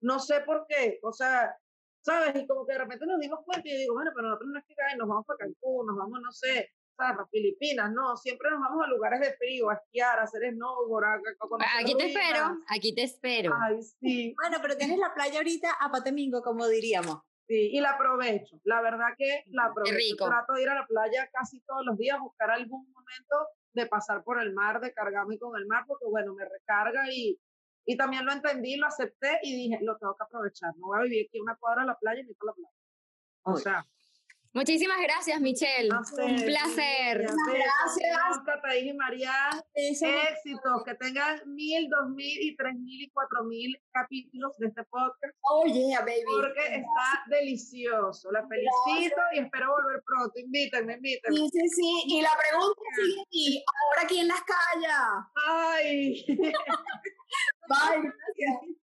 No 0.00 0.18
sé 0.18 0.40
por 0.40 0.66
qué, 0.68 0.98
o 1.02 1.12
sea, 1.12 1.56
¿sabes? 2.02 2.34
Y 2.36 2.46
como 2.46 2.66
que 2.66 2.72
de 2.72 2.78
repente 2.78 3.06
nos 3.06 3.20
dimos 3.20 3.40
cuenta 3.44 3.68
y 3.68 3.76
digo, 3.76 3.94
bueno, 3.94 4.10
pero 4.14 4.28
nosotros 4.28 4.50
no 4.50 4.58
es 4.58 4.64
que 4.66 4.74
nos 4.96 5.08
vamos 5.08 5.26
para 5.26 5.38
Cancún, 5.38 5.86
nos 5.86 5.96
vamos, 5.96 6.20
no 6.20 6.32
sé, 6.32 6.72
¿sabes? 6.96 7.16
Para 7.16 7.28
Filipinas, 7.28 7.92
no, 7.92 8.16
siempre 8.16 8.50
nos 8.50 8.60
vamos 8.60 8.84
a 8.84 8.88
lugares 8.88 9.20
de 9.20 9.32
frío, 9.34 9.70
a 9.70 9.74
esquiar, 9.74 10.18
a 10.18 10.22
hacer 10.22 10.52
snowboard, 10.52 11.04
a, 11.04 11.14
a 11.14 11.80
Aquí 11.80 11.96
te 11.96 12.06
espero, 12.06 12.58
aquí 12.68 12.94
te 12.94 13.02
espero. 13.02 13.52
Ay, 13.60 13.82
sí. 13.82 14.34
Bueno, 14.40 14.58
pero 14.62 14.76
tienes 14.76 14.98
la 14.98 15.12
playa 15.14 15.38
ahorita 15.38 15.70
a 15.80 15.90
Patemingo, 15.90 16.42
como 16.42 16.66
diríamos. 16.66 17.20
Sí, 17.48 17.70
y 17.72 17.80
la 17.80 17.92
aprovecho. 17.92 18.60
La 18.64 18.82
verdad 18.82 19.14
que 19.16 19.44
la 19.46 19.64
aprovecho. 19.64 19.96
rico. 19.96 20.26
Trato 20.26 20.52
de 20.52 20.62
ir 20.62 20.68
a 20.68 20.74
la 20.74 20.86
playa 20.86 21.30
casi 21.32 21.60
todos 21.60 21.84
los 21.86 21.96
días, 21.96 22.20
buscar 22.20 22.50
algún 22.50 22.90
momento 22.92 23.36
de 23.72 23.86
pasar 23.86 24.22
por 24.22 24.40
el 24.40 24.52
mar, 24.52 24.80
de 24.80 24.92
cargarme 24.92 25.38
con 25.38 25.58
el 25.58 25.66
mar, 25.66 25.84
porque 25.86 26.04
bueno, 26.06 26.34
me 26.34 26.44
recarga 26.44 27.10
y, 27.10 27.40
y 27.90 27.96
también 27.96 28.26
lo 28.26 28.32
entendí, 28.32 28.76
lo 28.76 28.86
acepté 28.86 29.38
y 29.42 29.56
dije, 29.56 29.78
lo 29.80 29.96
tengo 29.96 30.14
que 30.14 30.22
aprovechar. 30.22 30.76
No 30.76 30.88
voy 30.88 30.98
a 30.98 31.02
vivir 31.04 31.26
aquí 31.26 31.40
una 31.40 31.56
cuadra 31.56 31.84
a 31.84 31.86
la 31.86 31.98
playa 31.98 32.22
ni 32.22 32.34
para 32.34 32.50
la 32.50 32.52
playa. 32.52 32.74
O 33.44 33.56
sea. 33.56 33.86
Muchísimas 34.58 35.00
gracias, 35.00 35.40
Michelle. 35.40 35.88
Un 35.92 36.36
placer. 36.42 37.22
Gracias. 37.22 38.44
Tataís 38.44 38.86
y 38.86 38.92
María. 38.92 39.32
Éxitos. 39.72 40.82
Que 40.84 40.94
tengan 40.96 41.40
mil, 41.46 41.88
dos 41.88 42.10
mil 42.10 42.42
y 42.42 42.56
tres 42.56 42.74
mil 42.74 43.02
y 43.02 43.10
cuatro 43.10 43.44
mil 43.44 43.80
capítulos 43.92 44.58
de 44.58 44.66
este 44.66 44.82
podcast. 44.90 45.36
Oh, 45.42 45.64
yeah, 45.64 46.00
baby. 46.00 46.24
Porque 46.26 46.74
está 46.74 47.24
delicioso. 47.28 48.32
La 48.32 48.44
felicito 48.48 49.20
y 49.34 49.38
espero 49.38 49.70
volver 49.70 50.02
pronto. 50.04 50.32
Invítenme, 50.40 50.94
invítenme. 50.94 51.36
Sí, 51.36 51.48
sí, 51.52 51.68
sí. 51.68 52.02
Y 52.06 52.22
la 52.22 52.32
pregunta 52.36 52.80
sigue 53.30 53.62
ahora 53.64 54.08
quién 54.08 54.26
las 54.26 54.42
calla. 54.42 55.30
Ay. 55.46 56.24
Bye. 57.68 58.02
Gracias. 58.02 58.87